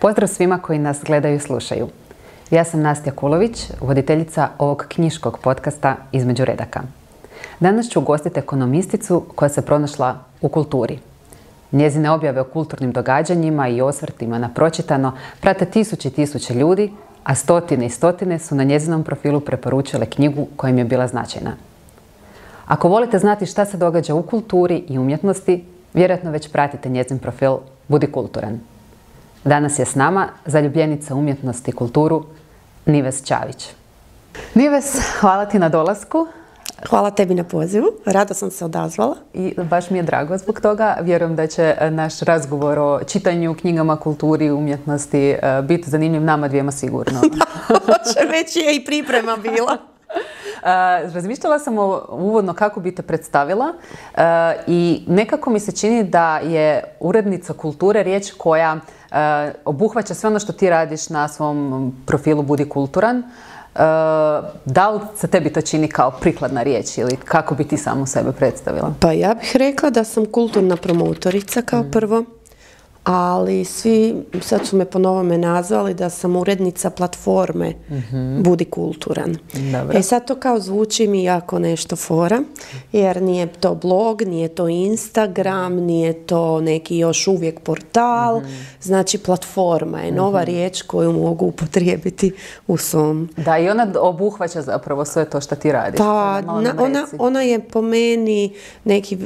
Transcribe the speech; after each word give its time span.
Pozdrav 0.00 0.28
svima 0.28 0.58
koji 0.58 0.78
nas 0.78 1.00
gledaju 1.06 1.36
i 1.36 1.40
slušaju. 1.40 1.88
Ja 2.50 2.64
sam 2.64 2.80
Nastja 2.80 3.12
Kulović, 3.12 3.70
voditeljica 3.80 4.48
ovog 4.58 4.84
knjiškog 4.88 5.38
podcasta 5.38 5.96
Između 6.12 6.44
redaka. 6.44 6.80
Danas 7.60 7.88
ću 7.88 8.00
ugostiti 8.00 8.38
ekonomisticu 8.38 9.24
koja 9.34 9.48
se 9.48 9.62
pronašla 9.62 10.18
u 10.40 10.48
kulturi. 10.48 10.98
Njezine 11.72 12.10
objave 12.10 12.40
o 12.40 12.44
kulturnim 12.44 12.92
događanjima 12.92 13.68
i 13.68 13.80
osvrtima 13.80 14.38
na 14.38 14.48
pročitano 14.48 15.12
prate 15.40 15.64
tisuće 15.64 16.08
i 16.08 16.12
tisuće 16.12 16.54
ljudi, 16.54 16.92
a 17.24 17.34
stotine 17.34 17.86
i 17.86 17.90
stotine 17.90 18.38
su 18.38 18.54
na 18.54 18.64
njezinom 18.64 19.04
profilu 19.04 19.40
preporučile 19.40 20.06
knjigu 20.06 20.46
koja 20.56 20.70
im 20.70 20.78
je 20.78 20.84
bila 20.84 21.06
značajna. 21.06 21.52
Ako 22.66 22.88
volite 22.88 23.18
znati 23.18 23.46
šta 23.46 23.64
se 23.64 23.76
događa 23.76 24.14
u 24.14 24.22
kulturi 24.22 24.84
i 24.88 24.98
umjetnosti, 24.98 25.64
vjerojatno 25.94 26.30
već 26.30 26.48
pratite 26.48 26.88
njezin 26.88 27.18
profil 27.18 27.56
Budi 27.88 28.06
kulturan. 28.06 28.69
Danas 29.44 29.78
je 29.78 29.84
s 29.84 29.94
nama 29.94 30.28
zaljubljenica 30.46 31.14
umjetnosti 31.14 31.70
i 31.70 31.74
kulturu 31.74 32.24
Nives 32.86 33.24
Čavić. 33.24 33.68
Nives, 34.54 34.84
hvala 35.20 35.46
ti 35.46 35.58
na 35.58 35.68
dolasku. 35.68 36.26
Hvala 36.88 37.10
tebi 37.10 37.34
na 37.34 37.44
pozivu. 37.44 37.86
Rado 38.06 38.34
sam 38.34 38.50
se 38.50 38.64
odazvala. 38.64 39.16
I 39.34 39.54
baš 39.70 39.90
mi 39.90 39.98
je 39.98 40.02
drago 40.02 40.38
zbog 40.38 40.60
toga. 40.60 40.96
Vjerujem 41.02 41.36
da 41.36 41.46
će 41.46 41.76
naš 41.90 42.20
razgovor 42.20 42.78
o 42.78 43.00
čitanju, 43.06 43.54
knjigama, 43.54 43.96
kulturi, 43.96 44.50
umjetnosti 44.50 45.30
e, 45.30 45.62
biti 45.62 45.90
zanimljiv 45.90 46.22
nama 46.22 46.48
dvijema 46.48 46.72
sigurno. 46.72 47.20
Već 48.32 48.56
je 48.56 48.76
i 48.76 48.84
priprema 48.84 49.36
bila. 49.36 49.76
Razmišljala 51.14 51.58
sam 51.58 51.78
uvodno 52.08 52.54
kako 52.54 52.80
bi 52.80 52.94
te 52.94 53.02
predstavila 53.02 53.72
i 54.66 55.04
nekako 55.06 55.50
mi 55.50 55.60
se 55.60 55.72
čini 55.72 56.04
da 56.04 56.38
je 56.38 56.84
urednica 57.00 57.52
kulture 57.52 58.02
riječ 58.02 58.32
koja 58.38 58.80
obuhvaća 59.64 60.14
sve 60.14 60.28
ono 60.28 60.38
što 60.38 60.52
ti 60.52 60.70
radiš 60.70 61.08
na 61.08 61.28
svom 61.28 61.92
profilu 62.06 62.42
Budi 62.42 62.68
kulturan. 62.68 63.22
Da 64.64 64.90
li 64.90 65.00
se 65.16 65.26
tebi 65.26 65.52
to 65.52 65.60
čini 65.60 65.88
kao 65.88 66.10
prikladna 66.10 66.62
riječ 66.62 66.98
ili 66.98 67.16
kako 67.16 67.54
bi 67.54 67.64
ti 67.64 67.76
samu 67.76 68.06
sebe 68.06 68.32
predstavila? 68.32 68.94
Pa 69.00 69.12
ja 69.12 69.34
bih 69.34 69.56
rekla 69.56 69.90
da 69.90 70.04
sam 70.04 70.26
kulturna 70.26 70.76
promotorica 70.76 71.62
kao 71.62 71.82
mm. 71.82 71.90
prvo 71.90 72.24
ali 73.12 73.64
svi, 73.64 74.14
sad 74.40 74.66
su 74.66 74.76
me 74.76 74.84
po 74.84 74.98
novome 74.98 75.38
nazvali 75.38 75.94
da 75.94 76.10
sam 76.10 76.36
urednica 76.36 76.90
platforme 76.90 77.72
mhm. 77.90 78.42
Budi 78.42 78.64
kulturan. 78.64 79.36
E 79.94 80.02
sad 80.02 80.26
to 80.26 80.34
kao 80.34 80.60
zvuči 80.60 81.06
mi 81.06 81.24
jako 81.24 81.58
nešto 81.58 81.96
fora, 81.96 82.42
jer 82.92 83.22
nije 83.22 83.46
to 83.46 83.74
blog, 83.74 84.22
nije 84.22 84.48
to 84.48 84.68
Instagram, 84.68 85.74
nije 85.74 86.26
to 86.26 86.60
neki 86.60 86.96
još 86.96 87.26
uvijek 87.26 87.60
portal, 87.60 88.40
mhm. 88.40 88.50
znači 88.80 89.18
platforma 89.18 90.00
je 90.00 90.12
nova 90.12 90.40
mhm. 90.42 90.50
riječ 90.50 90.82
koju 90.82 91.12
mogu 91.12 91.46
upotrijebiti 91.46 92.32
u 92.66 92.76
svom. 92.76 93.28
Da, 93.36 93.58
i 93.58 93.68
ona 93.68 93.92
obuhvaća 94.00 94.62
zapravo 94.62 95.04
sve 95.04 95.24
to 95.24 95.40
što 95.40 95.54
ti 95.54 95.72
radiš. 95.72 95.98
Pa, 95.98 96.42
ona, 96.46 97.06
ona, 97.18 97.42
je 97.42 97.60
po 97.60 97.82
meni 97.82 98.52
neki 98.84 99.18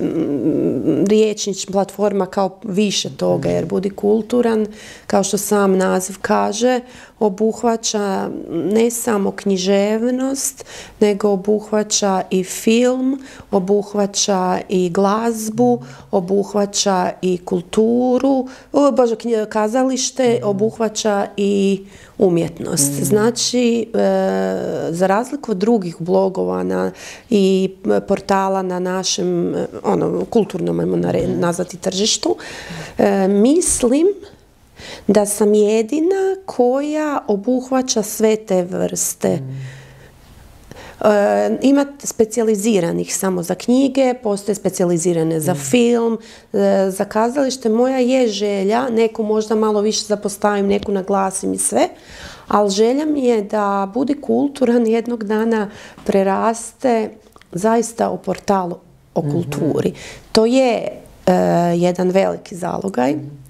riječnič 1.06 1.66
platforma 1.72 2.26
kao 2.26 2.58
više 2.62 3.16
toga, 3.16 3.48
jer 3.48 3.64
budi 3.74 3.90
kulturan, 3.90 4.66
kao 5.06 5.24
što 5.24 5.38
sam 5.38 5.78
naziv 5.78 6.16
kaže, 6.22 6.80
obuhvaća 7.20 8.28
ne 8.50 8.90
samo 8.90 9.30
književnost, 9.30 10.64
nego 11.00 11.28
obuhvaća 11.28 12.22
i 12.30 12.44
film, 12.44 13.22
obuhvaća 13.50 14.60
i 14.68 14.90
glazbu, 14.90 15.82
obuhvaća 16.10 17.10
i 17.22 17.38
kulturu, 17.38 18.48
bože, 18.96 19.16
kazalište, 19.48 20.40
obuhvaća 20.44 21.26
i 21.36 21.84
umjetnost. 22.18 23.00
Mm. 23.00 23.04
Znači, 23.04 23.80
e, 23.80 23.86
za 24.90 25.06
razliku 25.06 25.50
od 25.50 25.56
drugih 25.56 25.96
blogova 25.98 26.90
i 27.30 27.70
portala 28.08 28.62
na 28.62 28.78
našem 28.78 29.54
ono, 29.82 30.24
kulturnom, 30.24 30.80
ajmo 30.80 30.96
nazvati 31.26 31.76
tržištu, 31.76 32.36
e, 32.98 33.28
mislim 33.28 34.06
da 35.06 35.26
sam 35.26 35.54
jedina 35.54 36.36
koja 36.46 37.20
obuhvaća 37.28 38.02
sve 38.02 38.36
te 38.36 38.62
vrste. 38.62 39.38
E, 41.00 41.58
ima 41.62 41.86
specijaliziranih 41.98 43.16
samo 43.16 43.42
za 43.42 43.54
knjige, 43.54 44.14
postoje 44.22 44.54
specijalizirane 44.54 45.40
za 45.40 45.54
mm. 45.54 45.56
film, 45.56 46.18
e, 46.52 46.90
za 46.90 47.04
kazalište. 47.04 47.68
Moja 47.68 47.98
je 47.98 48.28
želja, 48.28 48.88
neku 48.88 49.22
možda 49.22 49.54
malo 49.54 49.80
više 49.80 50.04
zapostavim, 50.04 50.66
neku 50.66 50.92
naglasim 50.92 51.52
i 51.52 51.58
sve, 51.58 51.88
ali 52.48 52.70
želja 52.70 53.06
mi 53.06 53.24
je 53.24 53.42
da 53.42 53.90
budi 53.94 54.20
kulturan 54.20 54.86
jednog 54.86 55.24
dana 55.24 55.70
preraste 56.04 57.10
zaista 57.52 58.10
u 58.10 58.18
portalu 58.18 58.76
o 59.14 59.22
mhm. 59.22 59.30
kulturi. 59.30 59.92
To 60.32 60.46
je 60.46 61.00
e, 61.26 61.32
jedan 61.76 62.10
veliki 62.10 62.56
zalogaj. 62.56 63.12
Mhm. 63.12 63.43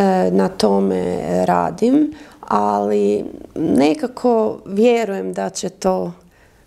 E, 0.00 0.30
na 0.30 0.48
tome 0.48 1.20
radim, 1.44 2.14
ali 2.40 3.24
nekako 3.54 4.58
vjerujem 4.66 5.32
da 5.32 5.50
će 5.50 5.68
to 5.68 6.12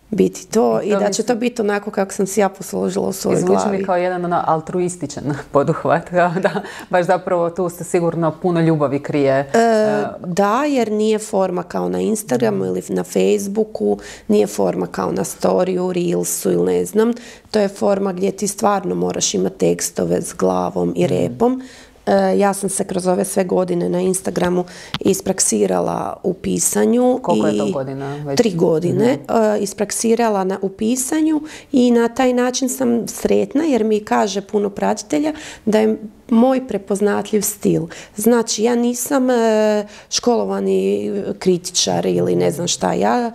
biti 0.09 0.47
to 0.47 0.81
i, 0.81 0.89
da 0.89 1.09
će 1.09 1.23
to 1.23 1.35
biti 1.35 1.61
onako 1.61 1.91
kako 1.91 2.13
sam 2.13 2.27
si 2.27 2.39
ja 2.39 2.49
posložila 2.49 3.07
u 3.07 3.13
svojoj 3.13 3.41
glavi. 3.41 3.57
Izvuči 3.57 3.77
mi 3.77 3.85
kao 3.85 3.95
jedan 3.95 4.25
ono, 4.25 4.43
altruističan 4.45 5.23
poduhvat, 5.51 6.11
da 6.43 6.61
baš 6.89 7.05
zapravo 7.05 7.49
tu 7.49 7.69
se 7.69 7.83
sigurno 7.83 8.31
puno 8.41 8.61
ljubavi 8.61 8.99
krije. 8.99 9.33
E, 9.53 9.59
e, 9.59 10.05
da, 10.25 10.63
jer 10.65 10.91
nije 10.91 11.19
forma 11.19 11.63
kao 11.63 11.89
na 11.89 11.99
Instagramu 11.99 12.65
ili 12.65 12.83
na 12.89 13.03
Facebooku, 13.03 13.97
nije 14.27 14.47
forma 14.47 14.87
kao 14.87 15.11
na 15.11 15.23
storiju, 15.23 15.93
Reelsu 15.93 16.51
ili 16.51 16.73
ne 16.73 16.85
znam. 16.85 17.13
To 17.51 17.59
je 17.59 17.67
forma 17.67 18.13
gdje 18.13 18.31
ti 18.31 18.47
stvarno 18.47 18.95
moraš 18.95 19.33
imati 19.33 19.57
tekstove 19.57 20.21
s 20.21 20.33
glavom 20.33 20.93
i 20.95 21.07
repom. 21.07 21.61
E, 22.05 22.37
ja 22.37 22.53
sam 22.53 22.69
se 22.69 22.83
kroz 22.83 23.07
ove 23.07 23.25
sve 23.25 23.43
godine 23.43 23.89
na 23.89 23.99
Instagramu 23.99 24.65
ispraksirala 24.99 26.17
u 26.23 26.33
pisanju. 26.33 27.19
Koliko 27.21 27.47
je 27.47 27.57
to 27.57 27.71
godina? 27.71 28.15
Već? 28.15 28.37
Tri 28.37 28.51
godine. 28.51 29.17
Mhm. 29.29 29.37
E, 29.37 29.59
ispraksirala 29.59 30.43
na, 30.43 30.59
u 30.61 30.69
pisanju 30.69 31.41
i 31.71 31.91
na 31.91 32.07
taj 32.07 32.33
način 32.33 32.69
sam 32.69 33.07
sretna 33.07 33.63
jer 33.63 33.83
mi 33.83 33.99
kaže 33.99 34.41
puno 34.41 34.69
pratitelja 34.69 35.33
da 35.65 35.79
je 35.79 35.97
moj 36.29 36.67
prepoznatljiv 36.67 37.41
stil. 37.41 37.87
Znači, 38.15 38.63
ja 38.63 38.75
nisam 38.75 39.29
e, 39.29 39.87
školovani 40.09 41.11
kritičar 41.39 42.05
ili 42.05 42.35
ne 42.35 42.51
znam 42.51 42.67
šta. 42.67 42.93
Ja 42.93 43.31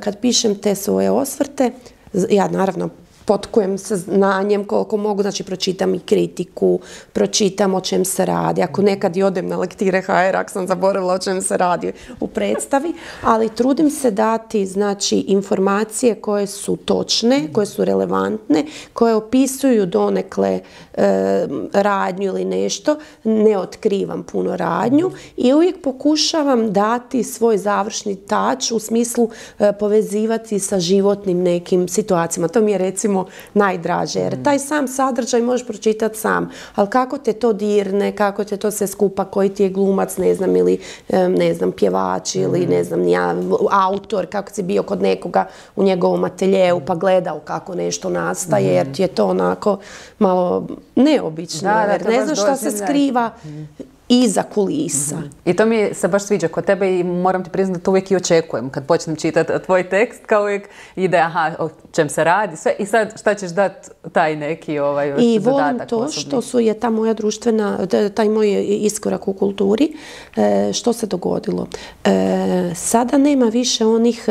kad 0.00 0.20
pišem 0.20 0.54
te 0.54 0.74
svoje 0.74 1.10
osvrte, 1.10 1.70
ja 2.30 2.48
naravno 2.48 2.88
potkujem 3.32 3.78
sa 3.78 3.96
znanjem 3.96 4.64
koliko 4.64 4.96
mogu, 4.96 5.22
znači 5.22 5.44
pročitam 5.44 5.94
i 5.94 6.00
kritiku, 6.00 6.80
pročitam 7.12 7.74
o 7.74 7.80
čem 7.80 8.04
se 8.04 8.26
radi. 8.26 8.62
Ako 8.62 8.82
nekad 8.82 9.16
i 9.16 9.22
odem 9.22 9.48
na 9.48 9.56
lektire 9.56 10.02
HR, 10.02 10.36
ako 10.36 10.50
sam 10.50 10.66
zaboravila 10.66 11.14
o 11.14 11.18
čem 11.18 11.40
se 11.42 11.56
radi 11.56 11.92
u 12.20 12.26
predstavi, 12.28 12.92
ali 13.22 13.48
trudim 13.48 13.90
se 13.90 14.10
dati 14.10 14.66
znači 14.66 15.16
informacije 15.18 16.14
koje 16.14 16.46
su 16.46 16.76
točne, 16.76 17.48
koje 17.52 17.66
su 17.66 17.84
relevantne, 17.84 18.64
koje 18.92 19.14
opisuju 19.14 19.86
donekle 19.86 20.60
e, 20.94 21.46
radnju 21.72 22.26
ili 22.26 22.44
nešto, 22.44 22.96
ne 23.24 23.58
otkrivam 23.58 24.22
puno 24.22 24.56
radnju 24.56 25.10
i 25.36 25.52
uvijek 25.52 25.82
pokušavam 25.82 26.72
dati 26.72 27.24
svoj 27.24 27.58
završni 27.58 28.16
tač 28.16 28.70
u 28.70 28.78
smislu 28.78 29.30
e, 29.58 29.72
povezivati 29.72 30.58
sa 30.58 30.80
životnim 30.80 31.42
nekim 31.42 31.88
situacijama. 31.88 32.48
To 32.48 32.60
mi 32.60 32.72
je 32.72 32.78
recimo 32.78 33.21
najdraže. 33.54 34.20
Jer 34.20 34.42
taj 34.42 34.58
sam 34.58 34.88
sadržaj 34.88 35.42
možeš 35.42 35.66
pročitati 35.66 36.18
sam. 36.18 36.50
Ali 36.74 36.90
kako 36.90 37.18
te 37.18 37.32
to 37.32 37.52
dirne, 37.52 38.16
kako 38.16 38.44
te 38.44 38.56
to 38.56 38.70
sve 38.70 38.86
skupa, 38.86 39.24
koji 39.24 39.48
ti 39.48 39.62
je 39.62 39.68
glumac, 39.68 40.16
ne 40.16 40.34
znam, 40.34 40.56
ili 40.56 40.78
ne 41.28 41.54
znam, 41.54 41.72
pjevač 41.72 42.34
ili 42.34 42.66
ne 42.66 42.84
znam, 42.84 43.08
ja, 43.08 43.34
autor, 43.70 44.26
kako 44.26 44.52
si 44.52 44.62
bio 44.62 44.82
kod 44.82 45.02
nekoga 45.02 45.46
u 45.76 45.82
njegovom 45.82 46.24
ateljeu 46.24 46.80
pa 46.86 46.94
gledao 46.94 47.40
kako 47.40 47.74
nešto 47.74 48.10
nastaje, 48.10 48.74
jer 48.74 48.92
ti 48.92 49.02
je 49.02 49.08
to 49.08 49.26
onako 49.26 49.78
malo 50.18 50.66
neobično. 50.96 51.70
jer 51.92 52.06
ne 52.06 52.24
znam 52.24 52.36
šta 52.36 52.56
se 52.56 52.70
skriva 52.70 53.30
iza 54.12 54.42
kulisa. 54.42 55.16
Mhm. 55.16 55.26
I 55.44 55.56
to 55.56 55.66
mi 55.66 55.94
se 55.94 56.08
baš 56.08 56.22
sviđa 56.22 56.48
kod 56.48 56.64
tebe 56.64 56.98
i 56.98 57.04
moram 57.04 57.44
ti 57.44 57.50
priznati 57.50 57.80
da 57.80 57.84
to 57.84 57.90
uvijek 57.90 58.10
i 58.10 58.16
očekujem 58.16 58.70
kad 58.70 58.86
počnem 58.86 59.16
čitati 59.16 59.52
tvoj 59.66 59.88
tekst, 59.88 60.26
kao 60.26 60.42
uvijek 60.42 60.68
ide 60.96 61.18
aha 61.18 61.50
o 61.58 61.68
čem 61.92 62.08
se 62.08 62.24
radi 62.24 62.56
sve 62.56 62.74
i 62.78 62.86
sad 62.86 63.20
šta 63.20 63.34
ćeš 63.34 63.50
dati 63.50 63.88
taj 64.12 64.36
neki 64.36 64.78
ovaj 64.78 65.14
I 65.18 65.38
volim 65.38 65.78
to 65.88 66.08
što 66.08 66.42
su 66.42 66.60
je 66.60 66.74
ta 66.74 66.90
moja 66.90 67.14
društvena, 67.14 67.86
taj 68.14 68.28
moj 68.28 68.66
iskorak 68.68 69.28
u 69.28 69.32
kulturi, 69.32 69.92
e, 70.36 70.72
što 70.72 70.92
se 70.92 71.06
dogodilo. 71.06 71.66
E, 72.04 72.72
sada 72.74 73.18
nema 73.18 73.46
više 73.46 73.86
onih 73.86 74.28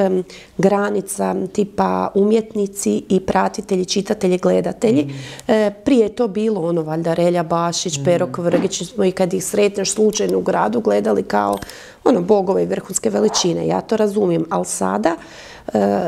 granica 0.57 1.35
tipa 1.53 2.11
umjetnici 2.15 3.03
i 3.09 3.19
pratitelji, 3.19 3.85
čitatelji, 3.85 4.37
gledatelji. 4.37 5.03
Mm. 5.03 5.51
Prije 5.85 6.01
je 6.01 6.15
to 6.15 6.27
bilo 6.27 6.61
ono, 6.61 6.81
valjda 6.81 7.13
Relja 7.13 7.43
Bašić, 7.43 7.97
mm. 7.97 8.03
Pero 8.03 8.27
Kvrgić, 8.31 8.83
smo 8.83 9.05
i 9.05 9.11
kad 9.11 9.33
ih 9.33 9.45
sretneš 9.71 9.93
slučajno 9.93 10.37
u 10.37 10.41
gradu 10.41 10.79
gledali 10.81 11.23
kao 11.23 11.57
ono 12.03 12.21
bogove 12.21 12.63
i 12.63 12.65
vrhunske 12.65 13.09
veličine. 13.09 13.67
Ja 13.67 13.81
to 13.81 13.97
razumijem, 13.97 14.45
ali 14.49 14.65
sada 14.65 15.15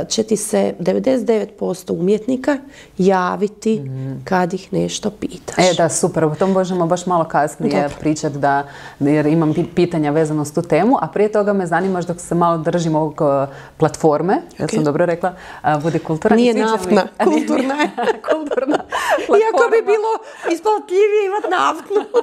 će 0.10 0.24
ti 0.24 0.38
se 0.38 0.74
99% 0.80 2.00
umjetnika 2.00 2.58
javiti 2.98 3.82
kad 4.24 4.54
ih 4.54 4.74
nešto 4.74 5.10
pitaš. 5.10 5.66
E 5.72 5.74
da, 5.78 5.90
super, 5.90 6.26
o 6.26 6.36
tom 6.36 6.52
možemo 6.52 6.86
baš 6.86 7.06
malo 7.06 7.24
kasnije 7.24 7.90
pričati 8.00 8.38
da, 8.38 8.68
jer 9.00 9.26
imam 9.26 9.54
pitanja 9.76 10.12
vezano 10.12 10.46
s 10.46 10.54
tu 10.54 10.62
temu, 10.62 10.98
a 11.02 11.08
prije 11.08 11.32
toga 11.32 11.54
me 11.54 11.66
zanima 11.66 12.02
dok 12.02 12.20
se 12.20 12.36
malo 12.36 12.58
držimo 12.58 13.00
ovog 13.00 13.22
e, 13.22 13.54
platforme, 13.78 14.42
ja 14.60 14.68
sam 14.68 14.84
dobro 14.84 15.06
rekla, 15.06 15.34
bude 15.82 16.00
kultura. 16.00 16.36
Nije 16.36 16.54
naftna, 16.54 17.08
kulturna 17.26 17.74
je. 17.74 17.90
kulturna 18.32 18.78
Iako 19.42 19.70
bi 19.72 19.82
bilo 19.86 20.12
isplatljivije 20.54 21.26
imati 21.26 21.48
naftnu. 21.50 22.22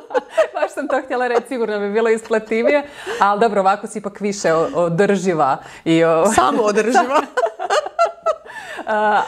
baš 0.54 0.74
sam 0.74 0.88
to 0.88 1.00
htjela 1.04 1.28
reći, 1.28 1.42
sigurno 1.48 1.78
bi 1.78 1.92
bilo 1.92 2.08
isplativije, 2.08 2.82
ali 3.20 3.40
dobro, 3.40 3.60
ovako 3.60 3.86
si 3.86 3.98
ipak 3.98 4.20
više 4.20 4.52
održiva. 4.54 5.56
I, 5.84 6.02
Samo 6.34 6.62
održiva. 6.62 7.19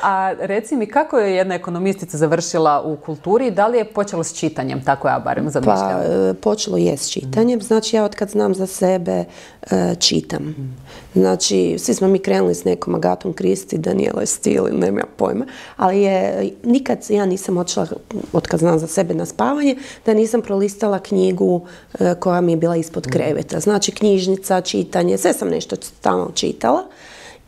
A 0.03 0.35
reci 0.41 0.77
mi, 0.77 0.87
kako 0.87 1.19
je 1.19 1.35
jedna 1.35 1.55
ekonomistica 1.55 2.17
završila 2.17 2.83
u 2.83 2.97
kulturi? 2.97 3.51
Da 3.51 3.67
li 3.67 3.79
je 3.79 3.85
počelo 3.85 4.25
s 4.25 4.35
čitanjem? 4.35 4.85
Tako 4.85 5.09
ja 5.09 5.19
barem 5.25 5.51
zamišljam. 5.51 6.03
Pa, 6.29 6.35
počelo 6.41 6.77
je 6.77 6.97
s 6.97 7.11
čitanjem. 7.11 7.61
Znači, 7.61 7.97
ja 7.97 8.05
od 8.05 8.15
kad 8.15 8.31
znam 8.31 8.55
za 8.55 8.67
sebe 8.67 9.25
e, 9.71 9.95
čitam. 9.99 10.55
Znači, 11.15 11.77
svi 11.79 11.95
smo 11.95 12.09
mi 12.09 12.19
krenuli 12.19 12.55
s 12.55 12.65
nekom 12.65 12.95
Agatom 12.95 13.33
Kristi, 13.33 13.79
Daniela 13.79 14.27
Stil, 14.27 14.65
nema 14.73 15.03
pojma. 15.17 15.47
Ali 15.77 16.03
je, 16.03 16.51
nikad 16.65 16.99
ja 17.09 17.27
nisam 17.27 17.57
odšla, 17.57 17.87
od 18.33 18.47
kad 18.47 18.61
znam 18.61 18.79
za 18.79 18.87
sebe 18.87 19.15
na 19.15 19.27
spavanje, 19.27 19.77
da 20.07 20.15
nisam 20.15 20.43
prolistala 20.43 20.99
knjigu 20.99 21.67
e, 22.01 22.15
koja 22.15 22.41
mi 22.41 22.53
je 22.53 22.57
bila 22.57 22.77
ispod 22.77 23.07
kreveta. 23.07 23.61
Znači, 23.61 23.93
knjižnica, 23.93 24.61
čitanje, 24.61 25.19
sve 25.19 25.33
sam 25.33 25.49
nešto 25.49 25.77
stalno 25.81 26.31
čitala. 26.35 26.83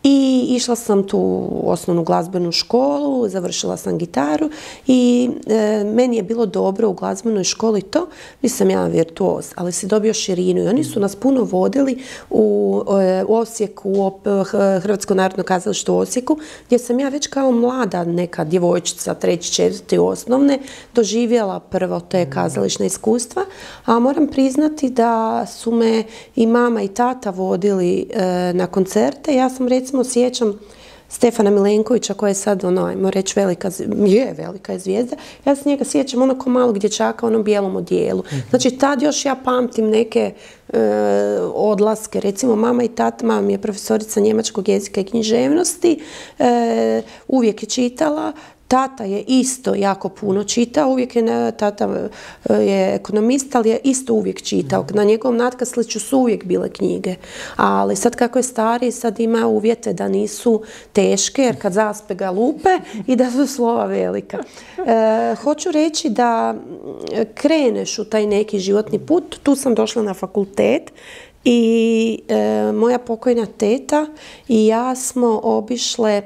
I 0.06 0.46
išla 0.48 0.76
sam 0.76 1.06
tu 1.06 1.48
osnovnu 1.64 2.04
glazbenu 2.04 2.52
školu, 2.52 3.28
završila 3.28 3.76
sam 3.76 3.98
gitaru 3.98 4.50
i 4.86 5.30
e, 5.46 5.84
meni 5.84 6.16
je 6.16 6.22
bilo 6.22 6.46
dobro 6.46 6.88
u 6.88 6.92
glazbenoj 6.92 7.44
školi 7.44 7.82
to, 7.82 8.06
nisam 8.42 8.70
ja 8.70 8.86
virtuoz, 8.86 9.52
ali 9.54 9.72
si 9.72 9.86
dobio 9.86 10.14
širinu 10.14 10.62
i 10.62 10.68
oni 10.68 10.84
su 10.84 11.00
nas 11.00 11.16
puno 11.16 11.42
vodili 11.42 12.02
u, 12.30 12.82
e, 13.00 13.24
u 13.28 13.34
Osijeku, 13.34 13.90
u 13.90 14.12
Hrvatsko 14.80 15.14
narodno 15.14 15.44
kazalište 15.44 15.92
u 15.92 15.98
Osijeku, 15.98 16.38
gdje 16.66 16.78
sam 16.78 17.00
ja 17.00 17.08
već 17.08 17.26
kao 17.26 17.52
mlada 17.52 18.04
neka 18.04 18.44
djevojčica, 18.44 19.14
treći, 19.14 19.52
četvrti 19.52 19.98
osnovne, 19.98 20.58
doživjela 20.94 21.60
prvo 21.60 22.00
te 22.00 22.30
kazališne 22.30 22.86
iskustva, 22.86 23.44
a 23.84 23.98
moram 23.98 24.26
priznati 24.26 24.90
da 24.90 25.46
su 25.46 25.70
me 25.70 26.04
i 26.36 26.46
mama 26.46 26.82
i 26.82 26.88
tata 26.88 27.30
vodili 27.30 28.06
e, 28.10 28.52
na 28.54 28.66
koncerte. 28.66 29.34
Ja 29.34 29.50
sam 29.50 29.68
recimo 29.68 29.93
recimo 29.94 30.04
sjećam 30.04 30.58
Stefana 31.08 31.50
Milenkovića 31.50 32.14
koja 32.14 32.28
je 32.28 32.34
sad 32.34 32.64
ono, 32.64 32.84
ajmo 32.84 33.10
reći 33.10 33.32
velika, 33.36 33.70
je 34.06 34.34
velika 34.38 34.72
je 34.72 34.78
zvijezda, 34.78 35.16
ja 35.44 35.56
se 35.56 35.68
njega 35.68 35.84
sjećam 35.84 36.22
ono 36.22 36.38
ko 36.38 36.50
malog 36.50 36.78
dječaka 36.78 37.26
u 37.26 37.28
onom 37.28 37.44
bijelom 37.44 37.76
odijelu. 37.76 38.22
Mhm. 38.26 38.36
Znači 38.50 38.70
tad 38.70 39.02
još 39.02 39.24
ja 39.24 39.34
pamtim 39.44 39.90
neke 39.90 40.32
e, 40.72 40.78
odlaske, 41.54 42.20
recimo 42.20 42.56
mama 42.56 42.82
i 42.84 42.88
tata, 42.88 43.26
mama 43.26 43.40
mi 43.40 43.52
je 43.52 43.62
profesorica 43.62 44.20
njemačkog 44.20 44.68
jezika 44.68 45.00
i 45.00 45.04
književnosti, 45.04 46.02
e, 46.38 47.02
uvijek 47.28 47.62
je 47.62 47.68
čitala, 47.68 48.32
Tata 48.68 49.04
je 49.04 49.24
isto 49.26 49.74
jako 49.74 50.08
puno 50.08 50.44
čitao, 50.44 50.88
uvijek 50.88 51.16
je, 51.16 51.52
tata 51.56 52.08
e, 52.48 52.54
je 52.54 52.94
ekonomist, 52.94 53.54
ali 53.54 53.68
je 53.68 53.80
isto 53.84 54.14
uvijek 54.14 54.42
čitao. 54.42 54.86
Na 54.90 55.04
njegovom 55.04 55.36
natkasliću 55.36 56.00
su 56.00 56.18
uvijek 56.18 56.44
bile 56.44 56.68
knjige. 56.68 57.14
Ali 57.56 57.96
sad 57.96 58.16
kako 58.16 58.38
je 58.38 58.42
stari, 58.42 58.92
sad 58.92 59.20
ima 59.20 59.46
uvjete 59.46 59.92
da 59.92 60.08
nisu 60.08 60.62
teške, 60.92 61.42
jer 61.42 61.60
kad 61.62 61.72
zaspe 61.72 62.14
ga 62.14 62.30
lupe 62.30 62.78
i 63.06 63.16
da 63.16 63.30
su 63.30 63.46
slova 63.46 63.86
velika. 63.86 64.38
E, 64.38 65.34
hoću 65.42 65.70
reći 65.70 66.08
da 66.08 66.54
kreneš 67.34 67.98
u 67.98 68.04
taj 68.04 68.26
neki 68.26 68.58
životni 68.58 68.98
put, 68.98 69.36
tu 69.42 69.56
sam 69.56 69.74
došla 69.74 70.02
na 70.02 70.14
fakultet, 70.14 70.92
i 71.44 72.20
e, 72.28 72.72
moja 72.72 72.98
pokojna 72.98 73.46
teta 73.46 74.06
i 74.48 74.66
ja 74.66 74.94
smo 74.96 75.40
obišle 75.42 76.22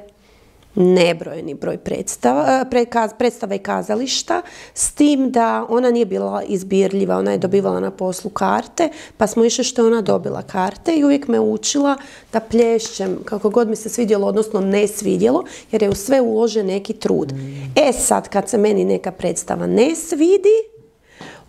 nebrojeni 0.78 1.54
broj 1.54 1.78
predstava, 1.78 2.64
e, 2.72 2.88
predstava 3.18 3.54
i 3.54 3.58
kazališta, 3.58 4.42
s 4.74 4.92
tim 4.92 5.30
da 5.30 5.66
ona 5.68 5.90
nije 5.90 6.06
bila 6.06 6.42
izbirljiva, 6.42 7.16
ona 7.16 7.30
je 7.30 7.38
dobivala 7.38 7.80
na 7.80 7.90
poslu 7.90 8.30
karte, 8.30 8.88
pa 9.16 9.26
smo 9.26 9.44
išli 9.44 9.64
što 9.64 9.82
je 9.82 9.86
ona 9.86 10.02
dobila 10.02 10.42
karte 10.42 10.96
i 10.96 11.04
uvijek 11.04 11.28
me 11.28 11.40
učila 11.40 11.96
da 12.32 12.40
plješćem 12.40 13.18
kako 13.24 13.50
god 13.50 13.68
mi 13.68 13.76
se 13.76 13.88
svidjelo, 13.88 14.26
odnosno 14.26 14.60
ne 14.60 14.86
svidjelo, 14.86 15.44
jer 15.72 15.82
je 15.82 15.88
u 15.88 15.94
sve 15.94 16.20
uložen 16.20 16.66
neki 16.66 16.92
trud. 16.92 17.32
E 17.76 17.92
sad, 17.92 18.28
kad 18.28 18.48
se 18.48 18.58
meni 18.58 18.84
neka 18.84 19.12
predstava 19.12 19.66
ne 19.66 19.94
svidi, 19.94 20.78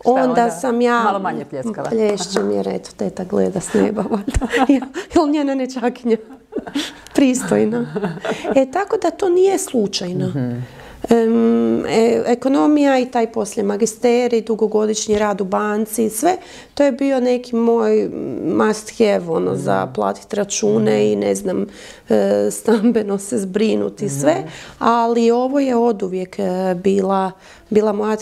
onda, 0.04 0.50
sam 0.50 0.80
ja... 0.80 1.02
Malo 1.02 1.18
manje 1.18 1.44
pljeskala. 1.44 1.88
Plješćem 1.90 2.50
jer 2.50 2.68
eto, 2.68 2.90
teta 2.96 3.24
gleda 3.24 3.60
s 3.60 3.72
neba. 3.74 4.04
Jel 5.14 5.28
njena 5.30 5.54
nečakinja 5.54 6.16
pristojna. 7.14 7.86
E, 8.56 8.70
tako 8.70 8.96
da 8.96 9.10
to 9.10 9.28
nije 9.28 9.58
slučajno. 9.58 10.32
E, 11.08 12.22
ekonomija 12.26 12.98
i 12.98 13.06
taj 13.06 13.32
poslije 13.32 13.64
magisterij, 13.64 14.40
dugogodišnji 14.40 15.18
rad 15.18 15.40
u 15.40 15.44
banci, 15.44 16.10
sve, 16.10 16.36
to 16.74 16.84
je 16.84 16.92
bio 16.92 17.20
neki 17.20 17.56
moj 17.56 18.10
must 18.44 18.98
have, 18.98 19.28
ono, 19.28 19.56
za 19.56 19.86
platiti 19.94 20.36
račune 20.36 21.12
i 21.12 21.16
ne 21.16 21.34
znam, 21.34 21.66
e, 22.08 22.48
stambeno 22.50 23.18
se 23.18 23.38
zbrinuti, 23.38 24.08
sve, 24.08 24.36
ali 24.78 25.30
ovo 25.30 25.60
je 25.60 25.76
oduvijek 25.76 26.38
e, 26.38 26.74
bila, 26.74 27.32
bila 27.70 27.92
moja 27.92 28.16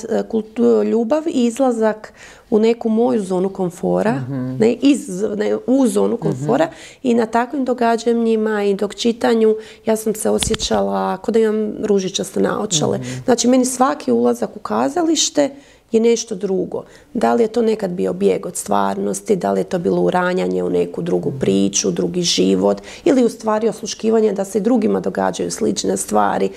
ljubav 0.84 1.22
i 1.26 1.44
izlazak 1.44 2.12
u 2.50 2.58
neku 2.58 2.88
moju 2.88 3.22
zonu 3.22 3.48
komfora, 3.48 4.12
mhm. 4.12 4.56
ne, 4.58 4.72
iz, 4.72 5.22
ne, 5.36 5.56
u 5.66 5.86
zonu 5.86 6.14
mhm. 6.14 6.22
komfora 6.22 6.70
i 7.02 7.14
na 7.14 7.26
takvim 7.26 7.64
događanjima 7.64 8.64
i 8.64 8.74
dok 8.74 8.94
čitanju 8.94 9.56
ja 9.86 9.96
sam 9.96 10.14
se 10.14 10.30
osjećala 10.30 11.16
kao 11.16 11.32
da 11.32 11.38
imam 11.38 11.72
ružičaste 11.84 12.40
naočale. 12.40 12.98
Mhm. 12.98 13.08
Znači 13.24 13.48
meni 13.48 13.64
svaki 13.64 14.12
ulazak 14.12 14.56
u 14.56 14.58
kazalište 14.58 15.50
je 15.92 16.00
nešto 16.00 16.34
drugo. 16.34 16.84
Da 17.14 17.34
li 17.34 17.42
je 17.42 17.48
to 17.48 17.62
nekad 17.62 17.90
bio 17.90 18.12
bijeg 18.12 18.46
od 18.46 18.56
stvarnosti, 18.56 19.36
da 19.36 19.52
li 19.52 19.60
je 19.60 19.64
to 19.64 19.78
bilo 19.78 20.02
uranjanje 20.02 20.62
u 20.62 20.70
neku 20.70 21.02
drugu 21.02 21.32
priču, 21.40 21.90
drugi 21.90 22.22
život 22.22 22.82
ili 23.04 23.24
u 23.24 23.28
stvari 23.28 23.68
osluškivanje 23.68 24.32
da 24.32 24.44
se 24.44 24.60
drugima 24.60 25.00
događaju 25.00 25.50
slične 25.50 25.96
stvari. 25.96 26.50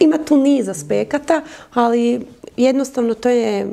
Ima 0.00 0.18
tu 0.18 0.36
niz 0.36 0.68
aspekata, 0.68 1.42
ali 1.74 2.26
jednostavno 2.56 3.14
to 3.14 3.28
je 3.28 3.66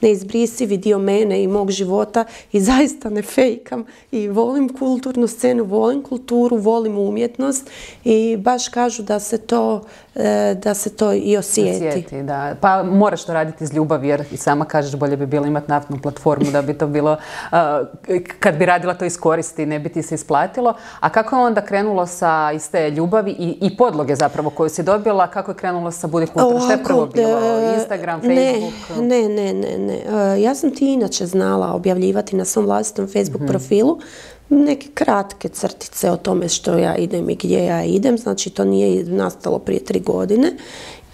neizbrisivi 0.00 0.76
dio 0.76 0.98
mene 0.98 1.42
i 1.42 1.48
mog 1.48 1.70
života 1.70 2.24
i 2.52 2.60
zaista 2.60 3.10
ne 3.10 3.22
fejkam 3.22 3.84
i 4.12 4.28
volim 4.28 4.68
kulturnu 4.78 5.26
scenu, 5.26 5.64
volim 5.64 6.02
kulturu, 6.02 6.56
volim 6.56 6.98
umjetnost 6.98 7.70
i 8.04 8.36
baš 8.36 8.68
kažu 8.68 9.02
da 9.02 9.20
se 9.20 9.38
to, 9.38 9.82
e, 10.14 10.54
da 10.62 10.74
se 10.74 10.96
to 10.96 11.12
i 11.12 11.36
osjeti. 11.36 11.88
osjeti 11.88 12.22
da. 12.22 12.54
Pa 12.60 12.82
moraš 12.82 13.24
to 13.24 13.32
raditi 13.32 13.64
iz 13.64 13.74
ljubavi 13.74 14.08
jer 14.08 14.24
i 14.32 14.36
sama 14.36 14.64
kažeš 14.64 14.96
bolje 14.96 15.16
bi 15.16 15.26
bilo 15.26 15.46
imati 15.46 15.70
naftnu 15.70 15.98
platformu 16.02 16.50
da 16.50 16.62
bi 16.62 16.74
to 16.74 16.86
bilo, 16.86 17.16
kad 18.40 18.56
bi 18.56 18.66
radila 18.66 18.94
to 18.94 19.04
iskoristi 19.04 19.66
ne 19.66 19.78
bi 19.78 19.88
ti 19.88 20.02
se 20.02 20.14
isplatilo. 20.14 20.74
A 21.00 21.08
kako 21.08 21.36
je 21.36 21.42
onda 21.42 21.60
krenulo 21.60 22.06
sa 22.06 22.52
iz 22.54 22.70
te 22.70 22.90
ljubavi 22.90 23.30
i, 23.30 23.58
i 23.60 23.76
podloge 23.76 24.14
zapravo 24.14 24.50
koju 24.50 24.68
si 24.68 24.82
dobila, 24.82 25.26
kako 25.26 25.50
je 25.50 25.54
krenulo 25.54 25.90
sa 25.90 26.06
Budi 26.06 26.26
kultura? 26.26 26.60
Što 26.60 26.72
je 26.72 26.84
prvo 26.84 27.06
bilo? 27.06 27.38
Instagram, 27.78 28.20
Facebook? 28.20 28.98
Ne, 29.00 29.28
ne, 29.28 29.52
ne, 29.52 29.78
ne. 29.78 29.89
E, 29.90 30.40
ja 30.40 30.54
sam 30.54 30.74
ti 30.74 30.92
inače 30.92 31.26
znala 31.26 31.74
objavljivati 31.74 32.36
na 32.36 32.44
svom 32.44 32.64
vlastitom 32.64 33.06
Facebook 33.06 33.42
mhm. 33.42 33.50
profilu 33.50 33.98
neke 34.50 34.88
kratke 34.94 35.48
crtice 35.48 36.10
o 36.10 36.16
tome 36.16 36.48
što 36.48 36.78
ja 36.78 36.96
idem 36.96 37.30
i 37.30 37.34
gdje 37.34 37.64
ja 37.64 37.84
idem. 37.84 38.18
Znači 38.18 38.50
to 38.50 38.64
nije 38.64 39.04
nastalo 39.04 39.58
prije 39.58 39.84
tri 39.84 40.00
godine. 40.00 40.52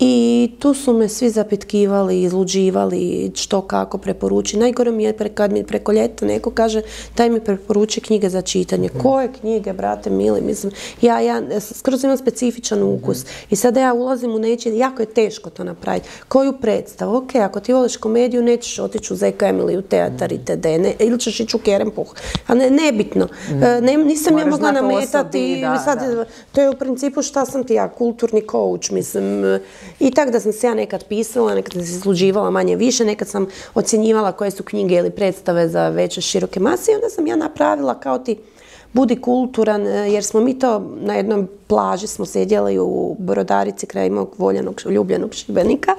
I 0.01 0.51
tu 0.59 0.75
su 0.75 0.93
me 0.93 1.09
svi 1.09 1.31
zapitkivali, 1.31 2.23
izluđivali 2.23 3.33
što 3.35 3.61
kako 3.61 3.99
preporuči. 3.99 4.57
Najgore 4.57 4.91
mi 4.91 5.05
je 5.05 5.15
kad 5.35 5.53
mi 5.53 5.67
preko 5.67 5.93
ljeta 5.93 6.27
neko 6.27 6.51
kaže 6.51 6.83
daj 7.17 7.31
mi 7.31 7.41
preporuči 7.41 8.01
knjige 8.01 8.29
za 8.29 8.43
čitanje. 8.43 8.89
Mhm. 8.89 8.99
Koje 8.99 9.33
knjige, 9.33 9.73
brate 9.73 10.11
mili? 10.11 10.41
Mislim, 10.41 10.73
ja, 11.03 11.21
ja 11.21 11.43
skroz 11.61 12.05
imam 12.05 12.17
specifičan 12.17 12.79
mhm. 12.79 12.89
ukus. 12.89 13.25
I 13.51 13.57
sada 13.57 13.81
ja 13.81 13.95
ulazim 13.95 14.35
u 14.35 14.39
nečije, 14.39 14.79
jako 14.79 15.03
je 15.03 15.07
teško 15.07 15.51
to 15.51 15.65
napraviti. 15.65 16.09
Koju 16.29 16.53
predstavu? 16.53 17.17
Ok, 17.17 17.35
ako 17.35 17.61
ti 17.61 17.73
voliš 17.73 17.97
komediju, 17.97 18.43
nećeš 18.43 18.79
otići 18.79 19.13
u 19.13 19.17
Zeka 19.17 19.47
Emily 19.47 19.79
u 19.79 19.83
teatar 19.83 20.33
i 20.33 20.39
td. 20.39 20.65
Ne, 20.65 20.95
ili 20.99 21.21
ćeš 21.21 21.41
ići 21.41 21.57
u 21.57 21.61
Kerempuh. 21.61 22.15
A 22.47 22.55
ne, 22.55 22.71
nebitno. 22.71 23.29
Mhm. 23.49 23.63
E, 23.63 23.81
ne, 23.81 23.97
nisam 23.97 24.39
ja 24.39 24.47
mogla 24.47 24.73
nametati. 24.73 25.65
sad, 25.85 26.27
To 26.53 26.61
je 26.61 26.71
u 26.71 26.75
principu 26.75 27.23
šta 27.23 27.47
sam 27.47 27.65
ti 27.65 27.75
ja, 27.75 27.89
kulturni 27.89 28.43
coach, 28.51 28.91
mislim. 28.91 29.43
I 30.01 30.11
tako 30.11 30.31
da 30.31 30.41
sam 30.41 30.53
se 30.53 30.67
ja 30.67 30.75
nekad 30.75 31.05
pisala, 31.05 31.55
nekad 31.55 31.73
sam 31.73 31.83
se 31.83 31.93
izluđivala 31.93 32.51
manje 32.51 32.77
više, 32.77 33.05
nekad 33.05 33.29
sam 33.29 33.47
ocjenjivala 33.75 34.33
koje 34.33 34.51
su 34.51 34.63
knjige 34.63 34.95
ili 34.95 35.11
predstave 35.11 35.69
za 35.69 35.89
veće 35.89 36.21
široke 36.21 36.61
mase 36.61 36.93
i 36.93 36.95
onda 36.95 37.09
sam 37.09 37.27
ja 37.27 37.37
napravila 37.37 38.01
kao 38.01 38.19
ti 38.19 38.37
budi 38.93 39.21
kulturan, 39.21 39.87
e, 39.87 39.91
jer 39.91 40.25
smo 40.25 40.41
mi 40.41 40.59
to 40.59 40.83
na 41.01 41.15
jednoj 41.15 41.45
plaži 41.67 42.07
smo 42.07 42.27
sjedjeli 42.27 42.79
u 42.79 43.17
Brodarici 43.19 43.87
kraj 43.87 44.11
mog 44.11 44.35
voljenog, 44.39 44.81
ljubljenog 44.91 45.35
Šibenika 45.35 45.95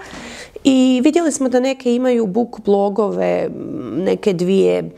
i 0.63 1.01
vidjeli 1.03 1.31
smo 1.31 1.49
da 1.49 1.59
neke 1.59 1.95
imaju 1.95 2.25
book 2.25 2.59
blogove, 2.65 3.49
neke 3.97 4.33
dvije. 4.33 4.91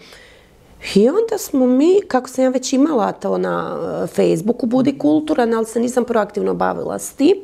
I 0.96 1.10
onda 1.10 1.38
smo 1.38 1.68
mi, 1.68 2.02
kako 2.08 2.30
sam 2.30 2.44
ja 2.44 2.50
već 2.50 2.74
imala 2.74 3.12
to 3.12 3.38
na 3.38 3.78
e, 4.04 4.08
Facebooku, 4.08 4.66
budi 4.66 4.98
kulturan, 4.98 5.54
ali 5.54 5.66
se 5.66 5.80
nisam 5.80 6.04
proaktivno 6.06 6.54
bavila 6.54 7.00
s 7.00 7.14
tim, 7.14 7.36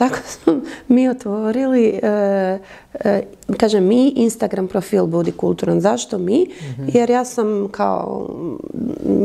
tako 0.00 0.16
smo 0.42 0.60
mi 0.88 1.08
otvorili, 1.08 2.00
e, 2.02 2.58
e, 2.94 3.22
kažem 3.56 3.86
mi, 3.86 4.08
Instagram 4.08 4.68
profil 4.68 5.06
Budi 5.06 5.32
kulturan. 5.32 5.80
Zašto 5.80 6.18
mi? 6.18 6.46
Mhm. 6.62 6.88
Jer 6.92 7.10
ja 7.10 7.24
sam 7.24 7.68
kao 7.70 8.28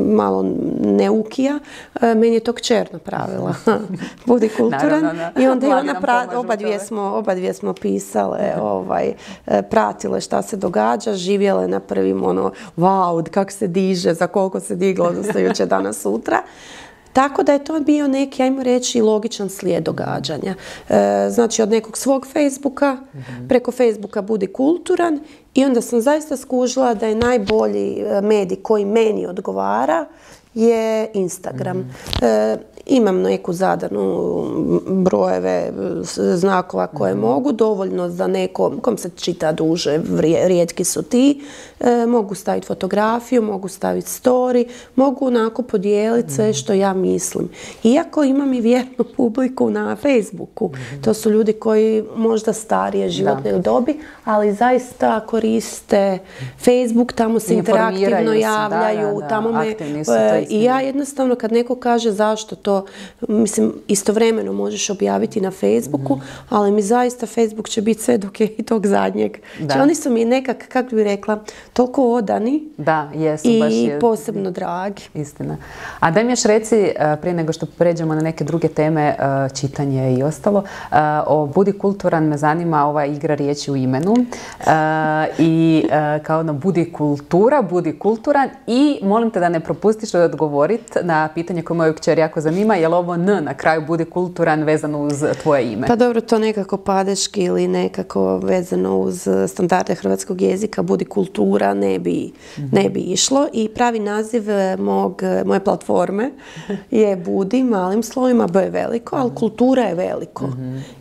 malo 0.07 0.45
neukija, 0.79 1.59
e, 2.01 2.15
meni 2.15 2.33
je 2.33 2.39
to 2.39 2.53
kćer 2.53 2.87
napravila. 2.91 3.55
Budi 4.25 4.49
kulturan. 4.49 5.19
I 5.39 5.47
onda 5.47 5.67
je 5.67 5.75
ona 5.75 6.27
oba 6.35 6.55
dvije 6.55 6.79
smo, 6.79 7.01
oba 7.01 7.35
dvije 7.35 7.53
smo 7.53 7.73
pisale, 7.73 8.53
ovaj, 8.61 9.13
pratile 9.69 10.21
šta 10.21 10.41
se 10.41 10.57
događa, 10.57 11.13
živjele 11.13 11.67
na 11.67 11.79
prvim 11.79 12.23
ono, 12.23 12.51
wow, 12.77 13.29
kako 13.29 13.51
se 13.51 13.67
diže, 13.67 14.13
za 14.13 14.27
koliko 14.27 14.59
se 14.59 14.75
diglo, 14.75 15.05
odnosno 15.05 15.39
jučer 15.39 15.67
danas 15.67 16.01
sutra. 16.01 16.37
Tako 17.15 17.43
da 17.43 17.53
je 17.53 17.63
to 17.63 17.79
bio 17.79 18.07
neki, 18.07 18.43
ajmo 18.43 18.63
reći, 18.63 19.01
logičan 19.01 19.49
slijed 19.49 19.83
događanja. 19.83 20.55
E, 20.89 21.27
znači 21.29 21.61
od 21.61 21.69
nekog 21.69 21.97
svog 21.97 22.27
Facebooka, 22.33 22.97
mhm. 23.15 23.47
preko 23.47 23.71
Facebooka 23.71 24.21
budi 24.21 24.47
kulturan 24.47 25.19
i 25.53 25.65
onda 25.65 25.81
sam 25.81 26.01
zaista 26.01 26.37
skužila 26.37 26.93
da 26.93 27.07
je 27.07 27.15
najbolji 27.15 27.99
e, 27.99 28.21
medij 28.21 28.57
koji 28.61 28.85
meni 28.85 29.27
odgovara 29.27 30.05
je 30.53 31.11
Instagram. 31.13 31.77
Mhm. 31.77 32.25
E, 32.25 32.57
imam 32.85 33.21
neku 33.21 33.53
zadanu 33.53 34.43
brojeve 34.87 35.71
znakova 36.35 36.87
koje 36.87 37.13
mhm. 37.13 37.21
mogu, 37.21 37.51
dovoljno 37.51 38.09
za 38.09 38.27
nekom, 38.27 38.79
kom 38.79 38.97
se 38.97 39.09
čita 39.09 39.51
duže, 39.51 39.99
rijetki 40.47 40.83
su 40.83 41.03
ti, 41.03 41.41
e, 41.79 42.05
mogu 42.05 42.35
staviti 42.35 42.67
fotografiju, 42.67 43.41
mogu 43.41 43.67
staviti 43.67 44.07
story, 44.07 44.67
mogu 44.95 45.27
onako 45.27 45.61
podijeliti 45.61 46.33
sve 46.33 46.45
mhm. 46.45 46.53
što 46.53 46.73
ja 46.73 46.93
mislim. 46.93 47.49
Iako 47.83 48.23
imam 48.23 48.53
i 48.53 48.61
vjernu 48.61 49.05
publiku 49.17 49.69
na 49.69 49.95
Facebooku, 49.95 50.69
mhm. 50.73 51.01
to 51.01 51.13
su 51.13 51.29
ljudi 51.29 51.53
koji 51.53 52.03
možda 52.15 52.53
starije 52.53 53.09
životne 53.09 53.59
dobi, 53.59 53.99
ali 54.23 54.53
zaista 54.53 55.19
koriste 55.19 56.19
Facebook, 56.57 57.13
tamo 57.13 57.39
se 57.39 57.53
interaktivno 57.53 58.33
javljaju, 58.33 59.21
tamo 59.29 59.51
me... 59.51 59.67
E, 59.67 60.45
I 60.49 60.63
ja 60.63 60.79
jednostavno 60.79 61.35
kad 61.35 61.51
neko 61.51 61.75
kaže 61.75 62.11
zašto 62.11 62.55
to 62.55 62.85
mislim, 63.27 63.73
istovremeno 63.87 64.53
možeš 64.53 64.89
objaviti 64.89 65.41
na 65.41 65.51
Facebooku, 65.51 66.19
ali 66.49 66.71
mi 66.71 66.81
zaista 66.81 67.25
Facebook 67.25 67.69
će 67.69 67.81
biti 67.81 68.03
sve 68.03 68.17
dok 68.17 68.39
je 68.39 68.47
i 68.57 68.63
tog 68.63 68.87
zadnjeg. 68.87 69.37
Znači, 69.59 69.79
oni 69.79 69.95
su 69.95 70.09
mi 70.09 70.25
nekak, 70.25 70.67
kako 70.67 70.95
bi 70.95 71.03
rekla, 71.03 71.43
toliko 71.75 72.13
odani 72.13 72.63
da, 72.77 73.09
jesu, 73.13 73.47
i 73.49 73.59
baš 73.59 73.99
posebno 74.01 74.51
dragi. 74.51 75.01
Istina. 75.13 75.57
A 75.99 76.11
daj 76.11 76.23
mi 76.23 76.31
još 76.31 76.43
reci, 76.43 76.75
e, 76.75 77.17
prije 77.21 77.33
nego 77.33 77.53
što 77.53 77.65
pređemo 77.65 78.15
na 78.15 78.21
neke 78.21 78.43
druge 78.43 78.67
teme, 78.67 79.01
e, 79.01 79.15
čitanje 79.55 80.13
i 80.13 80.23
ostalo, 80.23 80.63
e, 80.91 80.95
o 81.27 81.45
Budi 81.45 81.71
kulturan 81.71 82.23
me 82.23 82.37
zanima 82.37 82.85
ova 82.85 83.05
igra 83.05 83.35
riječi 83.35 83.71
u 83.71 83.75
imenu 83.75 84.15
i 85.37 85.83
kao 86.23 86.39
ono 86.39 86.53
Budi 86.53 86.91
kultura, 86.91 87.61
Budi 87.61 87.99
kulturan 87.99 88.49
i 88.67 88.99
molim 89.03 89.31
te 89.31 89.39
da 89.39 89.49
ne 89.49 89.59
propustiš 89.59 90.13
odgovoriti 90.13 90.99
na 91.01 91.29
pitanje 91.33 91.61
koje 91.61 91.77
moju 91.77 91.93
kćer 91.93 92.19
jako 92.19 92.41
zanima 92.41 92.75
je 92.75 92.87
li 92.87 92.95
ovo 92.95 93.13
N 93.13 93.43
na 93.43 93.53
kraju 93.53 93.83
bude 93.87 94.05
kulturan 94.05 94.63
vezano 94.63 94.99
uz 94.99 95.23
tvoje 95.43 95.73
ime? 95.73 95.87
Pa 95.87 95.95
dobro, 95.95 96.21
to 96.21 96.39
nekako 96.39 96.77
padeški 96.77 97.43
ili 97.43 97.67
nekako 97.67 98.37
vezano 98.37 98.99
uz 98.99 99.27
standarde 99.47 99.95
hrvatskog 99.95 100.41
jezika, 100.41 100.81
budi 100.81 101.05
kultura, 101.05 101.64
ne 101.73 101.99
bi, 101.99 102.31
ne 102.71 102.89
bi 102.89 102.99
išlo. 102.99 103.47
I 103.53 103.69
pravi 103.69 103.99
naziv 103.99 104.49
eh, 104.49 104.77
mog, 104.77 105.23
eh, 105.23 105.43
moje 105.45 105.63
platforme 105.63 106.31
je 106.91 107.15
budi 107.15 107.63
malim 107.63 108.03
slovima, 108.03 108.47
B 108.47 108.59
je 108.59 108.69
veliko, 108.69 109.15
ali 109.15 109.35
kultura 109.35 109.83
je 109.83 109.95
veliko. 109.95 110.49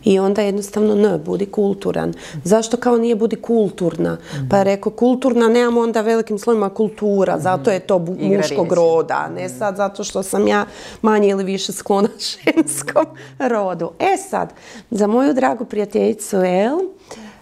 I 0.03 0.19
onda 0.19 0.41
jednostavno 0.41 0.93
N, 0.93 1.21
budi 1.25 1.45
kulturan. 1.45 2.13
Zašto 2.43 2.77
kao 2.77 2.97
nije 2.97 3.15
budi 3.15 3.35
kulturna? 3.35 4.17
Pa 4.49 4.57
je 4.57 4.63
rekao 4.63 4.91
kulturna, 4.91 5.47
nemamo 5.47 5.81
onda 5.81 6.01
velikim 6.01 6.39
slovima 6.39 6.69
kultura, 6.69 7.39
zato 7.39 7.71
je 7.71 7.79
to 7.79 7.99
muškog 8.19 8.73
roda, 8.73 9.29
ne 9.35 9.49
sad 9.49 9.75
zato 9.75 10.03
što 10.03 10.23
sam 10.23 10.47
ja 10.47 10.65
manje 11.01 11.29
ili 11.29 11.43
više 11.43 11.71
sklona 11.71 12.09
ženskom 12.31 13.05
rodu. 13.39 13.91
E 13.99 14.17
sad, 14.29 14.53
za 14.91 15.07
moju 15.07 15.33
dragu 15.33 15.65
prijateljicu 15.65 16.37
El, 16.37 16.79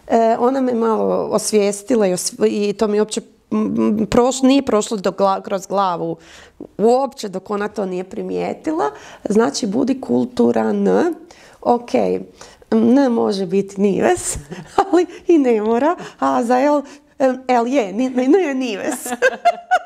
e, 0.08 0.36
ona 0.40 0.62
me 0.62 0.74
malo 0.74 1.28
osvijestila 1.32 2.08
i, 2.48 2.74
to 2.74 2.88
mi 2.88 3.00
uopće 3.00 3.22
nije 4.44 4.62
prošlo 4.62 4.98
kroz 5.44 5.68
glavu 5.68 6.18
uopće 6.78 7.30
dok 7.30 7.50
ona 7.50 7.68
to 7.68 7.86
nije 7.86 8.04
primijetila. 8.04 8.92
Znači, 9.30 9.68
budi 9.68 10.02
kulturan. 10.02 10.88
Ok, 11.62 11.92
ne 12.72 13.10
može 13.10 13.46
biti 13.46 13.82
nives, 13.82 14.38
ali 14.92 15.06
i 15.28 15.38
ne 15.38 15.62
mora. 15.62 15.96
A 16.20 16.44
za 16.44 16.60
El, 16.60 16.82
El 17.48 17.68
je, 17.68 17.94
ne 17.94 18.44
je 18.48 18.56
nives. 18.56 19.08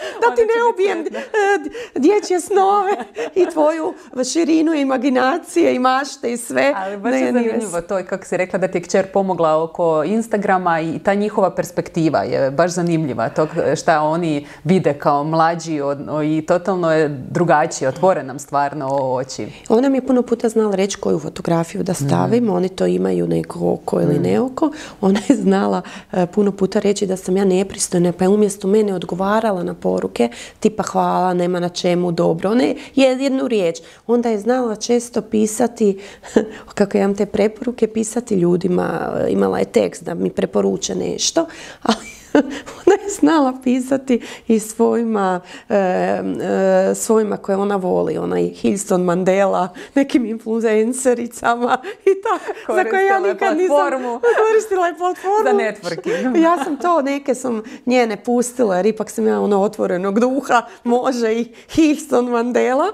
da 0.22 0.34
ti 0.34 0.42
ne 0.42 0.58
ubijem 0.72 0.98
e, 1.00 1.70
dječje 1.94 2.40
snove 2.40 2.96
i 3.34 3.46
tvoju 3.52 3.94
širinu 4.32 4.74
imaginacije 4.74 5.74
i 5.74 5.78
mašte 5.78 6.32
i 6.32 6.36
sve. 6.36 6.72
Ali 6.76 6.96
baš 6.96 7.14
je 7.14 7.32
zanimljivo 7.32 7.80
to 7.80 8.04
kako 8.08 8.24
si 8.24 8.36
rekla 8.36 8.58
da 8.58 8.68
ti 8.68 8.78
je 8.78 8.82
kćer 8.82 9.06
pomogla 9.12 9.62
oko 9.62 10.04
Instagrama 10.04 10.80
i 10.80 10.98
ta 10.98 11.14
njihova 11.14 11.54
perspektiva 11.54 12.22
je 12.22 12.50
baš 12.50 12.70
zanimljiva. 12.70 13.28
To 13.28 13.48
šta 13.76 14.02
oni 14.02 14.46
vide 14.64 14.94
kao 14.94 15.24
mlađi 15.24 15.80
i 16.24 16.46
totalno 16.46 16.92
je 16.92 17.08
drugačije, 17.30 17.88
otvore 17.88 18.22
nam 18.22 18.38
stvarno 18.38 18.88
oči. 18.90 19.48
Ona 19.68 19.88
mi 19.88 19.98
je 19.98 20.06
puno 20.06 20.22
puta 20.22 20.48
znala 20.48 20.74
reći 20.74 20.96
koju 20.96 21.18
fotografiju 21.18 21.82
da 21.82 21.94
stavim, 21.94 22.44
mm. 22.44 22.50
oni 22.50 22.68
to 22.68 22.86
imaju 22.86 23.26
neko 23.26 23.72
oko 23.72 24.00
ili 24.00 24.18
mm. 24.18 24.22
ne 24.22 24.40
oko. 24.40 24.70
Ona 25.00 25.20
je 25.28 25.36
znala 25.36 25.82
e, 26.12 26.26
puno 26.26 26.52
puta 26.52 26.78
reći 26.78 27.06
da 27.06 27.16
sam 27.16 27.36
ja 27.36 27.44
nepristojna, 27.44 28.12
pa 28.12 28.24
je 28.24 28.28
umjesto 28.28 28.68
mene 28.68 28.94
odgovarala 28.94 29.62
na 29.62 29.74
poruke, 29.86 30.28
tipa 30.60 30.82
hvala, 30.82 31.34
nema 31.34 31.60
na 31.60 31.68
čemu, 31.68 32.12
dobro, 32.12 32.54
ne, 32.54 32.74
jednu 32.94 33.48
riječ. 33.48 33.78
Onda 34.06 34.28
je 34.28 34.38
znala 34.38 34.76
često 34.76 35.22
pisati, 35.22 35.98
kako 36.78 36.98
imam 36.98 37.14
te 37.14 37.26
preporuke, 37.26 37.86
pisati 37.86 38.34
ljudima, 38.34 39.12
imala 39.28 39.58
je 39.58 39.64
tekst 39.64 40.04
da 40.04 40.14
mi 40.14 40.30
preporuče 40.30 40.94
nešto, 40.94 41.46
ali 41.88 42.06
ona 42.86 42.96
je 43.02 43.10
znala 43.20 43.52
pisati 43.64 44.20
i 44.48 44.58
svojima, 44.58 45.40
e, 45.68 45.76
e, 45.76 46.94
svojima 46.94 47.36
koje 47.36 47.56
ona 47.56 47.76
voli, 47.76 48.18
onaj 48.18 48.42
Hilson 48.42 49.02
Mandela, 49.02 49.68
nekim 49.94 50.26
influencericama 50.26 51.78
i 52.04 52.10
tako, 52.22 52.76
za 52.76 52.90
koje 52.90 53.06
ja 53.06 53.20
nikad 53.20 53.56
nisam 53.56 53.76
koristila 54.46 54.86
je 54.86 54.96
platformu. 54.96 55.44
Za 55.44 55.52
networking. 55.52 56.42
ja 56.46 56.64
sam 56.64 56.76
to, 56.76 57.02
neke 57.02 57.34
sam 57.34 57.62
njene 57.86 58.24
pustila 58.24 58.76
jer 58.76 58.86
ipak 58.86 59.10
sam 59.10 59.26
ja 59.26 59.40
ono 59.40 59.62
otvorenog 59.62 60.20
duha, 60.20 60.62
može 60.84 61.32
i 61.32 61.52
Hilson 61.68 62.26
Mandela. 62.26 62.86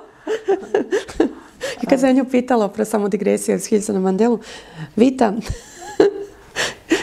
I 1.82 1.86
kad 1.86 2.00
sam 2.00 2.12
nju 2.12 2.24
pitala, 2.30 2.68
pro 2.68 2.84
samo 2.84 3.08
digresija 3.08 3.58
s 3.58 3.66
Hilsonom 3.66 4.02
Mandelu, 4.02 4.38
Vita, 4.96 5.32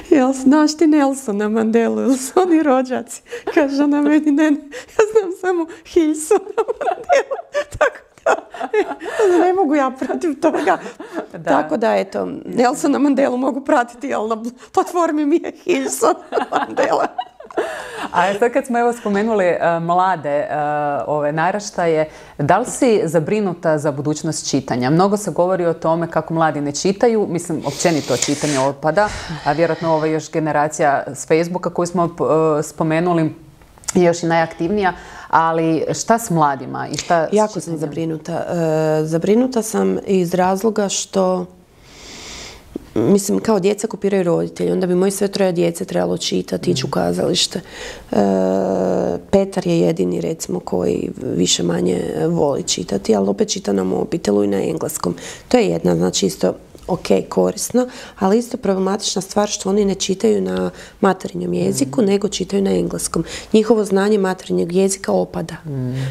Jel 0.10 0.34
znaš 0.34 0.78
ti 0.78 0.88
Nelsona 0.88 1.50
Mandelu, 1.50 2.02
jel 2.02 2.14
su 2.14 2.32
oni 2.36 2.64
rođaci? 2.64 3.22
Kaže 3.54 3.84
ona 3.84 4.02
meni, 4.02 4.32
ne, 4.32 4.44
ja 4.44 5.04
znam 5.12 5.32
samo 5.42 5.66
Hilsona 5.86 6.64
Mandelu. 6.80 7.36
Tako 7.78 8.10
ne 9.44 9.54
mogu 9.54 9.76
ja 9.76 9.92
protiv 9.92 10.40
toga. 10.40 10.78
Tako 11.46 11.78
da, 11.78 11.96
eto, 11.96 12.26
Nelsona 12.46 13.00
Mandelu 13.00 13.38
mogu 13.38 13.62
pratiti, 13.62 14.14
ali 14.14 14.30
na 14.30 14.44
platformi 14.74 15.26
mi 15.26 15.36
je 15.36 15.52
Hilson 15.64 16.16
Mandela. 16.52 17.08
A 18.12 18.34
sad 18.40 18.54
kad 18.54 18.66
smo 18.66 18.80
evo 18.80 18.94
spomenuli 18.94 19.46
e, 19.46 19.80
mlade 19.80 20.30
e, 20.30 20.48
ove 21.08 21.32
naraštaje, 21.32 22.10
da 22.38 22.58
li 22.58 22.66
si 22.66 23.02
zabrinuta 23.04 23.78
za 23.78 23.92
budućnost 23.92 24.50
čitanja? 24.50 24.90
Mnogo 24.90 25.18
se 25.18 25.32
govori 25.32 25.66
o 25.66 25.74
tome 25.74 26.12
kako 26.12 26.34
mladi 26.34 26.62
ne 26.62 26.72
čitaju, 26.72 27.28
mislim 27.30 27.62
općenito 27.66 28.18
čitanje 28.18 28.60
otpada, 28.60 29.10
a 29.46 29.52
vjerojatno 29.52 29.94
ova 29.94 30.06
još 30.06 30.32
generacija 30.32 31.04
s 31.08 31.28
Facebooka 31.28 31.70
koju 31.70 31.86
smo 31.86 32.06
e, 32.06 32.64
spomenuli 32.64 33.36
je 33.94 34.04
još 34.04 34.24
i 34.24 34.26
najaktivnija, 34.26 34.94
ali 35.30 35.86
šta 35.94 36.20
s 36.20 36.30
mladima? 36.30 36.88
I 36.88 36.98
šta 36.98 37.28
jako 37.32 37.60
sam 37.60 37.78
zabrinuta. 37.78 38.46
zabrinuta 39.04 39.62
sam 39.62 39.98
iz 40.06 40.34
razloga 40.34 40.90
što 40.90 41.46
mislim, 42.96 43.40
kao 43.40 43.60
djeca 43.60 43.88
kopiraju 43.88 44.24
roditelji, 44.24 44.72
onda 44.72 44.88
bi 44.88 44.96
moji 44.96 45.12
sve 45.12 45.28
troje 45.28 45.52
djece 45.52 45.86
trebalo 45.86 46.18
čitati, 46.18 46.72
ići 46.72 46.86
u 46.86 46.90
kazalište. 46.90 47.60
E, 48.12 48.16
Petar 49.32 49.68
je 49.68 49.80
jedini, 49.80 50.22
recimo, 50.22 50.60
koji 50.60 51.10
više 51.36 51.64
manje 51.64 52.02
voli 52.28 52.64
čitati, 52.64 53.16
ali 53.16 53.30
opet 53.30 53.50
čita 53.50 53.74
na 53.74 53.84
mobitelu 53.84 54.44
i 54.44 54.48
na 54.48 54.64
engleskom. 54.64 55.16
To 55.48 55.58
je 55.58 55.68
jedna, 55.68 55.96
znači 55.96 56.26
isto 56.26 56.54
ok, 56.90 57.30
korisno, 57.30 57.88
ali 58.20 58.38
isto 58.38 58.58
problematična 58.58 59.22
stvar 59.22 59.50
što 59.50 59.70
oni 59.70 59.86
ne 59.86 59.96
čitaju 59.96 60.42
na 60.42 60.72
materinjem 61.02 61.54
jeziku, 61.54 62.02
nego 62.02 62.28
čitaju 62.28 62.62
na 62.62 62.72
engleskom. 62.72 63.24
Njihovo 63.54 63.86
znanje 63.86 64.18
materinjeg 64.18 64.72
jezika 64.74 65.12
opada. 65.12 65.56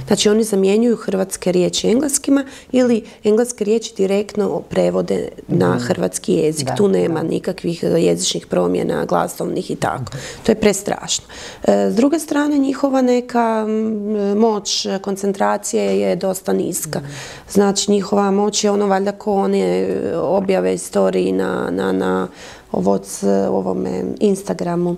Znači 0.07 0.29
oni 0.29 0.45
zamjenjuju 0.45 0.97
hrvatske 0.97 1.53
riječi 1.53 1.89
engleskima 1.89 2.45
ili 2.73 3.05
engleske 3.25 3.65
riječi 3.65 3.95
direktno 3.97 4.61
prevode 4.61 5.29
na 5.49 5.79
hrvatski 5.79 6.33
jezik. 6.33 6.69
tu 6.77 6.89
nema 6.89 7.23
nikakvih 7.23 7.85
jezičnih 7.99 8.47
promjena, 8.47 9.05
glasovnih 9.05 9.71
i 9.71 9.77
tako. 9.77 10.13
To 10.43 10.53
je 10.53 10.61
prestrašno. 10.61 11.25
E, 11.65 11.91
s 11.91 11.95
druge 11.95 12.19
strane, 12.19 12.59
njihova 12.59 13.03
neka 13.03 13.67
moć 14.37 14.87
koncentracije 15.03 16.01
je 16.01 16.17
dosta 16.17 16.53
niska. 16.53 17.01
Znači, 17.51 17.91
njihova 17.91 18.31
moć 18.31 18.65
je 18.65 18.71
ono 18.71 18.87
valjda 18.87 19.13
ko 19.13 19.35
one 19.35 19.89
objave 20.15 20.68
istoriji 20.73 21.33
na, 21.33 21.71
na, 21.71 21.93
na 21.93 22.29
ovome 23.51 24.05
Instagramu. 24.21 24.97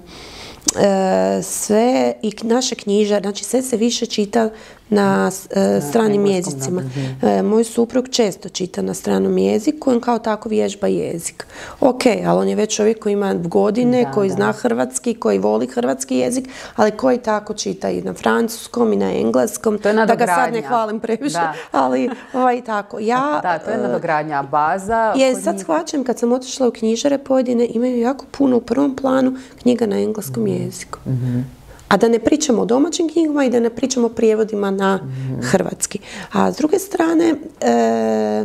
E, 0.76 1.42
sve 1.42 2.14
i 2.22 2.32
naše 2.42 2.74
knjiže, 2.74 3.20
znači 3.20 3.44
sve 3.44 3.62
se 3.62 3.76
više 3.76 4.06
čita 4.06 4.50
na 4.90 5.30
e, 5.50 5.80
stranim 5.80 6.26
jezicima. 6.26 6.82
E, 7.22 7.42
moj 7.42 7.64
suprug 7.64 8.08
često 8.08 8.48
čita 8.48 8.82
na 8.82 8.94
stranom 8.94 9.38
jeziku, 9.38 9.90
on 9.90 10.00
kao 10.00 10.18
tako 10.18 10.48
vježba 10.48 10.86
jezik. 10.86 11.46
Ok, 11.80 12.02
ali 12.06 12.40
on 12.40 12.48
je 12.48 12.56
već 12.56 12.76
čovjek 12.76 12.98
koji 12.98 13.12
ima 13.12 13.34
godine, 13.34 14.10
koji 14.14 14.30
zna 14.30 14.52
hrvatski, 14.52 15.14
koji 15.14 15.38
voli 15.38 15.66
hrvatski 15.66 16.16
jezik, 16.16 16.48
ali 16.76 16.90
koji 16.90 17.18
tako 17.18 17.54
čita 17.54 17.90
i 17.90 18.02
na 18.02 18.14
francuskom 18.14 18.92
i 18.92 18.96
na 18.96 19.12
engleskom. 19.12 19.78
To 19.78 19.88
je 19.88 19.94
da 19.94 20.14
ga 20.14 20.26
sad 20.26 20.52
ne 20.52 20.62
hvalim 20.62 21.00
previše, 21.00 21.38
ali 21.72 22.10
ovaj 22.32 22.64
tako. 22.64 22.98
Ja, 22.98 23.40
da, 23.42 23.58
to 23.58 23.70
je 23.70 23.78
nadogradnja 23.78 24.42
baza. 24.42 25.12
Je, 25.16 25.34
sad 25.34 25.60
shvaćam 25.60 26.04
kad 26.04 26.18
sam 26.18 26.32
otišla 26.32 26.68
u 26.68 26.70
knjižare 26.70 27.18
pojedine, 27.18 27.66
imaju 27.70 27.98
jako 27.98 28.24
puno 28.30 28.56
u 28.56 28.60
prvom 28.60 28.96
planu 28.96 29.36
knjiga 29.62 29.86
na 29.86 29.98
engleskom 29.98 30.42
mhm. 30.42 30.52
jeziku. 30.52 30.98
Mhm. 31.06 31.59
A 31.90 31.96
da 31.96 32.08
ne 32.08 32.18
pričamo 32.18 32.62
o 32.62 32.64
domaćim 32.64 33.08
knjigama 33.08 33.44
i 33.44 33.50
da 33.50 33.60
ne 33.60 33.70
pričamo 33.70 34.06
o 34.06 34.10
prijevodima 34.10 34.70
na 34.70 35.00
hrvatski. 35.42 35.98
A 36.32 36.52
s 36.52 36.56
druge 36.56 36.78
strane, 36.78 37.34
e, 37.60 38.44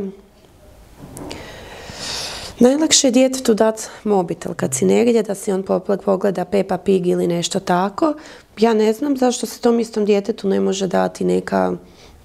najlakše 2.59 3.07
je 3.07 3.11
djetetu 3.11 3.53
dati 3.53 3.83
mobitel 4.03 4.53
kad 4.53 4.73
si 4.73 4.85
negdje, 4.85 5.23
da 5.23 5.35
si 5.35 5.51
on 5.51 5.63
pogleda 6.05 6.45
Peppa 6.45 6.77
Pig 6.77 7.07
ili 7.07 7.27
nešto 7.27 7.59
tako. 7.59 8.13
Ja 8.57 8.73
ne 8.73 8.93
znam 8.93 9.17
zašto 9.17 9.45
se 9.45 9.59
tom 9.59 9.79
istom 9.79 10.05
djetetu 10.05 10.47
ne 10.47 10.59
može 10.59 10.87
dati 10.87 11.25
neka 11.25 11.73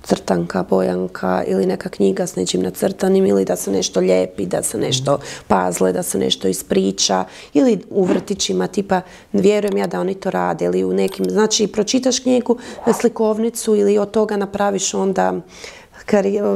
crtanka, 0.02 0.64
bojanka 0.70 1.44
ili 1.46 1.66
neka 1.66 1.88
knjiga 1.88 2.26
s 2.26 2.36
nečim 2.36 2.62
nacrtanim 2.62 3.26
ili 3.26 3.44
da 3.44 3.56
se 3.56 3.70
nešto 3.70 4.00
lijepi, 4.00 4.46
da 4.46 4.62
se 4.62 4.78
nešto 4.78 5.18
pazle, 5.48 5.92
da 5.92 6.02
se 6.02 6.18
nešto 6.18 6.48
ispriča 6.48 7.24
ili 7.54 7.78
u 7.90 8.04
vrtićima 8.04 8.66
tipa 8.66 9.00
vjerujem 9.32 9.76
ja 9.76 9.86
da 9.86 10.00
oni 10.00 10.14
to 10.14 10.30
rade 10.30 10.64
ili 10.64 10.84
u 10.84 10.92
nekim, 10.92 11.30
znači 11.30 11.66
pročitaš 11.66 12.18
knjigu, 12.18 12.58
slikovnicu 13.00 13.76
ili 13.76 13.98
od 13.98 14.10
toga 14.10 14.36
napraviš 14.36 14.94
onda 14.94 15.40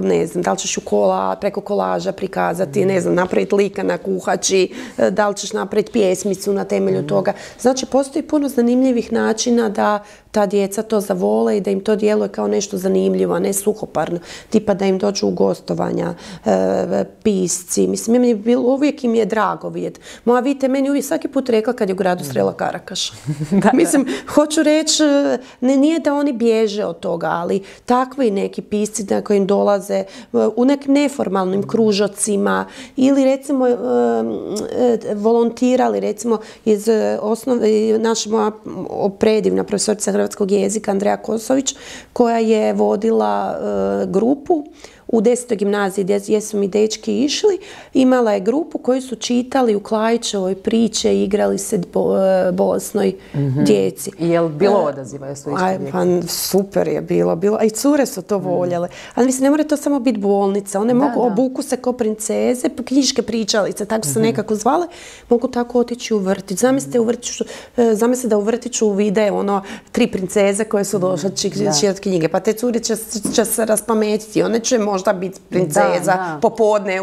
ne 0.03 0.27
znam, 0.27 0.43
da 0.43 0.53
li 0.53 0.59
ćeš 0.59 0.79
u 0.79 0.81
kola, 0.81 1.37
preko 1.41 1.61
kolaža 1.61 2.13
prikazati, 2.13 2.85
ne 2.85 3.01
znam, 3.01 3.15
napraviti 3.15 3.55
lika 3.55 3.83
na 3.83 3.99
kuhači, 3.99 4.73
da 5.11 5.29
li 5.29 5.37
ćeš 5.37 5.53
napraviti 5.53 5.93
pjesmicu 5.93 6.53
na 6.53 6.65
temelju 6.65 6.99
mhm. 6.99 7.09
toga. 7.09 7.33
Znači, 7.61 7.87
postoji 7.87 8.23
puno 8.23 8.49
zanimljivih 8.49 9.13
načina 9.13 9.69
da 9.69 10.05
ta 10.35 10.47
djeca 10.47 10.83
to 10.83 11.01
zavole 11.01 11.57
i 11.57 11.61
da 11.61 11.71
im 11.71 11.81
to 11.81 11.97
djeluje 11.97 12.29
kao 12.29 12.49
nešto 12.49 12.77
zanimljivo, 12.77 13.35
a 13.35 13.39
ne 13.39 13.53
suhoparno. 13.53 14.19
Tipa 14.51 14.75
da 14.75 14.85
im 14.85 14.99
dođu 14.99 15.27
u 15.27 15.31
gostovanja, 15.31 16.15
e, 16.45 17.05
pisci. 17.23 17.87
Mislim, 17.87 18.25
im 18.25 18.43
bilo, 18.43 18.63
uvijek 18.63 19.05
im 19.05 19.15
je 19.15 19.27
drago 19.27 19.69
vidjeti. 19.69 20.01
Moja 20.25 20.41
vite 20.41 20.69
meni 20.69 20.91
uvijek 20.91 21.05
svaki 21.05 21.29
put 21.29 21.49
rekla 21.49 21.73
kad 21.73 21.89
je 21.89 21.93
u 21.93 21.97
gradu 21.97 22.25
Srela 22.25 22.53
Karakaš. 22.53 23.13
Mislim, 23.73 24.07
hoću 24.29 24.63
reći, 24.63 25.03
ne, 25.61 25.77
nije 25.77 25.99
da 25.99 26.15
oni 26.15 26.33
bježe 26.33 26.85
od 26.85 27.01
toga, 27.01 27.27
ali 27.27 27.63
takvi 27.85 28.31
neki 28.31 28.63
pisci 28.63 29.05
na 29.05 29.23
kojim 29.23 29.47
dolaze 29.47 29.95
e, 29.95 30.07
u 30.57 30.65
nekim 30.65 30.95
neformalnim 30.95 31.69
kružocima 31.69 32.67
ili 32.97 33.25
recimo 33.25 33.69
e, 33.69 33.75
volontirali 35.15 36.01
recimo 36.01 36.39
iz 36.65 36.89
osnove, 37.21 37.99
naša 37.99 38.31
moja 38.31 38.51
predivna 39.19 39.65
profesorica 39.65 40.13
hrvatskog 40.25 40.51
jezika 40.51 40.91
Andreja 40.91 41.17
Kosović 41.17 41.75
koja 42.13 42.39
je 42.39 42.73
vodila 42.73 43.57
e, 43.57 44.07
grupu 44.07 44.65
u 45.15 45.21
desetoj 45.21 45.57
gimnaziji 45.57 46.05
gdje 46.05 46.41
su 46.41 46.57
mi 46.57 46.69
dečki 46.69 47.25
išli, 47.25 47.59
imala 47.95 48.33
je 48.33 48.41
grupu 48.41 48.79
koji 48.79 49.01
su 49.01 49.17
čitali 49.17 49.75
u 49.75 49.81
Klajićevoj 49.81 50.55
priče 50.55 51.15
i 51.15 51.23
igrali 51.25 51.59
se 51.59 51.81
bo, 51.93 52.17
e, 52.19 52.53
mm 53.35 53.65
djeci. 53.65 54.11
I 54.19 54.29
je 54.29 54.41
li 54.41 54.49
bilo 54.49 54.81
e, 54.81 54.85
odaziva? 54.85 55.27
Jesu 55.27 55.51
aj, 55.59 55.79
pa, 55.93 56.05
super 56.29 56.89
je 56.89 57.01
bilo, 57.01 57.37
bilo. 57.37 57.59
A 57.61 57.65
i 57.65 57.71
cure 57.71 58.07
su 58.07 58.23
to 58.23 58.39
mhm. 58.39 58.49
voljele. 58.49 58.89
Ali 59.15 59.27
mislim, 59.27 59.43
ne 59.45 59.51
mora 59.51 59.65
to 59.65 59.77
samo 59.77 60.01
biti 60.01 60.19
bolnica. 60.19 60.81
One 60.81 60.95
mogu 60.95 61.23
obuku 61.23 61.63
se 61.63 61.77
ko 61.77 61.93
princeze, 61.93 62.69
knjiške 62.85 63.23
pričalice, 63.23 63.85
tako 63.85 64.07
se 64.07 64.19
mhm. 64.19 64.23
nekako 64.23 64.55
zvale, 64.55 64.87
mogu 65.29 65.49
tako 65.49 65.81
otići 65.81 66.15
u 66.15 66.19
vrtić. 66.19 66.59
Zamislite, 66.59 67.01
u 67.01 67.05
vrtiću, 67.05 67.45
e, 67.77 67.95
zamislite 67.95 68.29
da 68.29 68.39
u 68.39 68.41
vrtiću 68.43 68.91
vide 68.91 69.31
ono 69.31 69.63
tri 69.93 70.07
princeze 70.07 70.65
koje 70.65 70.85
su 70.85 70.99
došle 70.99 71.31
čitati 71.37 72.01
knjige. 72.01 72.29
Pa 72.29 72.41
te 72.41 72.53
cure 72.53 72.81
će, 72.81 72.97
će 73.35 73.45
se 73.45 73.65
raspametiti. 73.65 74.43
One 74.43 74.61
će 74.61 74.79
možda 74.79 75.04
biti 75.13 75.41
princeza 75.49 76.39
popodne, 76.43 77.01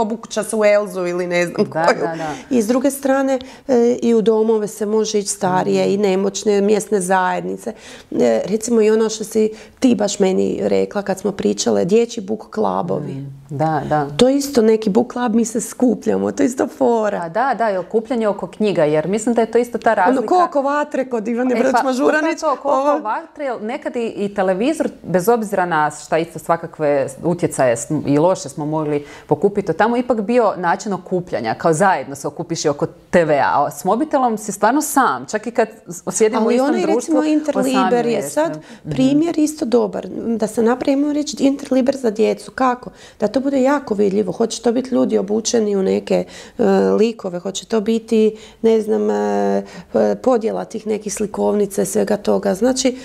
obukuća 0.00 0.42
se 0.42 0.56
u 0.56 0.64
Elzu 0.64 1.06
ili 1.06 1.26
ne 1.26 1.46
znam 1.46 1.70
koju. 1.70 2.08
I 2.50 2.62
s 2.62 2.66
druge 2.66 2.90
strane 2.90 3.38
e, 3.68 3.96
i 4.02 4.14
u 4.14 4.22
domove 4.22 4.68
se 4.68 4.86
može 4.86 5.18
ići 5.18 5.28
starije 5.28 5.94
i 5.94 5.96
nemoćne 5.96 6.60
mjesne 6.60 7.00
zajednice. 7.00 7.72
E, 8.10 8.42
recimo 8.44 8.82
i 8.82 8.90
ono 8.90 9.08
što 9.08 9.24
si 9.24 9.50
ti 9.80 9.94
baš 9.94 10.18
meni 10.18 10.60
rekla 10.62 11.02
kad 11.02 11.18
smo 11.18 11.32
pričale, 11.32 11.84
dječji 11.84 12.22
buk 12.22 12.50
klabovi. 12.50 13.12
Mm. 13.12 13.38
Da, 13.50 13.82
da. 13.88 14.06
To 14.16 14.28
je 14.28 14.36
isto 14.36 14.62
neki 14.62 14.90
book 14.90 15.12
club, 15.12 15.34
mi 15.34 15.44
se 15.44 15.60
skupljamo, 15.60 16.32
to 16.32 16.42
je 16.42 16.46
isto 16.46 16.66
fora. 16.66 17.20
A 17.22 17.28
da, 17.28 17.54
da, 17.58 17.70
i 17.70 17.76
okupljanje 17.76 18.28
oko 18.28 18.46
knjiga, 18.46 18.84
jer 18.84 19.08
mislim 19.08 19.34
da 19.34 19.40
je 19.40 19.50
to 19.50 19.58
isto 19.58 19.78
ta 19.78 19.94
razlika. 19.94 20.34
Ono, 20.34 20.44
ko 20.44 20.44
oko 20.44 20.62
vatre 20.62 21.10
kod 21.10 21.28
Ivane 21.28 21.54
e, 21.60 21.72
pa, 21.72 21.82
Mažuranić. 21.82 22.40
Ko 22.40 22.52
oko 22.52 23.00
vatre, 23.02 23.56
nekad 23.60 23.96
i, 23.96 24.06
i, 24.06 24.34
televizor, 24.34 24.88
bez 25.02 25.28
obzira 25.28 25.66
na 25.66 25.90
šta 25.90 26.18
isto 26.18 26.38
svakakve 26.38 27.08
utjecaje 27.28 27.76
i 28.06 28.18
loše 28.18 28.48
smo 28.48 28.66
mogli 28.66 29.06
pokupiti, 29.26 29.72
tamo 29.72 29.96
ipak 29.96 30.20
bio 30.20 30.54
način 30.56 30.92
okupljanja, 30.92 31.54
kao 31.54 31.72
zajedno 31.72 32.14
se 32.14 32.28
okupiš 32.28 32.64
oko 32.64 32.86
TV-a. 32.86 33.66
A 33.66 33.70
s 33.70 33.84
mobitelom 33.84 34.38
si 34.38 34.52
stvarno 34.52 34.82
sam, 34.82 35.26
čak 35.30 35.46
i 35.46 35.50
kad 35.50 35.68
sjedimo 36.12 36.46
u 36.46 36.50
istom 36.50 36.72
društvu. 36.72 36.96
recimo 36.96 37.24
Interliber 37.24 38.06
je 38.06 38.22
sad 38.22 38.50
mhm. 38.50 38.90
primjer 38.90 39.38
isto 39.38 39.64
dobar. 39.64 40.08
Da 40.08 40.46
se 40.46 40.62
napravimo 40.62 41.12
reći 41.12 41.36
Interliber 41.40 41.96
za 41.96 42.10
djecu. 42.10 42.50
Kako? 42.50 42.90
Da 43.20 43.28
to 43.28 43.40
bude 43.40 43.62
jako 43.62 43.94
vidljivo. 43.94 44.32
Hoće 44.32 44.62
to 44.62 44.72
biti 44.72 44.94
ljudi 44.94 45.18
obučeni 45.18 45.76
u 45.76 45.82
neke 45.82 46.24
e, 46.58 46.64
likove, 46.98 47.38
hoće 47.38 47.66
to 47.66 47.80
biti, 47.80 48.36
ne 48.62 48.80
znam, 48.80 49.10
e, 49.10 49.62
podjela 50.22 50.64
tih 50.64 50.86
nekih 50.86 51.14
slikovnica 51.14 51.82
i 51.82 51.86
svega 51.86 52.16
toga. 52.16 52.54
Znači, 52.54 52.96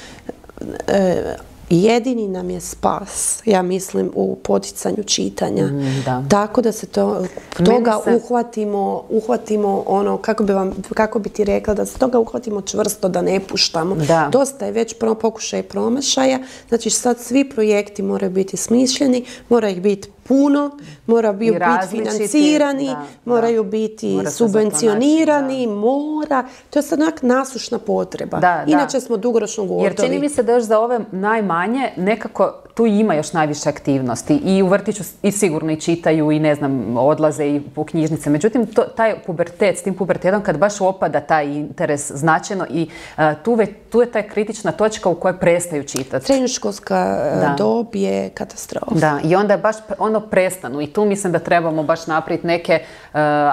e, 0.87 1.35
jedini 1.81 2.27
nam 2.27 2.49
je 2.49 2.61
spas, 2.61 3.41
ja 3.45 3.61
mislim, 3.61 4.11
u 4.15 4.35
poticanju 4.35 5.03
čitanja. 5.03 5.65
Mm, 5.65 6.03
da. 6.05 6.23
Tako 6.29 6.61
da 6.61 6.71
se 6.71 6.85
to, 6.87 7.25
toga 7.65 7.99
se- 8.03 8.15
uhvatimo, 8.15 9.03
uhvatimo 9.09 9.83
ono, 9.87 10.17
kako 10.17 10.43
bi, 10.43 10.53
vam, 10.53 10.71
kako 10.93 11.19
bi 11.19 11.29
ti 11.29 11.43
rekla, 11.43 11.73
da 11.73 11.85
se 11.85 11.99
toga 11.99 12.19
uhvatimo 12.19 12.61
čvrsto, 12.61 13.09
da 13.09 13.21
ne 13.21 13.39
puštamo. 13.39 13.95
Da. 13.95 14.29
Dosta 14.31 14.65
je 14.65 14.71
već 14.71 14.95
pokušaj 15.21 15.63
promašaja, 15.63 16.39
znači 16.69 16.89
sad 16.89 17.19
svi 17.19 17.49
projekti 17.49 18.01
moraju 18.01 18.31
biti 18.31 18.57
smišljeni, 18.57 19.25
mora 19.49 19.69
ih 19.69 19.81
biti 19.81 20.09
puno, 20.33 20.71
mora 21.07 21.33
bi- 21.33 21.47
I 21.47 21.51
biti 21.51 21.87
financirani, 21.89 22.85
da, 22.85 23.03
moraju 23.25 23.63
da. 23.63 23.69
biti 23.69 24.07
Mora 24.09 24.29
subvencionirani, 24.31 25.67
mora. 25.67 26.39
To 26.69 26.79
je 26.79 26.83
sad 26.83 27.01
onak 27.01 27.21
nasušna 27.23 27.77
potreba. 27.79 28.37
Da, 28.37 28.41
da. 28.57 28.63
Inače 28.67 28.99
smo 28.99 29.17
dugoročno 29.17 29.63
gordovi. 29.63 29.83
Jer 29.83 29.95
čini 29.97 30.19
mi 30.19 30.29
se 30.29 30.43
da 30.43 30.53
još 30.53 30.63
za 30.63 30.79
ove 30.79 30.99
najmanje 31.11 31.89
nekako 31.97 32.62
tu 32.73 32.85
ima 32.85 33.13
još 33.13 33.33
najviše 33.33 33.69
aktivnosti 33.69 34.35
i 34.35 34.63
u 34.63 34.67
vrtiću 34.67 35.03
i 35.21 35.31
sigurno 35.31 35.71
i 35.71 35.79
čitaju 35.81 36.31
i 36.31 36.39
ne 36.39 36.55
znam 36.55 36.97
odlaze 36.97 37.45
i 37.45 37.61
po 37.75 37.83
knjižnice. 37.83 38.29
Međutim, 38.29 38.65
to, 38.65 38.81
taj 38.81 39.15
pubertet, 39.25 39.77
s 39.77 39.83
tim 39.83 39.93
pubertetom 39.95 40.41
kad 40.41 40.57
baš 40.57 40.81
opada 40.81 41.19
taj 41.19 41.45
interes 41.45 42.11
značajno 42.11 42.65
i 42.69 42.89
a, 43.17 43.35
tu, 43.35 43.53
ve- 43.53 43.65
tu 43.65 44.01
je 44.01 44.11
ta 44.11 44.21
kritična 44.21 44.71
točka 44.71 45.09
u 45.09 45.15
kojoj 45.15 45.39
prestaju 45.39 45.83
čitati. 45.83 46.25
Srednjoškolska 46.25 46.97
e, 46.97 47.57
dob 47.57 47.87
je 47.93 48.29
katastrofa. 48.29 48.95
Da, 48.95 49.19
i 49.23 49.35
onda 49.35 49.57
baš 49.57 49.75
ono 49.97 50.19
prestanu 50.19 50.81
i 50.81 50.87
tu 50.87 51.05
mislim 51.05 51.33
da 51.33 51.39
trebamo 51.39 51.83
baš 51.83 52.07
napraviti 52.07 52.47
neke 52.47 52.73
e, 52.73 52.83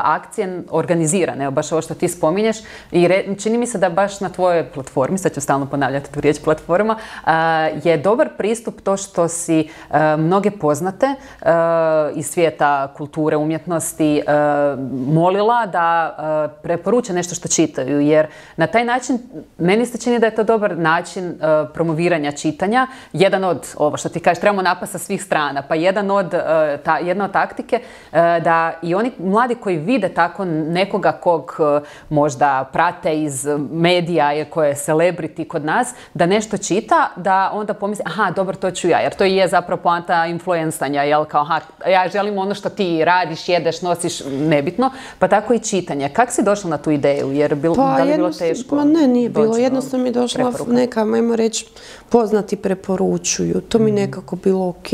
akcije 0.05 0.63
organizirane, 0.71 1.51
baš 1.51 1.73
ovo 1.73 1.83
što 1.83 1.95
ti 1.95 2.09
spominješ 2.09 2.57
i 2.93 3.09
re- 3.09 3.25
čini 3.43 3.59
mi 3.59 3.67
se 3.67 3.79
da 3.79 3.91
baš 3.91 4.21
na 4.21 4.29
tvojoj 4.29 4.71
platformi, 4.71 5.19
sad 5.19 5.35
ću 5.35 5.41
stalno 5.41 5.67
ponavljati 5.67 6.13
tu 6.13 6.21
riječ 6.21 6.37
platforma, 6.45 6.97
a, 7.25 7.35
je 7.85 7.97
dobar 7.97 8.29
pristup 8.39 8.81
to 8.81 8.97
što 8.97 9.10
si 9.29 9.61
e, 9.91 10.17
mnoge 10.17 10.51
poznate 10.51 11.07
e, 11.07 11.17
iz 12.15 12.31
svijeta 12.31 12.93
kulture, 12.97 13.37
umjetnosti 13.37 14.19
e, 14.19 14.23
molila 15.07 15.67
da 15.67 16.51
preporuče 16.63 17.13
nešto 17.13 17.35
što 17.35 17.49
čitaju 17.49 18.01
jer 18.01 18.27
na 18.57 18.67
taj 18.67 18.85
način 18.85 19.19
meni 19.59 19.87
se 19.87 19.99
čini 19.99 20.19
da 20.19 20.27
je 20.27 20.35
to 20.35 20.45
dobar 20.45 20.79
način 20.79 21.39
promoviranja 21.75 22.33
čitanja. 22.33 22.87
Jedan 23.13 23.45
od, 23.45 23.69
ovo 23.77 23.97
što 23.97 24.09
ti 24.09 24.21
kažeš, 24.21 24.41
trebamo 24.41 24.63
napast 24.63 24.93
sa 24.93 24.99
svih 24.99 25.23
strana, 25.23 25.63
pa 25.63 25.75
jedan 25.75 26.11
od, 26.11 26.31
ta, 26.85 26.99
jedna 26.99 27.25
od 27.25 27.33
taktike 27.33 27.81
da 28.13 28.73
i 28.83 28.95
oni 28.95 29.13
mladi 29.19 29.55
koji 29.55 29.77
vide 29.77 30.09
tako 30.09 30.45
nekoga 30.45 31.13
kog 31.13 31.61
možda 32.09 32.69
prate 32.73 33.23
iz 33.23 33.47
medija, 33.71 34.33
je 34.33 34.45
koje 34.45 34.69
je 34.69 34.75
celebrity 34.75 35.47
kod 35.47 35.65
nas, 35.65 35.95
da 36.15 36.27
nešto 36.27 36.59
čita, 36.59 37.09
da 37.17 37.51
onda 37.53 37.75
pomisli, 37.75 38.05
aha, 38.07 38.31
dobro, 38.31 38.57
to 38.57 38.71
ću 38.71 38.89
ja, 38.89 39.00
jer 39.01 39.15
to 39.15 39.25
i 39.25 39.37
je 39.37 39.49
zapravo 39.49 39.83
poanta 39.83 40.27
influencanja, 40.27 41.03
jel, 41.03 41.25
kao, 41.25 41.41
aha, 41.41 41.61
ja 41.87 42.09
želim 42.09 42.39
ono 42.39 42.55
što 42.55 42.69
ti 42.69 43.05
radiš, 43.05 43.49
jedeš, 43.49 43.83
nosiš, 43.83 44.21
nebitno, 44.31 44.91
pa 45.19 45.29
tako 45.29 45.55
i 45.55 45.59
čitanje. 45.59 46.09
Kako 46.09 46.33
si 46.33 46.43
došla 46.43 46.71
na 46.71 46.79
tu 46.79 46.91
ideju? 46.91 47.33
Jer 47.33 47.55
bil, 47.55 47.75
da 47.75 48.05
li 48.05 48.11
je 48.11 48.17
bilo 48.17 48.33
teško? 48.33 48.77
Pa 48.77 48.85
ne, 48.85 49.07
nije 49.07 49.29
bilo. 49.29 49.57
Jednostavno 49.57 50.03
mi 50.03 50.09
je 50.09 50.13
došla 50.13 50.45
preporuka? 50.45 50.73
neka, 50.73 51.01
ajmo 51.01 51.37
reći, 51.37 51.67
poznati 52.11 52.57
preporučuju. 52.57 53.61
To 53.61 53.79
Mhm. 53.79 53.85
mi 53.85 53.93
nekako 53.93 54.37
bilo 54.37 54.69
ok. 54.69 54.93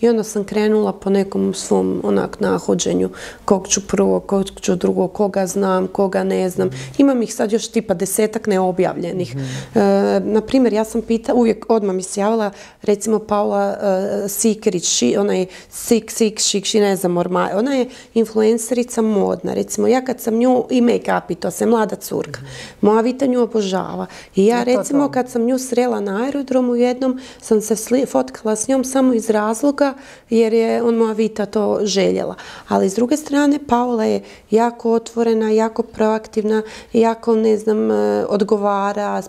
I 0.00 0.08
onda 0.08 0.22
sam 0.22 0.44
krenula 0.44 0.92
po 0.92 1.10
nekom 1.10 1.54
svom 1.54 2.00
onak 2.04 2.40
nahođenju. 2.40 3.10
Kog 3.44 3.68
ću 3.68 3.86
prvo, 3.86 4.20
kog 4.20 4.50
ću 4.60 4.74
drugo, 4.76 5.08
koga 5.08 5.46
znam, 5.46 5.86
koga 5.86 6.24
ne 6.24 6.50
znam. 6.50 6.68
Mhm. 6.68 6.76
Imam 6.98 7.22
ih 7.22 7.34
sad 7.34 7.52
još 7.52 7.68
tipa 7.68 7.94
desetak 7.94 8.46
neobjavljenih. 8.46 9.36
E, 9.74 9.80
na 10.20 10.40
primjer, 10.40 10.72
ja 10.72 10.84
sam 10.84 11.02
pita, 11.02 11.34
uvijek 11.34 11.66
odmah 11.68 11.94
mi 11.96 12.02
se 12.02 12.20
javila, 12.20 12.50
recimo 12.82 13.18
Paula 13.18 13.76
e, 14.24 14.28
Sikerić, 14.28 14.84
ši, 14.88 15.16
onaj 15.18 15.46
Sik, 15.70 16.10
Sik, 16.10 16.40
Šik, 16.40 16.64
ši, 16.64 16.80
ne 16.80 16.96
znam, 16.96 17.16
Orma, 17.16 17.50
ona 17.54 17.74
je 17.74 17.88
influencerica 18.14 19.02
modna. 19.02 19.54
Recimo, 19.54 19.86
ja 19.86 20.04
kad 20.04 20.20
sam 20.20 20.34
nju, 20.34 20.64
i 20.70 20.80
make-up 20.80 21.22
i 21.28 21.34
to 21.34 21.50
se, 21.50 21.66
mlada 21.66 21.96
curka. 21.96 22.40
Moja 22.80 23.00
Vita 23.00 23.26
nju 23.26 23.40
obožava. 23.42 24.06
I 24.36 24.46
ja 24.46 24.58
Je 24.58 24.64
recimo 24.64 25.10
kad 25.10 25.30
sam 25.30 25.42
nju 25.44 25.58
srela 25.58 26.00
na 26.00 26.30
aerodromu 26.46 26.74
jednom, 26.74 27.20
sam 27.40 27.60
se 27.60 28.06
fotkala 28.06 28.56
s 28.56 28.68
njom 28.68 28.84
samo 28.84 29.14
iz 29.14 29.30
razloga 29.30 29.94
jer 30.30 30.52
je 30.52 30.82
on 30.82 30.94
moja 30.94 31.12
Vita 31.12 31.46
to 31.46 31.80
željela. 31.82 32.34
Ali 32.68 32.90
s 32.90 32.94
druge 32.94 33.16
strane, 33.16 33.58
Paula 33.68 34.04
je 34.04 34.22
jako 34.50 34.92
otvorena, 34.92 35.50
jako 35.50 35.82
proaktivna, 35.82 36.62
jako, 36.92 37.34
ne 37.34 37.56
znam, 37.56 37.90
e, 37.90 38.24
odgovara. 38.28 39.22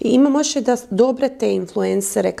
Imamo 0.00 0.40
još 0.40 0.56
i 0.56 0.60
da 0.60 0.76
dobre 0.90 1.28
te 1.28 1.54
influencere. 1.54 2.32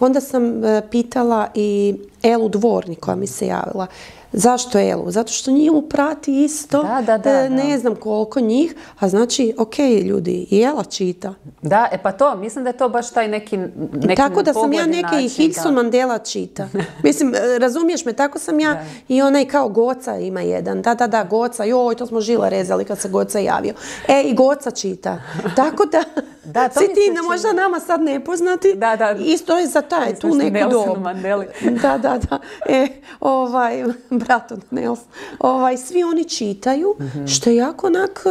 Onda 0.00 0.20
sam 0.20 0.64
e, 0.64 0.82
pitala 0.90 1.48
i 1.54 1.94
Elu 2.22 2.48
Dvornik 2.48 3.00
koja 3.00 3.16
mi 3.16 3.26
se 3.26 3.46
javila. 3.46 3.86
Zašto 4.32 4.78
Elu? 4.78 5.10
Zato 5.10 5.32
što 5.32 5.50
nju 5.50 5.82
prati 5.90 6.44
isto, 6.44 6.82
Da, 6.82 7.02
da, 7.06 7.18
da, 7.18 7.30
e, 7.30 7.48
da. 7.48 7.54
ne 7.54 7.78
znam 7.78 7.96
koliko 7.96 8.40
njih, 8.40 8.74
a 8.98 9.08
znači, 9.08 9.54
ok, 9.58 9.78
ljudi, 9.78 10.46
i 10.50 10.60
Ela 10.60 10.84
čita. 10.84 11.34
Da, 11.62 11.88
e 11.92 11.98
pa 12.02 12.12
to, 12.12 12.36
mislim 12.36 12.64
da 12.64 12.70
je 12.70 12.76
to 12.76 12.88
baš 12.88 13.10
taj 13.10 13.28
neki, 13.28 13.58
neki 13.92 14.16
tako 14.16 14.42
da 14.42 14.52
sam 14.52 14.72
ja 14.72 14.86
neke 14.86 15.24
i 15.24 15.28
Hilson. 15.28 15.74
Mandela 15.74 16.18
čita. 16.18 16.68
Mislim, 17.04 17.34
e, 17.34 17.58
razumiješ 17.58 18.04
me, 18.04 18.12
tako 18.12 18.38
sam 18.38 18.60
ja 18.60 18.84
i 19.08 19.22
onaj 19.22 19.44
kao 19.44 19.68
Goca 19.68 20.16
ima 20.16 20.40
jedan. 20.40 20.82
Da, 20.82 20.94
da, 20.94 21.06
da, 21.06 21.24
Goca, 21.24 21.64
joj, 21.64 21.94
to 21.94 22.06
smo 22.06 22.20
žile 22.20 22.50
rezali 22.50 22.84
kad 22.84 22.98
se 22.98 23.08
Goca 23.08 23.38
javio. 23.38 23.74
E, 24.08 24.22
i 24.22 24.34
Goca 24.34 24.70
čita. 24.70 25.22
Tako 25.56 25.84
da, 25.84 26.02
Da, 26.44 26.68
to 26.68 26.74
svi 26.74 26.88
ti, 26.88 26.94
čini. 26.96 27.18
možda 27.22 27.52
nama 27.52 27.80
sad 27.80 28.02
nepoznati, 28.02 28.74
Da, 28.74 28.96
da. 28.96 29.10
isto 29.12 29.58
je 29.58 29.66
za 29.66 29.80
taj, 29.82 30.14
tu 30.14 30.28
neku 30.28 30.70
dobu. 30.70 31.00
Mandeli? 31.00 31.46
Da, 31.82 31.98
da, 31.98 32.18
da. 32.20 32.38
E, 32.66 32.86
ovaj, 33.20 33.84
brat 34.20 34.52
od 34.52 34.60
Nels. 34.70 34.98
Ovaj, 35.40 35.76
svi 35.76 36.04
oni 36.04 36.24
čitaju, 36.26 36.94
Mhm. 37.00 37.26
što 37.26 37.50
je 37.50 37.56
jako 37.56 37.86
onak, 37.86 38.22
e, 38.26 38.30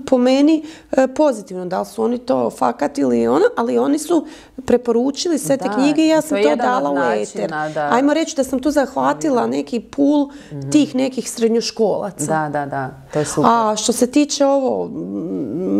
po 0.00 0.18
meni, 0.18 0.64
e, 0.92 1.06
pozitivno. 1.08 1.66
Da 1.66 1.80
li 1.80 1.86
su 1.86 2.02
oni 2.02 2.18
to 2.18 2.50
fakat 2.50 2.98
ili 2.98 3.26
ono, 3.26 3.44
ali 3.56 3.78
oni 3.78 3.98
su 3.98 4.26
preporučili 4.58 5.38
sve 5.38 5.56
te 5.56 5.68
Da, 5.68 5.74
knjige 5.74 6.02
i 6.02 6.08
ja 6.08 6.20
to 6.20 6.26
sam 6.28 6.42
to 6.42 6.56
dala 6.56 6.90
u 6.90 6.96
eter. 7.12 7.50
da. 7.74 7.88
Ajmo 7.92 8.14
reći 8.14 8.36
da 8.36 8.44
sam 8.44 8.58
tu 8.58 8.70
zahvatila 8.70 9.46
neki 9.46 9.80
pul 9.80 10.28
tih 10.72 10.94
nekih 10.94 11.30
srednjoškolaca. 11.30 12.26
Da, 12.26 12.48
da, 12.50 12.66
da, 12.66 12.90
to 13.12 13.18
je 13.18 13.24
super. 13.24 13.50
A 13.50 13.74
što 13.76 13.92
se 13.92 14.06
tiče 14.06 14.46
ovo, 14.46 14.90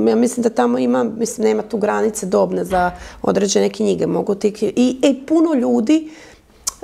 ja 0.05 0.17
mislim 0.17 0.43
da 0.43 0.51
tamo 0.51 0.79
ima, 0.79 1.05
mislim 1.07 1.47
nema 1.47 1.63
tu 1.73 1.79
granice 1.79 2.27
dobne 2.27 2.65
za 2.65 2.91
određene 3.23 3.71
knjige. 3.71 4.07
Mogu 4.07 4.35
ti, 4.35 4.49
i, 4.77 4.97
i 5.03 5.27
puno 5.27 5.55
ljudi 5.55 6.11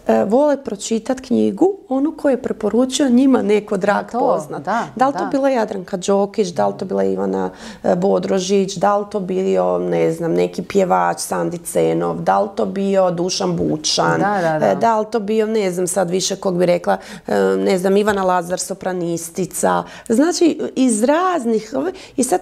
e, 0.06 0.24
vole 0.24 0.64
pročitati 0.64 1.22
knjigu, 1.22 1.76
onu 1.88 2.12
koju 2.12 2.32
je 2.32 2.42
preporučio 2.42 3.08
njima 3.08 3.42
neko 3.42 3.76
drag 3.76 4.10
to, 4.12 4.18
poznat. 4.18 4.62
da, 4.96 5.06
li 5.06 5.12
to 5.12 5.18
da. 5.18 5.30
bila 5.30 5.48
Jadranka 5.50 5.96
Đokić, 5.96 6.48
da 6.48 6.66
li 6.66 6.74
to 6.78 6.84
bila 6.84 7.04
Ivana 7.04 7.50
e, 7.82 7.94
Bodrožić, 7.96 8.76
da 8.76 8.96
li 8.96 9.04
to 9.10 9.20
bio, 9.20 9.78
ne 9.78 10.12
znam, 10.12 10.32
neki 10.32 10.62
pjevač 10.62 11.18
Sandi 11.20 11.58
Cenov, 11.58 12.20
da 12.20 12.40
li 12.40 12.48
to 12.54 12.66
bio 12.66 13.10
Dušan 13.10 13.56
Bučan, 13.56 14.20
Da, 14.20 14.38
da, 14.42 14.58
da. 14.58 14.66
e, 14.66 14.76
da 14.76 14.98
li 15.00 15.06
to 15.12 15.20
bio, 15.20 15.46
ne 15.46 15.70
znam 15.70 15.86
sad 15.86 16.10
više 16.10 16.36
kog 16.36 16.58
bi 16.58 16.66
rekla, 16.66 16.96
e, 17.26 17.34
ne 17.58 17.78
znam, 17.78 17.96
Ivana 17.96 18.24
Lazar, 18.24 18.60
sopranistica. 18.60 19.82
Znači, 20.08 20.46
iz 20.76 21.02
raznih, 21.02 21.72
ove- 21.76 21.92
i 22.16 22.24
sad 22.24 22.40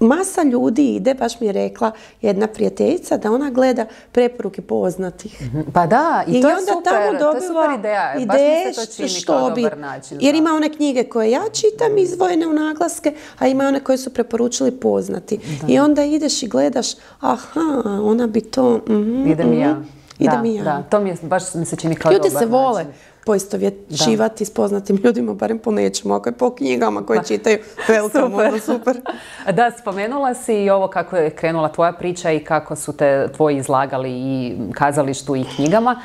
masa 0.00 0.42
ljudi 0.42 0.94
ide, 0.94 1.14
baš 1.14 1.40
mi 1.40 1.46
je 1.46 1.52
rekla 1.52 1.92
jedna 2.22 2.46
prijateljica, 2.46 3.16
da 3.16 3.32
ona 3.32 3.50
gleda 3.50 3.86
preporuke 4.12 4.62
poznatih. 4.62 5.42
Pa 5.74 5.86
da, 5.86 6.24
i, 6.26 6.38
I 6.38 6.42
to 6.42 6.48
je 6.48 6.54
onda 6.54 6.72
super, 6.72 6.92
tamo 6.92 7.18
to 7.18 7.34
je 7.34 7.40
super 7.40 7.54
dobiva 7.54 7.74
ideja. 7.78 8.12
baš 8.14 8.16
mi 8.16 8.22
ideje 8.22 8.74
se 8.74 8.86
to 8.86 8.92
čini 8.92 9.08
što 9.08 9.52
bi, 9.54 9.62
dobar 9.62 9.78
način. 9.78 10.18
jer 10.20 10.32
da. 10.34 10.38
ima 10.38 10.50
one 10.50 10.72
knjige 10.72 11.04
koje 11.04 11.30
ja 11.30 11.42
čitam 11.52 11.98
izdvojene 11.98 12.46
u 12.46 12.52
naglaske, 12.52 13.14
a 13.38 13.46
ima 13.46 13.64
one 13.64 13.80
koje 13.80 13.98
su 13.98 14.10
preporučili 14.10 14.70
poznati. 14.70 15.38
I 15.68 15.78
onda 15.78 16.04
ideš 16.04 16.42
i 16.42 16.48
gledaš, 16.48 16.86
aha, 17.20 17.82
ona 18.02 18.26
bi 18.26 18.40
to, 18.40 18.80
mhm, 18.88 19.26
Idem 19.26 19.52
i 19.52 19.60
ja. 19.60 19.72
mhm, 19.72 19.82
idem 20.18 20.42
da, 20.42 20.48
i 20.48 20.54
ja. 20.54 20.64
Da, 20.64 20.82
to 20.90 21.00
mi 21.00 21.10
je, 21.10 21.16
baš 21.22 21.54
mi 21.54 21.64
se 21.64 21.76
čini 21.76 21.94
kao 21.94 22.12
Ljudi 22.12 22.28
dobar 22.28 22.42
se 22.42 22.46
vole 22.46 22.84
način. 22.84 23.00
Poistovjećivati 23.26 24.44
s 24.44 24.50
poznatim 24.50 25.00
ljudima, 25.04 25.34
barem 25.34 25.58
po 25.58 25.70
nečemu, 25.70 26.14
ako 26.14 26.28
je 26.28 26.32
po 26.32 26.54
knjigama 26.54 27.06
koje 27.06 27.24
čitaju, 27.24 27.58
welcome, 27.88 28.30
Super. 28.30 28.48
ono 28.48 28.58
super. 28.58 29.00
Da, 29.52 29.70
spomenula 29.70 30.34
si 30.34 30.54
i 30.54 30.70
ovo 30.70 30.88
kako 30.88 31.16
je 31.16 31.30
krenula 31.30 31.68
tvoja 31.68 31.92
priča 31.92 32.30
i 32.30 32.44
kako 32.44 32.76
su 32.76 32.96
te 32.96 33.28
tvoji 33.36 33.56
izlagali 33.56 34.10
i 34.10 34.56
kazalištu 34.72 35.36
i 35.36 35.44
knjigama. 35.56 36.00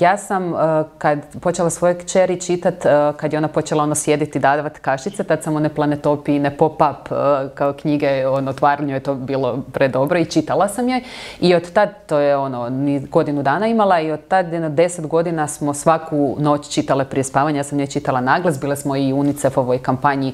ja 0.00 0.16
sam 0.16 0.52
kad 0.98 1.18
počela 1.40 1.70
svoje 1.70 1.98
kćeri 1.98 2.40
čitat, 2.40 2.74
kad 3.16 3.32
je 3.32 3.38
ona 3.38 3.48
počela 3.48 3.82
ono 3.82 3.94
sjediti 3.94 4.38
davat 4.38 4.78
kašice, 4.78 5.24
tad 5.24 5.42
sam 5.42 5.56
one 5.56 5.68
planetopine, 5.68 6.56
pop-up 6.56 7.08
kao 7.54 7.72
knjige, 7.72 8.26
ono, 8.26 8.50
otvaranju 8.50 8.94
je 8.94 9.00
to 9.00 9.14
bilo 9.14 9.62
predobro 9.72 10.18
i 10.18 10.24
čitala 10.24 10.68
sam 10.68 10.88
je. 10.88 11.02
I 11.40 11.54
od 11.54 11.72
tad, 11.72 11.88
to 12.06 12.18
je 12.18 12.36
ono, 12.36 12.70
godinu 13.10 13.42
dana 13.42 13.66
imala 13.66 14.00
i 14.00 14.12
od 14.12 14.20
tad 14.28 14.52
na 14.52 14.68
deset 14.68 15.06
godina 15.06 15.48
smo 15.48 15.74
svaku 16.02 16.36
noć 16.38 16.68
čitale 16.68 17.04
prije 17.04 17.24
spavanja. 17.24 17.56
Ja 17.56 17.64
sam 17.64 17.78
nje 17.78 17.86
čitala 17.86 18.20
naglas, 18.20 18.60
bile 18.60 18.76
smo 18.76 18.96
i 18.96 19.12
u 19.12 19.16
UNICEF-ovoj 19.16 19.78
kampanji 19.78 20.32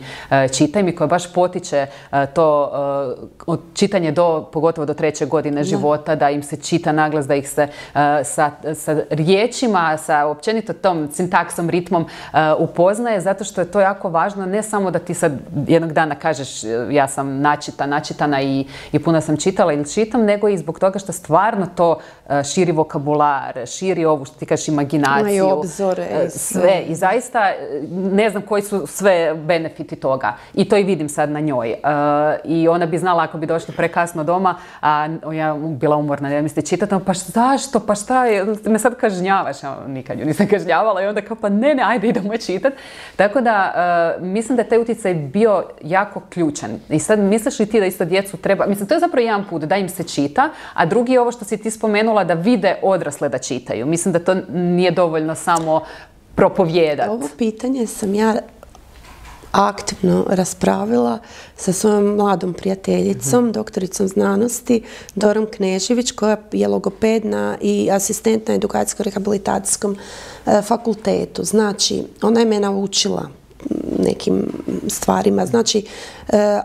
Čitaj 0.52 0.82
mi 0.82 0.94
koja 0.96 1.08
baš 1.08 1.32
potiče 1.32 1.86
to 2.34 2.70
od 3.46 3.60
čitanje 3.74 4.12
do, 4.12 4.48
pogotovo 4.52 4.86
do 4.86 4.94
treće 4.94 5.26
godine 5.26 5.64
života, 5.64 6.14
da 6.14 6.30
im 6.30 6.42
se 6.42 6.56
čita 6.56 6.92
naglas, 6.92 7.26
da 7.26 7.34
ih 7.34 7.50
se 7.50 7.68
sa, 8.24 8.50
sa 8.74 8.96
riječima, 9.10 9.96
sa 9.96 10.26
općenito 10.26 10.72
tom 10.72 11.08
sintaksom, 11.12 11.70
ritmom 11.70 12.06
upoznaje, 12.58 13.20
zato 13.20 13.44
što 13.44 13.60
je 13.60 13.70
to 13.70 13.80
jako 13.80 14.08
važno, 14.08 14.46
ne 14.46 14.62
samo 14.62 14.90
da 14.90 14.98
ti 14.98 15.14
sad 15.14 15.32
jednog 15.66 15.92
dana 15.92 16.14
kažeš 16.14 16.64
ja 16.90 17.08
sam 17.08 17.40
načita, 17.40 17.86
načitana 17.86 18.42
i, 18.42 18.66
i 18.92 18.98
puno 18.98 19.20
sam 19.20 19.36
čitala 19.36 19.72
ili 19.72 19.92
čitam, 19.92 20.24
nego 20.24 20.48
i 20.48 20.58
zbog 20.58 20.78
toga 20.78 20.98
što 20.98 21.12
stvarno 21.12 21.66
to 21.76 21.98
širi 22.54 22.72
vokabular, 22.72 23.66
širi 23.66 24.04
ovu 24.04 24.24
što 24.24 24.38
ti 24.38 24.46
kažeš 24.46 24.68
imaginaciju. 24.68 25.57
Obzore. 25.58 26.30
Sve. 26.30 26.82
I 26.86 26.94
zaista 26.94 27.52
ne 27.90 28.30
znam 28.30 28.42
koji 28.42 28.62
su 28.62 28.86
sve 28.86 29.34
benefiti 29.34 29.96
toga. 29.96 30.36
I 30.54 30.68
to 30.68 30.76
i 30.76 30.84
vidim 30.84 31.08
sad 31.08 31.30
na 31.30 31.40
njoj. 31.40 31.74
I 32.44 32.68
ona 32.68 32.86
bi 32.86 32.98
znala 32.98 33.22
ako 33.22 33.38
bi 33.38 33.46
došli 33.46 33.74
prekasno 33.74 34.24
doma, 34.24 34.54
a 34.80 35.08
ja 35.32 35.54
bila 35.54 35.96
umorna, 35.96 36.28
ja 36.28 36.42
mislite 36.42 36.68
čitati, 36.68 36.94
pa 37.06 37.12
zašto, 37.14 37.80
pa 37.80 37.94
šta 37.94 38.26
je, 38.26 38.46
me 38.64 38.78
sad 38.78 38.94
kažnjavaš, 38.94 39.62
ja 39.62 39.76
nikad 39.86 40.18
ju 40.18 40.26
nisam 40.26 40.46
kažnjavala 40.46 41.02
i 41.02 41.06
onda 41.06 41.20
kao 41.20 41.36
pa 41.40 41.48
ne, 41.48 41.74
ne, 41.74 41.82
ajde 41.86 42.08
idemo 42.08 42.36
čitat. 42.36 42.72
Tako 43.16 43.40
da 43.40 43.74
mislim 44.20 44.56
da 44.56 44.62
je 44.62 44.68
taj 44.68 44.78
utjecaj 44.78 45.14
bio 45.14 45.64
jako 45.82 46.22
ključan. 46.30 46.70
I 46.88 46.98
sad 46.98 47.18
misliš 47.18 47.58
li 47.58 47.66
ti 47.66 47.80
da 47.80 47.86
isto 47.86 48.04
djecu 48.04 48.36
treba, 48.36 48.66
mislim 48.66 48.88
to 48.88 48.94
je 48.94 49.00
zapravo 49.00 49.24
jedan 49.24 49.44
put 49.50 49.62
da 49.62 49.76
im 49.76 49.88
se 49.88 50.04
čita, 50.04 50.50
a 50.74 50.86
drugi 50.86 51.12
je 51.12 51.20
ovo 51.20 51.32
što 51.32 51.44
si 51.44 51.56
ti 51.56 51.70
spomenula 51.70 52.24
da 52.24 52.34
vide 52.34 52.76
odrasle 52.82 53.28
da 53.28 53.38
čitaju. 53.38 53.86
Mislim 53.86 54.12
da 54.12 54.18
to 54.18 54.34
nije 54.52 54.90
dovoljno 54.90 55.34
samo 55.48 55.80
propovijedati. 56.34 57.10
Ovo 57.10 57.28
pitanje 57.38 57.86
sam 57.86 58.14
ja 58.14 58.34
aktivno 59.52 60.24
raspravila 60.28 61.18
sa 61.56 61.72
svojom 61.72 62.04
mladom 62.04 62.54
prijateljicom, 62.54 63.44
mhm. 63.44 63.52
doktoricom 63.52 64.08
znanosti, 64.08 64.82
Dorom 65.14 65.46
Knežević, 65.46 66.10
koja 66.12 66.36
je 66.52 66.68
logopedna 66.68 67.56
i 67.60 67.90
asistent 67.92 68.48
na 68.48 68.54
edukacijsko-rehabilitacijskom 68.54 69.96
e, 70.46 70.62
fakultetu. 70.62 71.44
Znači, 71.44 72.02
ona 72.22 72.40
je 72.40 72.46
me 72.46 72.60
naučila 72.60 73.28
nekim 73.98 74.52
stvarima. 74.88 75.46
Znači, 75.46 75.86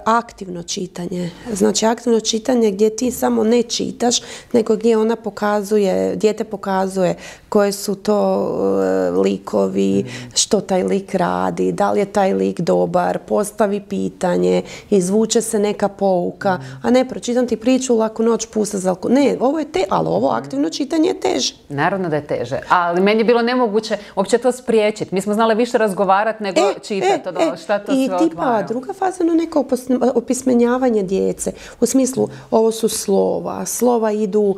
aktivno 0.06 0.63
čitanje. 0.63 1.32
Znači, 1.52 1.86
aktivno 1.86 2.19
čitanje 2.19 2.71
gdje 2.71 2.95
ti 2.95 3.12
samo 3.12 3.43
ne 3.43 3.63
čitaš, 3.63 4.21
nego 4.54 4.76
gdje 4.76 4.97
ona 4.97 5.15
pokazuje, 5.15 6.15
dijete 6.15 6.43
pokazuje 6.43 7.15
koje 7.49 7.71
su 7.71 7.95
to 7.95 8.49
e, 8.84 9.12
likovi, 9.12 10.06
što 10.36 10.62
taj 10.62 10.84
lik 10.84 11.15
radi, 11.15 11.71
da 11.71 11.91
li 11.91 11.99
je 11.99 12.06
taj 12.06 12.34
lik 12.34 12.60
dobar, 12.60 13.19
postavi 13.19 13.82
pitanje, 13.82 14.62
izvuče 14.89 15.41
se 15.41 15.60
neka 15.60 15.88
pouka, 15.88 16.60
a 16.82 16.89
ne 16.89 17.10
pročitam 17.10 17.47
ti 17.47 17.58
priču, 17.58 17.97
laku 17.97 18.23
noć, 18.23 18.45
pusta 18.45 18.78
za 18.78 18.95
Ne, 19.10 19.38
ovo 19.39 19.60
je 19.60 19.65
te, 19.65 19.84
ali 19.89 20.08
ovo 20.08 20.30
aktivno 20.30 20.69
čitanje 20.69 21.08
je 21.08 21.19
teže. 21.19 21.56
Naravno 21.69 22.10
da 22.10 22.15
je 22.15 22.28
teže, 22.28 22.60
ali 22.69 23.02
meni 23.02 23.19
je 23.19 23.26
bilo 23.26 23.41
nemoguće 23.41 23.97
uopće 24.15 24.38
to 24.38 24.52
spriječiti. 24.52 25.15
Mi 25.15 25.21
smo 25.21 25.34
znali 25.34 25.56
više 25.56 25.78
razgovarati 25.78 26.43
nego 26.43 26.60
e, 26.60 26.73
čitati. 26.82 27.39
E, 27.39 27.54
e, 27.54 27.58
šta 27.58 27.80
to 27.80 27.91
I 27.91 28.10
tipa 28.19 28.63
druga 28.67 28.93
faza 28.93 29.23
na 29.23 29.34
neko 29.34 29.53
opismenjavanje 30.16 31.04
djece. 31.04 31.52
U 31.80 31.86
smislu, 31.86 32.28
ovo 32.52 32.72
su 32.72 32.89
slova, 32.89 33.66
slova 33.66 34.12
idu, 34.12 34.56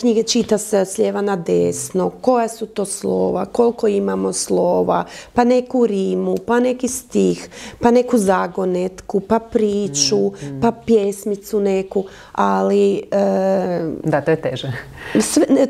knjige 0.00 0.22
čita 0.22 0.58
se 0.58 0.84
s 0.84 0.98
lijeva 0.98 1.20
na 1.22 1.36
desno, 1.36 2.10
koja 2.20 2.48
su 2.48 2.66
to 2.66 2.84
slova, 2.84 3.44
koliko 3.44 3.88
imamo 3.88 4.32
slova, 4.32 5.04
pa 5.32 5.44
neku 5.44 5.86
rimu, 5.86 6.36
pa 6.46 6.60
neki 6.60 6.88
stih, 6.88 7.48
pa 7.80 7.90
neku 7.90 8.18
zagonetku, 8.18 9.20
pa 9.20 9.38
priču, 9.38 10.16
mm, 10.16 10.46
mm. 10.46 10.60
pa 10.60 10.72
pjesmicu 10.86 11.60
neku, 11.60 12.04
ali... 12.32 13.02
E, 13.10 13.90
da, 14.04 14.20
to 14.20 14.30
je 14.30 14.40
teže. 14.40 14.72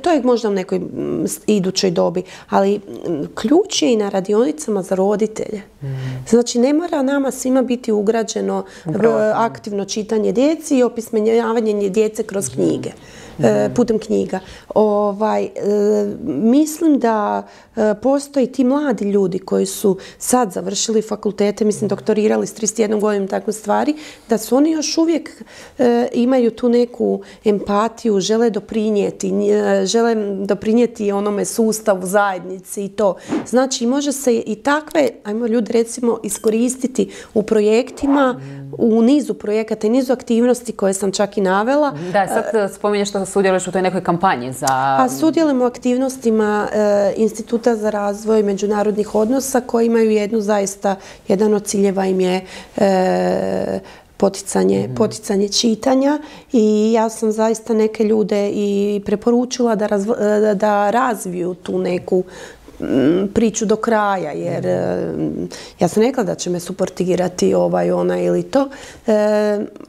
to 0.02 0.10
je 0.10 0.22
možda 0.22 0.48
u 0.48 0.52
nekoj 0.52 0.80
idućoj 1.46 1.90
dobi, 1.90 2.22
ali 2.48 2.80
ključ 3.34 3.82
je 3.82 3.92
i 3.92 3.96
na 3.96 4.08
radionicama 4.08 4.82
za 4.82 4.94
roditelje. 4.94 5.62
Mm. 5.82 5.86
Znači, 6.28 6.58
ne 6.58 6.72
mora 6.72 7.02
nama 7.02 7.30
svima 7.30 7.62
biti 7.62 7.92
ugrađeno 7.92 8.63
aktivno 9.34 9.84
čitanje 9.84 10.32
djeci 10.32 10.78
i 10.78 10.82
opismenjavanje 10.82 11.90
djece 11.90 12.22
kroz 12.22 12.50
knjige. 12.54 12.90
E, 13.38 13.70
putem 13.74 13.98
knjiga. 13.98 14.40
Ovaj, 14.74 15.44
e, 15.44 15.50
mislim 16.26 16.98
da 16.98 17.46
e, 17.76 17.94
postoji 18.02 18.46
ti 18.46 18.64
mladi 18.64 19.04
ljudi 19.04 19.38
koji 19.38 19.66
su 19.66 19.98
sad 20.18 20.52
završili 20.52 21.02
fakultete, 21.02 21.64
mislim 21.64 21.88
doktorirali 21.88 22.46
s 22.46 22.54
31 22.54 23.00
godinu 23.00 23.28
takve 23.28 23.52
stvari, 23.52 23.94
da 24.28 24.38
su 24.38 24.56
oni 24.56 24.70
još 24.70 24.98
uvijek 24.98 25.30
imaju 26.12 26.50
tu 26.50 26.68
neku 26.68 27.20
empatiju, 27.44 28.20
žele 28.20 28.50
doprinijeti, 28.50 29.32
žele 29.84 30.14
doprinijeti 30.44 31.12
onome 31.12 31.44
sustavu, 31.44 32.06
zajednici 32.06 32.84
i 32.84 32.88
to. 32.88 33.16
Znači 33.46 33.86
može 33.86 34.12
se 34.12 34.42
i 34.46 34.54
takve, 34.54 35.08
ajmo 35.24 35.46
ljudi 35.46 35.72
recimo 35.72 36.18
iskoristiti 36.22 37.10
u 37.34 37.42
projektima, 37.42 38.40
u 38.78 39.02
nizu 39.02 39.34
projekata 39.34 39.86
i 39.86 39.90
nizu 39.90 40.12
aktivnosti 40.12 40.72
koje 40.72 40.94
sam 40.94 41.12
čak 41.12 41.38
i 41.38 41.40
navela. 41.40 41.92
Da, 42.12 42.26
sad 42.26 42.74
spominješ 42.74 43.08
što 43.08 43.23
sudjeluješ 43.26 43.68
u 43.68 43.72
toj 43.72 43.82
nekoj 43.82 44.04
kampanji 44.04 44.52
za... 44.52 44.66
A 44.70 45.08
sudjelujem 45.08 45.62
u 45.62 45.64
aktivnostima 45.64 46.68
e, 46.72 47.12
Instituta 47.16 47.76
za 47.76 47.90
razvoj 47.90 48.42
međunarodnih 48.42 49.14
odnosa 49.14 49.60
koji 49.60 49.86
imaju 49.86 50.10
jednu 50.10 50.40
zaista, 50.40 50.96
jedan 51.28 51.54
od 51.54 51.64
ciljeva 51.64 52.06
im 52.06 52.20
je 52.20 52.44
e, 52.76 53.80
poticanje, 54.16 54.82
mhm. 54.84 54.94
poticanje 54.94 55.48
čitanja 55.48 56.18
i 56.52 56.92
ja 56.92 57.08
sam 57.08 57.32
zaista 57.32 57.74
neke 57.74 58.04
ljude 58.04 58.50
i 58.50 59.02
preporučila 59.06 59.74
da, 59.74 59.84
e, 59.84 60.54
da 60.54 60.90
razviju 60.90 61.54
tu 61.54 61.78
neku 61.78 62.24
priču 63.34 63.66
do 63.66 63.76
kraja, 63.76 64.32
jer 64.32 64.66
ja 65.80 65.88
sam 65.88 66.02
rekla 66.02 66.24
da 66.24 66.34
će 66.34 66.50
me 66.50 66.60
suportirati 66.60 67.54
ovaj, 67.54 67.90
ona 67.90 68.20
ili 68.20 68.42
to. 68.42 68.68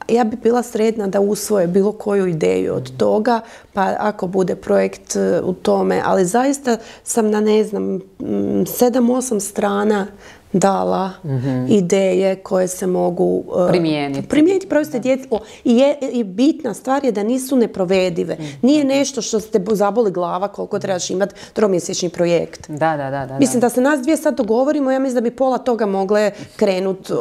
ja 0.08 0.24
bi 0.24 0.36
bila 0.42 0.62
sretna 0.62 1.06
da 1.06 1.20
usvoje 1.20 1.66
bilo 1.66 1.92
koju 1.92 2.26
ideju 2.26 2.74
od 2.74 2.96
toga, 2.96 3.40
pa 3.72 3.94
ako 3.98 4.26
bude 4.26 4.56
projekt 4.56 5.16
e, 5.16 5.40
u 5.44 5.52
tome, 5.54 6.02
ali 6.04 6.24
zaista 6.24 6.76
sam 7.04 7.30
na 7.30 7.40
ne 7.40 7.64
znam, 7.64 8.00
sedam, 8.66 9.10
osam 9.10 9.40
strana 9.40 10.06
dala 10.58 11.10
mhm. 11.24 11.66
ideje 11.68 12.36
koje 12.36 12.68
se 12.68 12.86
mogu 12.86 13.44
uh, 13.46 13.68
primijeniti. 13.68 14.28
Primijeniti 14.28 14.68
provesti 14.68 15.00
djecu. 15.00 15.28
I, 15.64 15.82
I 16.12 16.24
bitna 16.24 16.74
stvar 16.74 17.04
je 17.04 17.12
da 17.12 17.22
nisu 17.22 17.56
neprovedive. 17.56 18.34
Mhm. 18.34 18.46
Nije 18.62 18.84
nešto 18.84 19.22
što 19.22 19.40
ste 19.40 19.60
zaboli 19.72 20.10
glava 20.10 20.48
koliko 20.48 20.78
trebaš 20.78 21.10
imati 21.10 21.34
tromjesečni 21.52 22.08
projekt. 22.08 22.68
Da, 22.68 22.96
da, 22.96 23.26
da. 23.26 23.38
mislim 23.38 23.60
da 23.60 23.68
se 23.68 23.80
nas 23.80 24.00
dvije 24.00 24.16
sad 24.16 24.36
dogovorimo, 24.36 24.90
ja 24.90 24.98
mislim 24.98 25.14
da 25.14 25.30
bi 25.30 25.36
pola 25.36 25.58
toga 25.58 25.86
mogle 25.86 26.30
krenuti. 26.56 27.12
Uh, 27.12 27.18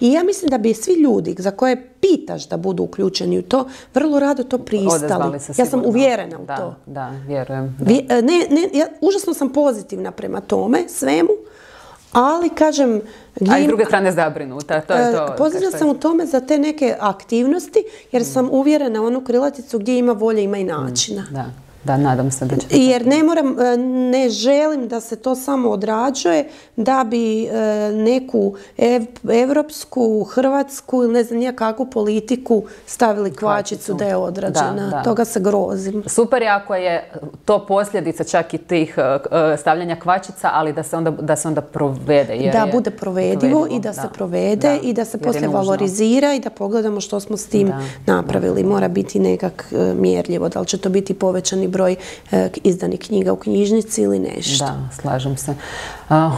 I 0.00 0.12
ja 0.12 0.22
mislim 0.22 0.50
da 0.50 0.58
bi 0.58 0.74
svi 0.74 0.92
ljudi 0.92 1.34
za 1.38 1.50
koje 1.50 1.92
pitaš 2.00 2.48
da 2.48 2.56
budu 2.56 2.82
uključeni 2.82 3.38
u 3.38 3.42
to, 3.42 3.68
vrlo 3.94 4.18
rado 4.18 4.42
to 4.42 4.58
pristali. 4.58 5.38
Ja 5.58 5.66
sam 5.66 5.82
uvjerena 5.84 6.38
u 6.38 6.46
to. 6.46 6.74
Da, 6.86 7.10
vjerujem. 7.26 7.76
Ne, 7.80 8.02
ne, 8.50 8.78
ja 8.78 8.86
užasno 9.00 9.34
sam 9.34 9.52
pozitivna 9.52 10.10
prema 10.10 10.40
tome, 10.40 10.88
svemu, 10.88 11.30
ali 12.12 12.48
kažem... 12.48 13.00
A 13.50 13.58
i 13.58 13.66
druge 13.66 13.84
strane 13.84 14.12
zabrinuta, 14.12 14.80
to 14.80 14.92
je 14.92 15.12
to. 15.12 15.24
E, 15.24 15.78
sam 15.78 15.88
u 15.88 15.94
tome 15.94 16.26
za 16.26 16.40
te 16.40 16.58
neke 16.58 16.96
aktivnosti, 17.00 17.84
jer 18.12 18.24
sam 18.24 18.48
uvjerena 18.50 19.02
u 19.02 19.06
onu 19.06 19.24
krilaticu 19.24 19.78
gdje 19.78 19.98
ima 19.98 20.12
volje, 20.12 20.42
ima 20.42 20.58
i 20.58 20.64
načina. 20.64 21.26
Da. 21.30 21.65
Da, 21.86 21.96
nadam 21.96 22.30
se 22.30 22.44
da 22.44 22.56
će 22.56 22.66
Jer 22.70 23.06
ne 23.06 23.22
moram, 23.22 23.60
e, 23.60 23.76
ne 24.10 24.28
želim 24.28 24.88
da 24.88 25.00
se 25.00 25.16
to 25.16 25.34
samo 25.34 25.70
odrađuje 25.70 26.48
da 26.76 27.04
bi 27.10 27.44
e, 27.44 27.48
neku 27.92 28.54
evropsku, 29.32 30.24
hrvatsku 30.24 31.02
ili 31.02 31.12
ne 31.12 31.24
znam 31.24 31.56
kakvu 31.56 31.86
politiku 31.86 32.62
stavili 32.86 33.34
kvačicu 33.34 33.94
da 33.94 34.04
je 34.04 34.16
odrađena. 34.16 35.02
Toga 35.04 35.24
se 35.24 35.40
grozim. 35.40 36.02
Super 36.06 36.42
je 36.42 36.48
ako 36.48 36.74
je 36.74 37.10
to 37.44 37.66
posljedica 37.66 38.24
čak 38.24 38.54
i 38.54 38.58
tih 38.58 38.98
e, 38.98 39.56
stavljanja 39.56 39.96
kvačica, 39.96 40.50
ali 40.52 40.72
da 40.72 40.82
se 40.82 40.96
onda, 40.96 41.10
da 41.10 41.36
se 41.36 41.48
onda 41.48 41.60
provede. 41.60 42.34
Jer 42.36 42.52
da 42.52 42.66
bude 42.72 42.90
provedivo 42.90 43.66
i 43.70 43.80
da, 43.80 43.92
se 43.92 44.08
provede 44.14 44.78
i 44.82 44.92
da 44.92 45.04
se 45.04 45.18
poslije 45.18 45.48
valorizira 45.48 46.34
i 46.34 46.40
da 46.40 46.50
pogledamo 46.50 47.00
što 47.00 47.20
smo 47.20 47.36
s 47.36 47.46
tim 47.46 47.72
napravili. 48.06 48.64
Mora 48.64 48.88
biti 48.88 49.18
nekak 49.18 49.72
mjerljivo. 49.94 50.48
Da 50.48 50.60
li 50.60 50.66
će 50.66 50.78
to 50.78 50.88
biti 50.88 51.14
povećani 51.14 51.68
broj 51.76 51.96
e, 52.32 52.48
izdanih 52.64 53.00
knjiga 53.00 53.32
u 53.32 53.36
knjižnici 53.36 54.02
ili 54.02 54.18
nešto. 54.18 54.64
Da, 54.64 54.88
slažem 55.00 55.36
se. 55.36 55.54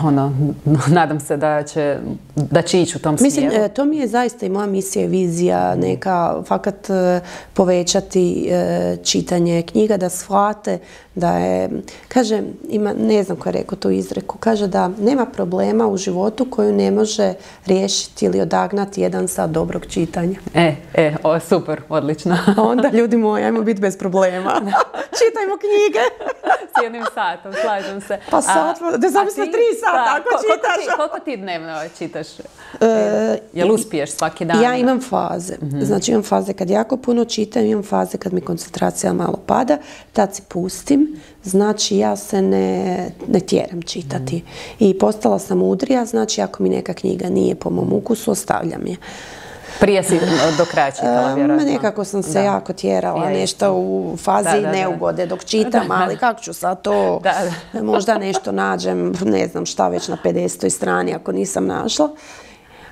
ono, 0.05 0.33
nadam 0.99 1.21
se 1.21 1.37
da 1.37 1.63
će, 1.63 1.99
da 2.35 2.63
će 2.63 2.83
ići 2.83 2.97
u 2.97 3.01
tom 3.01 3.17
Mislim, 3.21 3.51
smjeru. 3.51 3.75
to 3.75 3.85
mi 3.85 3.97
je 3.97 4.09
zaista 4.09 4.47
i 4.47 4.49
moja 4.49 4.67
misija 4.67 5.05
i 5.05 5.09
vizija 5.09 5.75
neka 5.75 6.43
fakat 6.47 6.89
povećati 7.55 8.51
čitanje 9.05 9.63
knjiga, 9.63 9.97
da 9.97 10.09
shvate 10.09 10.79
da 11.19 11.39
je, 11.39 11.71
kaže, 12.09 12.43
ima, 12.69 12.93
ne 12.93 13.23
znam 13.23 13.37
ko 13.39 13.49
je 13.49 13.53
rekao 13.53 13.79
tu 13.79 13.91
izreku, 13.91 14.39
kaže 14.39 14.67
da 14.67 14.91
nema 15.01 15.27
problema 15.27 15.87
u 15.87 15.97
životu 15.97 16.47
koju 16.51 16.73
ne 16.73 16.91
može 16.91 17.35
riješiti 17.67 18.25
ili 18.25 18.41
odagnati 18.41 19.01
jedan 19.01 19.29
sat 19.29 19.51
dobrog 19.51 19.87
čitanja. 19.87 20.39
E, 20.55 20.75
e, 20.95 21.17
o, 21.23 21.41
super, 21.41 21.81
odlično. 21.89 22.39
Onda, 22.57 22.91
ljudi 22.93 23.17
moji, 23.17 23.45
ajmo 23.45 23.63
biti 23.63 23.81
bez 23.81 23.99
problema. 23.99 24.51
Čitajmo 25.19 25.57
knjige. 25.59 26.01
S 26.79 26.83
jednim 26.83 27.05
satom, 27.15 27.53
slažem 27.63 28.01
se. 28.01 28.19
Pa 28.31 28.43
sat, 28.43 28.77
da 28.99 29.09
zamisli 29.09 29.53
tri 29.53 29.63
sata 29.81 30.21
ako 30.21 30.29
čitaš. 30.43 30.85
Ti, 30.85 30.97
koliko 30.97 31.19
ti 31.19 31.37
dnevno 31.37 31.75
čitaš? 31.99 32.27
E, 32.81 33.39
Jel 33.53 33.73
uspiješ 33.73 34.11
svaki 34.11 34.45
dan? 34.45 34.63
Ja 34.63 34.77
imam 34.77 35.01
faze. 35.01 35.55
Mhm. 35.63 35.81
Znači 35.81 36.11
imam 36.11 36.23
faze 36.23 36.53
kad 36.53 36.71
jako 36.71 36.97
puno 36.97 37.25
čitam, 37.25 37.65
imam 37.65 37.83
faze 37.83 38.19
kad 38.19 38.33
mi 38.33 38.41
koncentracija 38.41 39.13
malo 39.13 39.39
pada, 39.47 39.79
tad 40.13 40.35
si 40.35 40.43
pustim. 40.49 41.08
Znači 41.43 41.97
ja 41.97 42.17
se 42.17 42.43
ne, 42.43 43.11
ne 43.29 43.41
tjeram 43.41 43.83
čitati. 43.83 44.37
Mhm. 44.37 44.47
I 44.79 44.99
postala 44.99 45.39
sam 45.39 45.63
udrija, 45.63 46.05
znači 46.05 46.43
ako 46.43 46.63
mi 46.63 46.69
neka 46.69 46.95
knjiga 46.95 47.29
nije 47.29 47.55
po 47.55 47.71
mom 47.71 47.93
ukusu, 47.93 48.31
ostavljam 48.31 48.87
je. 48.87 48.97
Prije 49.81 50.03
si 50.03 50.19
do 50.59 50.65
kraja 50.65 50.91
čitala, 50.91 51.35
vjerojatno. 51.35 51.73
Nekako 51.73 52.05
sam 52.05 52.23
se 52.23 52.45
jako 52.45 52.73
tjerala, 52.73 53.31
nešto 53.31 53.75
u 53.75 54.17
fazi 54.17 54.61
neugode 54.73 55.27
dok 55.27 55.45
čitam, 55.45 55.91
ali 55.91 56.17
kako 56.17 56.41
ću 56.41 56.53
sad 56.53 56.83
to, 56.83 57.21
možda 57.83 58.19
nešto 58.19 58.53
nađem, 58.53 59.13
ne 59.25 59.49
znam 59.49 59.67
šta 59.67 59.89
već 59.89 60.09
na 60.09 60.17
50. 60.25 60.71
strani 60.71 61.15
ako 61.15 61.33
nisam 61.33 61.67
našla. 61.67 62.09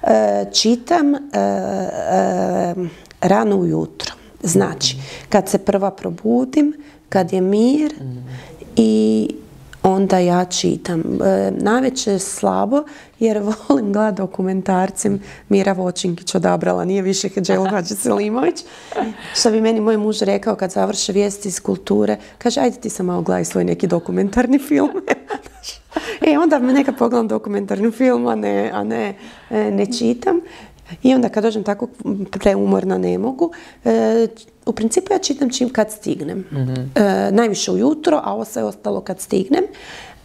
E, 0.02 0.44
čitam 0.52 1.14
e, 1.14 1.18
e, 1.32 2.74
rano 3.20 3.56
ujutro. 3.56 4.12
Znači, 4.42 4.96
kad 5.28 5.48
se 5.48 5.58
prva 5.58 5.90
probudim, 5.90 6.74
kad 7.08 7.32
je 7.32 7.40
mir 7.40 7.94
i 8.76 9.28
onda 9.82 10.18
ja 10.18 10.44
čitam. 10.44 11.00
E, 11.00 11.50
Najveće 11.50 12.18
slabo 12.18 12.82
jer 13.18 13.38
volim 13.68 13.92
gledat 13.92 14.14
dokumentarce. 14.14 15.10
Mira 15.48 15.72
Vočinkić 15.72 16.34
odabrala, 16.34 16.84
nije 16.84 17.02
više 17.02 17.28
Hedželo 17.28 17.68
Hadži 17.72 17.94
Selimović. 17.94 18.64
Što 19.34 19.50
bi 19.50 19.60
meni 19.60 19.80
moj 19.80 19.96
muž 19.96 20.22
rekao 20.22 20.56
kad 20.56 20.72
završe 20.72 21.12
vijesti 21.12 21.48
iz 21.48 21.60
kulture, 21.60 22.16
kaže 22.38 22.60
ajde 22.60 22.76
ti 22.76 22.90
sam 22.90 23.06
malo 23.06 23.22
gledaj 23.22 23.44
svoj 23.44 23.64
neki 23.64 23.86
dokumentarni 23.86 24.58
film. 24.58 24.90
e 26.26 26.38
onda 26.38 26.58
me 26.58 26.72
neka 26.72 26.92
pogledam 26.92 27.28
dokumentarni 27.28 27.90
film, 27.90 28.26
a 28.26 28.34
ne, 28.34 28.70
a 28.74 28.84
ne, 28.84 29.14
e, 29.50 29.70
ne 29.70 29.92
čitam. 29.92 30.40
I 31.02 31.14
onda 31.14 31.28
kad 31.28 31.42
dođem 31.42 31.64
tako 31.64 31.88
preumorna 32.30 32.98
ne 32.98 33.18
mogu. 33.18 33.52
E, 33.84 34.26
u 34.66 34.72
principu 34.72 35.12
ja 35.12 35.18
čitam 35.18 35.50
čim 35.50 35.68
kad 35.68 35.90
stignem. 35.90 36.44
E, 36.94 37.30
najviše 37.32 37.70
ujutro, 37.70 38.20
a 38.24 38.34
ovo 38.34 38.44
sve 38.44 38.64
ostalo 38.64 39.00
kad 39.00 39.20
stignem. 39.20 39.64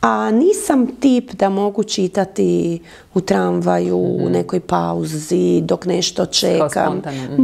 A 0.02 0.32
nisam 0.32 0.88
tip 1.00 1.32
da 1.34 1.50
mogu 1.50 1.84
čitati 1.84 2.80
u 3.14 3.22
tramvaju, 3.22 3.98
u 3.98 4.24
mhm. 4.24 4.32
nekoj 4.32 4.60
pauzi, 4.60 5.62
dok 5.62 5.86
nešto 5.86 6.26
čekam. 6.26 6.98
Mhm. 6.98 7.42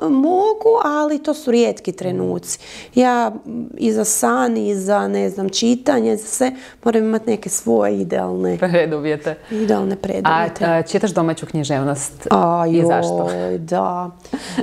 mogu, 0.00 0.80
ali 0.84 1.22
to 1.22 1.34
su 1.34 1.50
rijetki 1.50 1.92
trenuci. 1.92 2.58
Ja 2.94 3.32
i 3.76 3.92
za 3.92 4.04
san, 4.04 4.56
i 4.56 4.74
za 4.74 5.08
ne 5.08 5.30
znam, 5.30 5.48
čitanje, 5.48 6.16
za 6.16 6.26
sve 6.26 6.52
moram 6.84 7.04
imati 7.04 7.30
neke 7.30 7.48
svoje 7.48 8.00
idealne 8.00 8.58
preduvjete. 8.58 9.34
Idealne 9.50 9.96
preduvjete. 9.96 10.64
A, 10.64 10.82
čitaš 10.82 11.10
domaću 11.10 11.46
književnost? 11.46 12.26
A, 12.30 12.64
I 12.70 12.82
zašto? 12.86 13.28
da. 13.58 14.10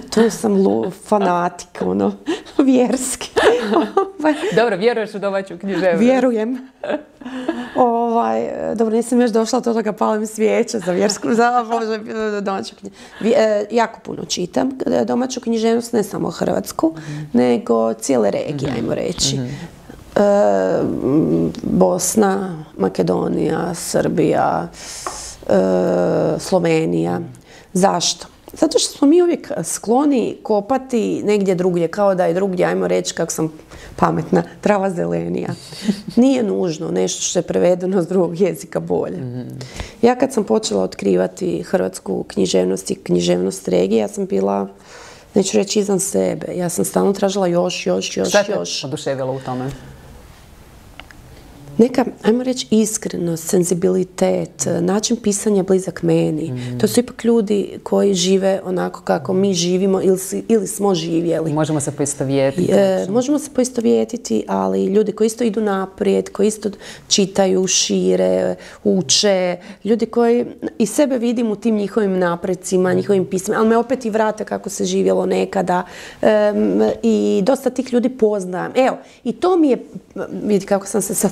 Tu 0.10 0.30
sam 0.30 0.58
fanatik, 1.08 1.82
ono, 1.82 2.12
vjerski. 2.66 3.32
Dobro, 4.58 4.78
vjeruješ 4.78 5.16
u 5.16 5.20
domaću 5.20 5.58
književnost? 5.58 6.02
Vjerujem. 6.02 6.58
ovaj, 7.76 8.50
dobro, 8.76 8.95
nisam 8.95 9.21
još 9.21 9.32
došla 9.32 9.60
do 9.60 9.74
toga, 9.74 9.93
palim 9.93 10.28
svijeće 10.28 10.80
za 10.80 10.91
vjersku, 10.91 11.28
za 11.34 11.65
domaću 12.41 12.76
e, 13.24 13.65
jako 13.71 14.00
puno 14.00 14.26
čitam 14.26 14.69
domaću 15.06 15.41
književnost, 15.41 15.93
ne 15.93 16.04
samo 16.04 16.30
Hrvatsku, 16.30 16.95
nego 17.34 17.93
cijele 17.93 18.32
regije, 18.32 18.71
ajmo 18.76 18.93
reći. 18.93 19.36
Mhm. 19.36 19.45
E, 20.15 20.82
Bosna, 21.63 22.63
Makedonija, 22.78 23.74
Srbija, 23.76 24.67
e, 25.50 26.39
Slovenija. 26.39 27.19
Zašto? 27.74 28.28
Zato 28.60 28.80
što 28.80 28.98
smo 28.98 29.08
mi 29.08 29.22
uvijek 29.22 29.52
skloni 29.63 30.38
kopati 30.44 31.24
negdje 31.24 31.56
drugdje, 31.56 31.88
kao 31.88 32.15
da 32.15 32.26
je 32.26 32.34
drugdje, 32.34 32.65
ajmo 32.65 32.88
reći 32.88 33.13
kako 33.13 33.32
sam 33.32 33.54
pametna, 33.96 34.44
trava 34.62 34.89
zelenija. 34.89 35.50
Nije 36.15 36.44
nužno 36.44 36.91
nešto 36.91 37.22
što 37.22 37.39
je 37.39 37.44
prevedeno 37.44 38.02
s 38.02 38.08
drugog 38.08 38.41
jezika 38.41 38.80
bolje. 38.80 39.46
Ja 40.02 40.15
kad 40.15 40.34
sam 40.34 40.44
počela 40.44 40.84
otkrivati 40.84 41.63
hrvatsku 41.63 42.24
književnost 42.24 42.91
i 42.91 42.96
književnost 42.96 43.68
regije, 43.68 44.00
ja 44.00 44.08
sam 44.08 44.26
bila 44.26 44.68
neću 45.34 45.58
reći 45.58 45.80
izvan 45.80 46.00
sebe. 46.00 46.48
Ja 46.56 46.70
sam 46.70 46.86
stalno 46.86 47.13
tražila 47.13 47.48
još, 47.48 47.86
još, 47.86 48.18
još, 48.18 48.30
Šta 48.30 48.44
te 48.44 48.52
još. 48.52 48.84
oduševilo 48.84 49.34
u 49.34 49.39
tome? 49.39 49.72
Neka, 51.78 52.06
ajmo 52.24 52.44
reći, 52.44 52.68
iskrenost, 52.72 53.50
senzibilitet, 53.50 54.68
način 54.82 55.18
pisanja 55.18 55.64
blizak 55.64 56.04
meni. 56.04 56.52
Mm. 56.52 56.80
To 56.80 56.88
su 56.88 57.00
ipak 57.00 57.24
ljudi 57.24 57.80
koji 57.84 58.14
žive 58.14 58.62
onako 58.66 59.02
kako 59.02 59.34
mi 59.34 59.54
živimo 59.54 60.02
ili, 60.02 60.20
ili 60.48 60.68
smo 60.68 60.96
živjeli. 60.96 61.54
Možemo 61.54 61.80
se 61.80 61.92
poistovjetiti. 61.92 62.72
E, 62.72 63.08
možemo 63.10 63.40
se 63.40 63.50
poistovjetiti, 63.56 64.44
ali 64.48 64.86
ljudi 64.86 65.12
koji 65.12 65.26
isto 65.26 65.44
idu 65.44 65.62
naprijed, 65.62 66.30
koji 66.30 66.48
isto 66.48 66.70
čitaju, 67.08 67.68
šire, 67.68 68.56
uče, 68.84 69.58
ljudi 69.84 70.06
koji 70.06 70.46
i 70.78 70.86
sebe 70.86 71.18
vidim 71.18 71.52
u 71.52 71.56
tim 71.56 71.76
njihovim 71.76 72.20
napredcima, 72.20 72.94
mm. 72.94 72.96
njihovim 72.96 73.26
pismima, 73.26 73.60
ali 73.60 73.70
me 73.70 73.78
opet 73.78 74.06
i 74.06 74.10
vrate 74.10 74.46
kako 74.46 74.70
se 74.70 74.86
živjelo 74.86 75.26
nekada. 75.26 75.84
I 77.04 77.42
dosta 77.44 77.70
tih 77.70 77.94
ljudi 77.94 78.10
poznajem. 78.10 78.72
Evo, 78.76 78.98
i 79.24 79.32
to 79.32 79.58
mi 79.58 79.70
je, 79.70 79.86
vidi 80.44 80.66
kako 80.66 80.88
sam 80.88 81.02
se 81.02 81.16
sad 81.16 81.32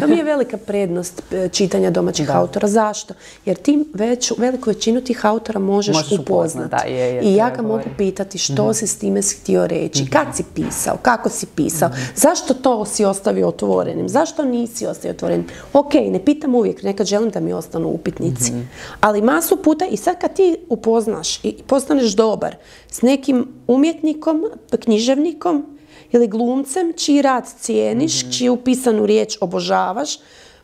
to 0.00 0.06
mi 0.06 0.16
je 0.16 0.24
velika 0.24 0.56
prednost 0.56 1.22
e, 1.32 1.48
čitanja 1.48 1.90
domaćih 1.90 2.36
autora. 2.36 2.68
Zašto? 2.68 3.14
Jer 3.44 3.56
ti 3.56 3.84
već 3.94 4.32
veliku 4.38 4.70
većinu 4.70 5.00
tih 5.00 5.26
autora 5.26 5.60
možeš, 5.60 5.96
upoznati. 6.20 6.88
I 7.22 7.34
ja 7.34 7.50
ga 7.50 7.62
mogu 7.62 7.84
pitati 7.96 8.38
što 8.38 8.68
mm 8.68 8.74
si 8.74 8.86
s 8.86 8.98
time 8.98 9.20
htio 9.40 9.66
reći, 9.66 10.02
mm 10.02 10.06
kad 10.10 10.36
si 10.36 10.44
pisao, 10.54 10.96
kako 11.02 11.28
si 11.28 11.46
pisao, 11.46 11.88
mhm. 11.88 12.00
zašto 12.14 12.54
to 12.54 12.84
si 12.84 13.04
ostavio 13.04 13.48
otvorenim, 13.48 14.08
zašto 14.08 14.44
nisi 14.44 14.86
ostavio 14.86 15.10
otvorenim. 15.10 15.46
Ok, 15.72 15.94
ne 15.94 16.24
pitam 16.24 16.54
uvijek, 16.54 16.82
nekad 16.82 17.06
želim 17.06 17.30
da 17.30 17.40
mi 17.40 17.52
ostanu 17.52 17.88
upitnici. 17.88 18.52
Mhm. 18.52 18.60
Ali 19.00 19.22
masu 19.22 19.56
puta 19.56 19.84
i 19.86 19.96
sad 19.96 20.20
kad 20.20 20.34
ti 20.36 20.56
upoznaš 20.68 21.44
i 21.44 21.54
postaneš 21.66 22.12
dobar 22.12 22.56
s 22.90 23.02
nekim 23.02 23.48
umjetnikom, 23.66 24.44
književnikom, 24.84 25.79
ili 26.12 26.28
glumcem 26.28 26.92
čiji 26.96 27.22
rad 27.22 27.48
cijeniš, 27.60 28.24
mm 28.24 28.30
čiju 28.30 28.56
pisanu 28.56 29.06
riječ 29.06 29.36
obožavaš, 29.40 30.18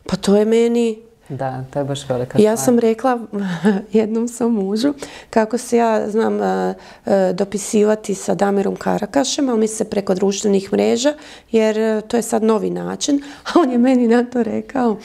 pa 0.05 0.15
to 0.15 0.37
je 0.37 0.45
meni... 0.45 0.99
Da, 1.29 1.63
to 1.73 1.79
je 1.79 1.85
baš 1.85 2.09
velika 2.09 2.41
Ja 2.41 2.57
sam 2.57 2.79
rekla 2.79 3.19
jednom 3.91 4.27
svom 4.27 4.53
mužu 4.53 4.93
kako 5.29 5.57
se 5.57 5.77
ja 5.77 6.09
znam 6.09 6.41
e, 6.41 6.75
e, 7.05 7.33
dopisivati 7.33 8.15
sa 8.15 8.35
Damirom 8.35 8.75
Karakašem, 8.75 9.49
ali 9.49 9.59
mi 9.59 9.67
se 9.67 9.89
preko 9.89 10.15
društvenih 10.15 10.73
mreža, 10.73 11.13
jer 11.51 11.77
e, 11.77 12.01
to 12.01 12.17
je 12.17 12.23
sad 12.23 12.43
novi 12.43 12.69
način, 12.69 13.21
a 13.47 13.59
on 13.59 13.71
je 13.71 13.77
meni 13.77 14.07
na 14.07 14.23
to 14.23 14.43
rekao 14.43 14.97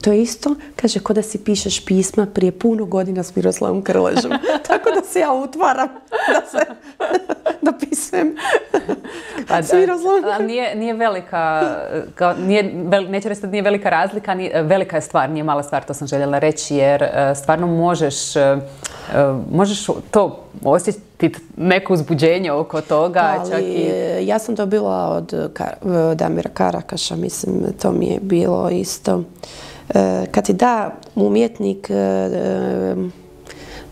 to 0.00 0.12
je 0.12 0.22
isto, 0.22 0.54
kaže, 0.76 1.00
ko 1.00 1.12
da 1.12 1.22
si 1.22 1.44
pišeš 1.44 1.84
pisma 1.84 2.26
prije 2.26 2.52
puno 2.52 2.84
godina 2.84 3.22
s 3.22 3.36
Miroslavom 3.36 3.82
Krležom. 3.82 4.32
Tako 4.68 4.90
da 4.90 5.02
se 5.02 5.20
ja 5.20 5.32
utvaram 5.32 5.88
da 6.10 6.58
se 6.58 6.66
dopisujem 7.70 8.34
pa, 9.48 9.62
s 9.62 9.72
Miroslavom 9.72 10.46
nije, 10.46 10.74
nije 10.74 10.94
velika, 10.94 11.76
nije, 12.38 12.62
neću 13.08 13.28
reći 13.28 13.40
da 13.40 13.46
nije 13.46 13.62
velika 13.62 13.90
razlika, 13.90 14.36
velika 14.62 14.96
je 14.96 15.02
stvar, 15.02 15.30
nije 15.30 15.44
mala 15.44 15.62
stvar, 15.62 15.84
to 15.84 15.94
sam 15.94 16.06
željela 16.06 16.38
reći, 16.38 16.76
jer 16.76 17.02
e, 17.02 17.34
stvarno 17.34 17.66
možeš, 17.66 18.36
e, 18.36 18.56
možeš 19.50 19.86
to 20.10 20.44
osjetiti 20.64 21.38
neko 21.56 21.92
uzbuđenje 21.92 22.52
oko 22.52 22.80
toga. 22.80 23.36
Ali, 23.38 23.50
čak 23.50 23.60
i... 23.60 24.26
ja 24.26 24.38
sam 24.38 24.54
dobila 24.54 25.08
od 25.08 25.52
Damira 26.14 26.50
Karakaša, 26.54 27.16
mislim, 27.16 27.54
to 27.82 27.92
mi 27.92 28.06
je 28.06 28.18
bilo 28.22 28.70
isto 28.70 29.22
E, 29.22 29.67
kad 30.30 30.46
ti 30.46 30.52
da 30.52 30.94
umjetnik 31.14 31.90
e, 31.90 31.94
e, 31.94 32.94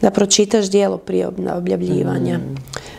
da 0.01 0.11
pročitaš 0.11 0.71
dijelo 0.71 0.99
prije 0.99 1.29
objavljivanja. 1.57 2.41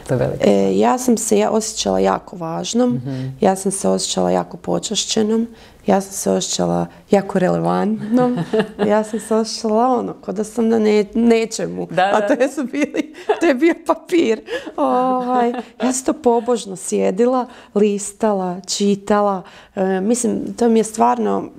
To 0.07 0.13
je 0.13 0.17
velika 0.17 0.43
E, 0.49 0.77
ja 0.77 0.97
sam 0.97 1.17
se 1.17 1.37
ja 1.37 1.51
osjećala 1.51 1.99
jako 1.99 2.35
važnom, 2.35 3.01
ja 3.41 3.55
sam 3.55 3.71
se 3.71 3.89
osjećala 3.89 4.31
jako 4.31 4.57
počašćenom, 4.57 5.47
ja 5.87 6.01
sam 6.01 6.11
se 6.13 6.31
osjećala 6.31 6.85
jako 7.11 7.39
relevantnom, 7.39 8.37
ja 8.87 9.03
sam 9.03 9.19
se 9.19 9.35
osjećala 9.35 9.87
ono, 9.89 10.13
ko 10.15 10.31
da 10.31 10.43
sam 10.43 10.67
na 10.67 10.79
ne- 10.79 11.05
nečemu, 11.15 11.87
Da, 11.87 12.11
a 12.13 12.27
to 12.27 12.33
je, 12.33 12.49
su 12.49 12.63
bili, 12.63 13.13
to 13.39 13.45
je 13.45 13.53
bio 13.55 13.73
papir. 13.87 14.41
Ovaj, 14.77 15.49
ja 15.79 15.93
sam 15.93 16.05
to 16.05 16.13
pobožno 16.15 16.75
sjedila, 16.75 17.45
listala, 17.75 18.61
čitala, 18.61 19.41
E, 19.75 20.01
mislim, 20.01 20.31
to 20.53 20.69
mi 20.69 20.79
je 20.79 20.83
stvarno, 20.85 21.49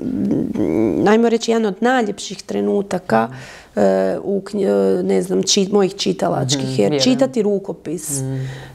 mm, 0.00 1.08
ajmo 1.08 1.28
reći, 1.28 1.50
jedan 1.50 1.66
od 1.66 1.74
najljepših 1.80 2.42
trenutaka 2.42 3.28
e, 3.76 3.80
u, 4.22 4.42
e, 4.54 4.66
ne 5.02 5.22
znam, 5.22 5.42
či- 5.42 5.68
mojih 5.72 5.94
čitalačkih, 5.94 6.64
jer 6.70 6.90
vjerujem. 6.90 7.02
čitati 7.02 7.42
rukopis, 7.42 8.20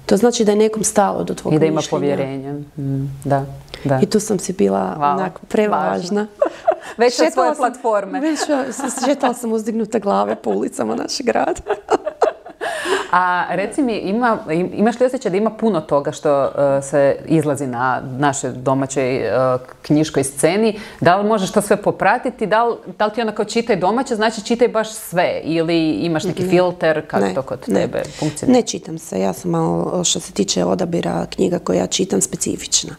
to 0.06 0.18
znači 0.18 0.46
da 0.46 0.52
je 0.52 0.58
nekom 0.58 0.84
stalo 0.84 1.24
do 1.24 1.34
tvog 1.34 1.54
I 1.54 1.60
da 1.60 1.66
ima 1.66 1.76
mišljenja. 1.76 1.90
povjerenje. 1.92 2.52
Mm, 2.78 3.10
da, 3.26 3.46
da. 3.84 4.00
I 4.00 4.06
tu 4.06 4.20
sam 4.20 4.40
si 4.40 4.54
bila 4.54 4.96
Wow, 5.00 5.14
onako 5.14 5.42
prevažna. 5.44 5.90
važna. 5.90 6.28
Već 6.98 7.14
od 7.14 7.18
Šetala 7.18 7.32
svoje 7.32 7.50
sam- 7.50 7.58
platforme. 7.58 8.20
Već 8.20 8.40
uh, 8.42 8.76
šetala 9.06 9.34
sam 9.34 9.52
uzdignute 9.52 10.00
glave 10.00 10.36
po 10.36 10.50
ulicama 10.50 10.96
našeg 10.96 11.26
grada. 11.26 11.62
A 13.16 13.46
reci 13.50 13.82
mi, 13.82 13.94
ima, 13.94 14.38
im- 14.52 14.72
imaš 14.74 15.00
li 15.00 15.06
osjećaj 15.06 15.32
da 15.32 15.38
ima 15.38 15.50
puno 15.50 15.82
toga 15.82 16.12
što 16.12 16.44
e, 16.44 16.50
se 16.82 17.16
izlazi 17.28 17.68
na 17.68 18.02
našoj 18.10 18.52
domaćoj 18.52 19.16
e, 19.18 19.32
knjiškoj 19.82 20.24
sceni? 20.24 20.80
Da 21.02 21.16
li 21.16 21.28
možeš 21.28 21.52
to 21.52 21.62
sve 21.62 21.78
popratiti? 21.78 22.46
Da 22.46 22.64
li, 22.64 22.76
da 23.00 23.06
li 23.06 23.14
ti 23.14 23.22
onako 23.22 23.44
čitaj 23.44 23.76
domaće, 23.76 24.16
znači 24.16 24.42
čitaj 24.42 24.68
baš 24.68 24.92
sve? 24.92 25.42
Ili 25.44 25.92
imaš 25.92 26.24
neki 26.24 26.44
filter? 26.44 27.08
Kako 27.08 27.26
Ne, 27.26 27.34
to 27.34 27.42
kod 27.42 27.60
ne. 27.68 27.82
tebe 27.82 28.04
funkcionira? 28.20 28.58
Ne 28.58 28.64
čitam 28.64 28.98
se, 28.98 29.20
ja 29.20 29.34
sam 29.34 29.52
malo 29.52 30.04
što 30.04 30.20
se 30.20 30.32
tiče 30.34 30.64
odabira 30.66 31.26
knjiga 31.28 31.60
koje 31.60 31.78
ja 31.78 31.88
čitam 31.88 32.22
specifična. 32.22 32.96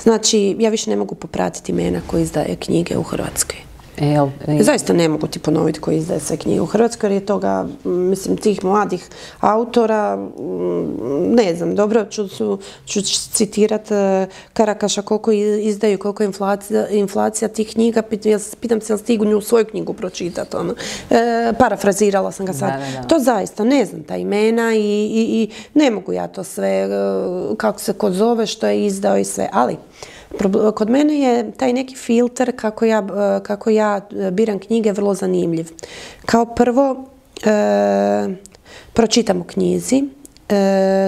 Znači, 0.00 0.56
ja 0.58 0.70
više 0.70 0.90
ne 0.90 0.96
mogu 0.96 1.14
popratiti 1.14 1.72
imena 1.72 2.00
koji 2.06 2.22
izdaje 2.22 2.56
knjige 2.56 2.98
u 2.98 3.02
Hrvatskoj. 3.02 3.56
E, 3.96 4.16
e, 4.46 4.62
Zaista 4.62 4.92
ne 4.92 5.08
mogu 5.08 5.26
ti 5.26 5.38
ponoviti 5.38 5.80
koji 5.80 5.96
izdaje 5.96 6.20
sve 6.20 6.36
knjige 6.36 6.60
u 6.60 6.66
Hrvatskoj, 6.66 7.06
jer 7.06 7.12
je 7.12 7.26
toga, 7.26 7.66
mislim, 7.84 8.36
tih 8.36 8.64
mladih 8.64 9.08
autora, 9.40 10.18
m, 10.38 11.34
ne 11.34 11.54
znam, 11.54 11.74
dobro 11.74 12.04
ću, 12.86 13.02
citirati 13.32 13.94
Karakaša 14.52 15.02
koliko 15.02 15.32
izdaju, 15.32 15.98
koliko 15.98 16.22
je 16.22 16.26
inflacija, 16.26 16.88
inflacija 16.88 17.48
tih 17.48 17.72
knjiga, 17.72 18.02
pitam 18.60 18.80
se 18.80 18.92
jel 18.92 18.98
stigu 18.98 19.24
nju 19.24 19.40
svoju 19.40 19.64
knjigu 19.64 19.92
pročitati, 19.92 20.56
ono. 20.56 20.74
E, 21.10 21.52
parafrazirala 21.58 22.32
sam 22.32 22.46
ga 22.46 22.52
sad. 22.52 22.70
Da, 22.72 22.78
da, 22.78 23.00
da. 23.02 23.08
To 23.08 23.18
zaista, 23.18 23.64
ne 23.64 23.84
znam 23.84 24.02
ta 24.02 24.16
imena 24.16 24.74
i, 24.74 24.80
i, 24.80 25.42
i 25.42 25.50
ne 25.74 25.90
mogu 25.90 26.12
ja 26.12 26.28
to 26.28 26.44
sve, 26.44 26.68
e, 26.68 26.88
kako 27.56 27.80
se 27.80 27.92
kod 27.92 28.12
zove, 28.12 28.46
što 28.46 28.66
je 28.66 28.86
izdao 28.86 29.18
i 29.18 29.24
sve, 29.24 29.48
ali 29.52 29.76
Kod 30.74 30.90
mene 30.90 31.20
je 31.20 31.52
taj 31.52 31.72
neki 31.72 31.96
filter 31.96 32.56
kako 32.56 32.84
ja, 32.84 33.06
kako 33.42 33.70
ja 33.70 34.00
e, 34.10 34.30
biram 34.30 34.58
knjige 34.58 34.92
vrlo 34.92 35.14
zanimljiv. 35.14 35.68
Kao 36.26 36.44
prvo, 36.44 37.04
e, 37.44 38.28
pročitam 38.92 39.40
u 39.40 39.44
knjizi, 39.44 40.02
e, 40.48 40.54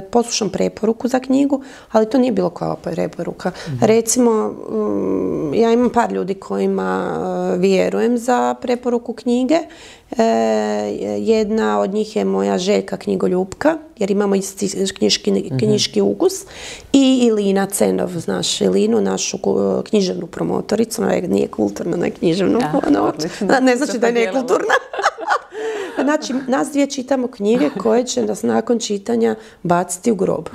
poslušam 0.02 0.48
preporuku 0.50 1.08
za 1.08 1.20
knjigu, 1.20 1.62
ali 1.90 2.06
to 2.06 2.18
nije 2.18 2.32
bilo 2.32 2.50
koja 2.50 2.74
preporuka. 2.76 3.50
Recimo, 3.80 4.48
mm, 4.48 5.54
ja 5.54 5.72
imam 5.72 5.90
par 5.90 6.12
ljudi 6.12 6.34
kojima 6.34 7.10
e, 7.54 7.58
vjerujem 7.58 8.18
za 8.18 8.54
preporuku 8.54 9.12
knjige. 9.12 9.58
E, 10.10 10.24
jedna 11.18 11.80
od 11.80 11.94
njih 11.94 12.16
je 12.16 12.24
moja 12.24 12.58
Željka 12.58 12.96
knjigoljupka, 12.96 13.76
jer 13.96 14.10
imamo 14.10 14.34
isti 14.34 14.68
knjiški, 14.92 15.30
knjiški 15.58 16.00
ukus. 16.02 16.32
I 16.92 17.18
Ilina 17.22 17.66
Cenov, 17.66 18.08
znaš 18.10 18.60
Ilinu, 18.60 19.00
našu 19.00 19.38
književnu 19.84 20.26
promotoricu, 20.26 21.02
ona 21.02 21.12
je- 21.12 21.28
nije 21.28 21.48
kulturna, 21.48 21.96
ona 21.96 22.04
je 22.06 22.10
književna. 22.12 22.58
Ja, 22.60 22.72
ono, 22.88 23.12
ne 23.60 23.76
znači 23.76 23.98
da 23.98 24.06
je 24.06 24.12
nekulturna. 24.14 24.74
Znači, 25.98 26.34
nas 26.48 26.70
dvije 26.70 26.86
čitamo 26.86 27.26
knjige 27.28 27.70
koje 27.72 28.04
će 28.04 28.22
nas 28.22 28.42
nakon 28.42 28.78
čitanja 28.78 29.34
baciti 29.62 30.12
u 30.12 30.16
grob. 30.16 30.48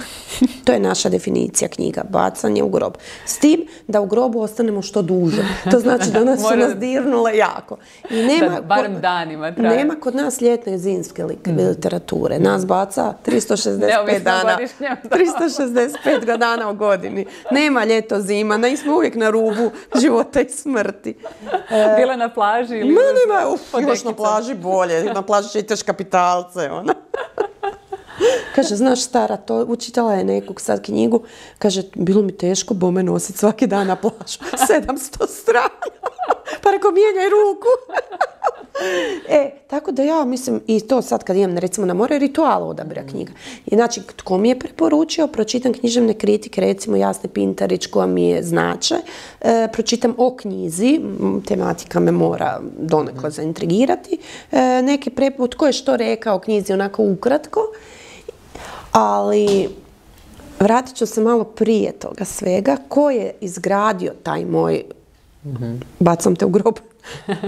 To 0.63 0.71
je 0.71 0.79
naša 0.79 1.09
definicija 1.09 1.67
knjiga, 1.69 2.01
bacanje 2.03 2.63
u 2.63 2.69
grob. 2.69 2.93
S 3.25 3.37
tim 3.37 3.59
da 3.87 4.01
u 4.01 4.05
grobu 4.05 4.41
ostanemo 4.41 4.81
što 4.81 5.01
duže. 5.01 5.41
To 5.71 5.79
znači 5.79 6.11
da 6.11 6.23
nas 6.23 6.39
su 6.41 6.55
nas 6.57 6.75
dirnule 6.75 7.37
jako. 7.37 7.77
I 8.09 8.15
nema, 8.15 8.49
Da, 8.49 8.61
barem 8.61 9.01
danima 9.01 9.51
traje. 9.51 9.77
nema 9.77 9.95
kod 9.95 10.15
nas 10.15 10.41
ljetne 10.41 10.73
i 10.73 10.77
zimske 10.77 11.23
lik- 11.23 11.57
literature. 11.59 12.39
Nas 12.39 12.65
baca 12.65 13.13
365 13.23 13.79
Neovisno 13.87 14.19
dana. 14.21 14.53
godišnjem, 14.53 14.97
da. 15.03 15.17
365 15.17 16.37
dana 16.37 16.69
u 16.69 16.75
godini. 16.75 17.25
Nema 17.51 17.85
ljeto, 17.85 18.19
zima. 18.19 18.57
Ne, 18.57 18.77
smo 18.77 18.95
uvijek 18.95 19.15
na 19.15 19.29
rubu 19.29 19.71
života 19.95 20.41
i 20.41 20.49
smrti. 20.49 21.13
Bila 21.97 22.15
na 22.15 22.29
plaži 22.29 22.75
ili 22.75 22.89
Ma 22.89 23.01
nema, 23.19 23.49
uf, 23.49 23.61
još 23.83 24.03
na 24.03 24.13
plaži 24.13 24.53
bolje, 24.55 25.03
na 25.05 25.21
plaži 25.29 25.51
čitaš 25.51 25.83
kapitalce, 25.83 26.71
ona. 26.71 26.93
Kaže, 28.55 28.75
znaš 28.75 29.03
stara, 29.03 29.37
to 29.37 29.65
učitala 29.67 30.13
je 30.13 30.23
nekog 30.23 30.61
sad 30.61 30.81
knjigu, 30.85 31.23
kaže, 31.59 31.83
bilo 31.95 32.21
mi 32.21 32.37
teško 32.37 32.73
bome 32.73 33.03
nositi 33.03 33.39
svaki 33.39 33.67
dan 33.67 33.87
na 33.87 33.95
plažu, 33.95 34.39
700 34.69 35.27
strana, 35.27 35.69
pa 36.63 36.71
reko 36.71 36.91
mijenjaj 36.91 37.29
ruku. 37.29 37.67
e, 39.29 39.51
tako 39.67 39.91
da 39.91 40.03
ja 40.03 40.25
mislim, 40.25 40.61
i 40.67 40.79
to 40.79 41.01
sad 41.01 41.23
kad 41.23 41.35
idem 41.35 41.57
recimo 41.57 41.87
na 41.87 41.93
more, 41.93 42.19
ritual 42.19 42.69
odabira 42.69 43.03
knjiga. 43.03 43.31
I 43.65 43.75
znači, 43.75 44.01
tko 44.15 44.37
mi 44.37 44.49
je 44.49 44.59
preporučio, 44.59 45.27
pročitam 45.27 45.73
književne 45.73 46.13
kritike, 46.13 46.61
recimo 46.61 46.97
Jasne 46.97 47.29
Pintarić 47.29 47.87
koja 47.87 48.07
mi 48.07 48.29
je 48.29 48.43
znače, 48.43 48.95
e, 49.41 49.67
pročitam 49.73 50.15
o 50.17 50.35
knjizi, 50.35 50.99
tematika 51.47 51.99
me 51.99 52.11
mora 52.11 52.59
donekle 52.79 53.31
zaintrigirati, 53.31 54.17
e, 54.51 54.81
neki 54.81 55.09
preput, 55.09 55.51
tko 55.51 55.65
je 55.65 55.73
što 55.73 55.97
rekao 55.97 56.35
o 56.35 56.39
knjizi 56.39 56.73
onako 56.73 57.03
ukratko, 57.03 57.61
ali 58.91 59.69
vratit 60.59 60.95
ću 60.95 61.05
se 61.05 61.21
malo 61.21 61.43
prije 61.43 61.91
toga 61.91 62.25
svega. 62.25 62.77
Ko 62.87 63.09
je 63.09 63.33
izgradio 63.41 64.13
taj 64.23 64.45
moj, 64.45 64.83
bacam 65.99 66.35
te 66.35 66.45
u 66.45 66.49
grob, 66.49 66.75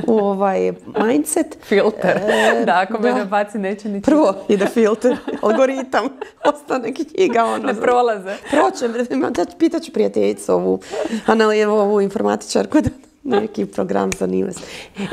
ovaj 0.08 0.74
mindset? 1.08 1.58
Filter. 1.70 2.18
E, 2.18 2.66
da, 2.66 2.86
ako 2.90 3.02
me 3.02 3.14
ne 3.14 3.26
baci, 3.26 3.58
neće 3.58 3.90
ni 3.90 4.02
Prvo 4.02 4.36
ide 4.50 4.66
filter, 4.66 5.18
algoritam, 5.42 6.08
ostane 6.46 6.94
knjiga, 6.94 7.46
ono. 7.46 7.58
Ne 7.58 7.74
prolaze. 7.74 8.36
Proće, 8.52 8.88
da 9.32 9.46
pitat 9.60 9.84
ću 9.84 9.92
prijateljicu 9.92 10.54
ovu, 10.54 10.80
anali, 11.26 11.64
ovu 11.64 12.02
informatičarku 12.02 12.82
da 12.82 12.90
neki 13.24 13.66
program 13.66 14.12
se. 14.14 14.28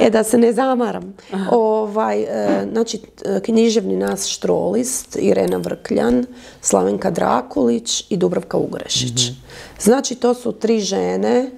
E, 0.01 0.11
da 0.11 0.25
se 0.25 0.39
ne 0.39 0.53
zamaram. 0.53 1.17
Ovaj, 1.51 2.23
e, 2.23 2.67
znači, 2.73 3.01
književni 3.45 3.97
nas 3.97 4.27
štrolist, 4.27 5.17
Irena 5.21 5.57
Vrkljan, 5.57 6.27
Slavenka 6.61 7.11
Drakulić 7.11 8.05
i 8.11 8.17
Dubravka 8.17 8.57
Ugrešić. 8.57 9.33
Znači, 9.81 10.15
to 10.15 10.35
su 10.35 10.53
tri 10.53 10.81
žene 10.81 11.51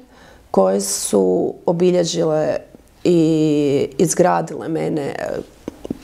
koje 0.51 0.81
su 0.81 1.55
obilježile 1.67 2.57
i 3.05 3.89
izgradile 3.99 4.69
mene 4.69 5.03
e, 5.03 5.15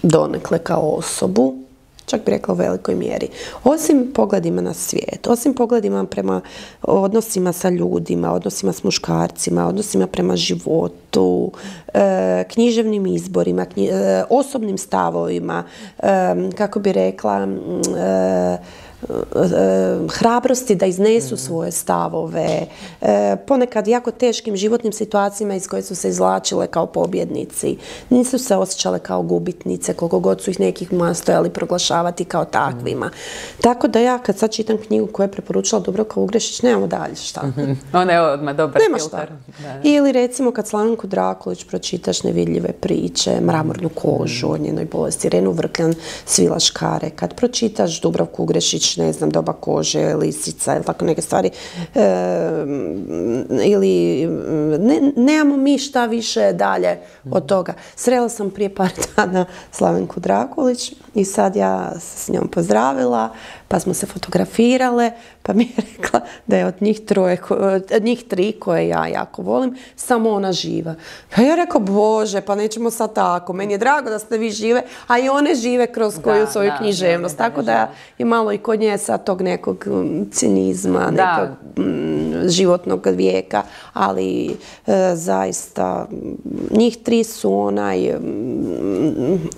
donekle 0.02 0.58
kao 0.58 0.80
osobu, 0.80 1.54
čak 2.06 2.24
bi 2.24 2.30
rekla 2.30 2.54
u 2.54 2.56
velikoj 2.56 2.94
mjeri. 2.94 3.28
Osim 3.64 4.12
pogledima 4.14 4.62
na 4.62 4.74
svijet, 4.74 5.26
osim 5.26 5.54
pogledima 5.54 6.04
prema 6.04 6.40
odnosima 6.82 7.52
sa 7.52 7.68
ljudima, 7.68 8.32
odnosima 8.32 8.72
s 8.72 8.82
muškarcima, 8.82 9.68
odnosima 9.68 10.06
prema 10.06 10.36
životu, 10.36 11.52
e, 11.94 12.44
književnim 12.52 13.06
izborima, 13.06 13.66
e, 13.76 14.24
osobnim 14.30 14.78
stavovima, 14.78 15.64
kako 16.56 16.80
bi 16.80 16.92
rekla, 16.92 17.46
hrabrosti 20.10 20.74
da 20.74 20.86
iznesu 20.86 21.36
svoje 21.36 21.70
stavove, 21.72 22.66
e, 23.00 23.36
ponekad 23.46 23.88
jako 23.88 24.10
teškim 24.10 24.56
životnim 24.56 24.92
situacijama 24.92 25.54
iz 25.54 25.68
koje 25.68 25.82
su 25.82 25.94
se 25.94 26.08
izvlačile 26.08 26.66
kao 26.66 26.86
pobjednici. 26.86 27.76
Nisu 28.10 28.38
se 28.38 28.56
osjećale 28.56 28.98
kao 28.98 29.22
gubitnice, 29.22 29.94
koliko 29.94 30.18
god 30.20 30.40
su 30.42 30.50
ih 30.50 30.60
nekih 30.60 30.92
nastojali 30.92 31.50
proglašavati 31.50 32.24
kao 32.24 32.44
takvima. 32.44 33.10
Tako 33.60 33.88
da 33.88 34.00
ja 34.00 34.18
kad 34.18 34.38
sad 34.38 34.50
čitam 34.52 34.78
knjigu 34.86 35.06
koju 35.06 35.24
je 35.24 35.32
preporučila 35.32 35.80
Dubravka 35.80 36.20
Ugrešić, 36.20 36.62
nemamo 36.62 36.86
dalje 36.86 37.14
šta. 37.14 37.42
Ona 37.92 38.12
je 38.12 38.20
odmah 38.20 38.56
dobar 38.56 38.82
Nema 38.82 38.98
filter. 38.98 39.26
šta. 39.26 39.62
Da, 39.62 39.74
da. 39.74 39.80
Ili 39.82 40.12
recimo 40.12 40.50
kad 40.50 40.68
Slavenku 40.68 41.06
Drakulić 41.06 41.64
pročitaš 41.64 42.22
nevidljive 42.22 42.72
priče, 42.72 43.40
mramornu 43.40 43.88
kožu 43.88 44.52
o 44.52 44.58
njenoj 44.58 44.84
bolesti, 44.84 45.28
Renu 45.28 45.50
Vrkljan 45.50 45.94
svila 46.24 46.58
škare, 46.58 47.10
kad 47.10 47.34
pročitaš 47.34 48.00
Dubravku 48.00 48.42
Ugrešić 48.42 48.85
Đurđić, 48.86 48.96
ne 48.96 49.12
znam, 49.12 49.30
doba 49.30 49.52
kože, 49.52 50.14
lisica 50.14 50.74
ili 50.74 50.84
tako 50.84 51.04
neke 51.04 51.22
stvari. 51.22 51.50
ili 53.64 54.26
ne, 54.78 55.12
nemamo 55.16 55.56
mi 55.56 55.78
šta 55.78 56.06
više 56.06 56.52
dalje 56.52 56.98
od 57.30 57.46
toga. 57.46 57.74
Srela 57.96 58.28
sam 58.28 58.50
prije 58.50 58.74
par 58.74 58.90
dana 59.16 59.46
Slavenku 59.72 60.20
Drakulić 60.20 60.92
i 61.14 61.24
sad 61.24 61.56
ja 61.56 61.92
s 62.00 62.28
njom 62.28 62.48
pozdravila, 62.48 63.34
pa 63.68 63.80
smo 63.80 63.94
se 63.94 64.06
fotografirale, 64.06 65.10
pa 65.42 65.52
mi 65.52 65.64
je 65.64 65.70
rekla 65.76 66.20
da 66.46 66.56
je 66.56 66.66
od 66.66 66.74
njih, 66.80 67.00
troje, 67.00 67.38
od 67.96 68.02
njih 68.02 68.24
tri 68.24 68.52
koje 68.52 68.88
ja 68.88 69.06
jako 69.06 69.42
volim, 69.42 69.76
samo 69.96 70.30
ona 70.30 70.52
živa. 70.52 70.94
Pa 71.34 71.42
ja 71.42 71.54
rekao, 71.54 71.80
bože, 71.80 72.40
pa 72.40 72.54
nećemo 72.54 72.90
sad 72.90 73.14
tako, 73.14 73.52
meni 73.52 73.74
je 73.74 73.78
drago 73.78 74.10
da 74.10 74.18
ste 74.18 74.38
vi 74.38 74.50
žive, 74.50 74.82
a 75.06 75.18
i 75.18 75.28
one 75.28 75.54
žive 75.54 75.86
kroz 75.86 76.18
koju 76.24 76.46
svoju 76.46 76.72
književnost. 76.78 77.38
Tako 77.38 77.62
da 77.62 77.90
je 78.18 78.24
malo 78.24 78.52
i 78.52 78.58
kod 78.58 78.80
nje 78.80 78.98
sad 78.98 79.24
tog 79.24 79.42
nekog 79.42 79.86
mm, 79.86 80.30
cinizma, 80.32 81.10
nekog 81.10 81.48
mm, 81.78 82.48
životnog 82.48 83.06
vijeka, 83.06 83.62
ali 83.92 84.56
e, 84.86 85.12
zaista 85.14 86.08
njih 86.70 86.96
tri 86.96 87.24
su 87.24 87.54
onaj 87.54 88.14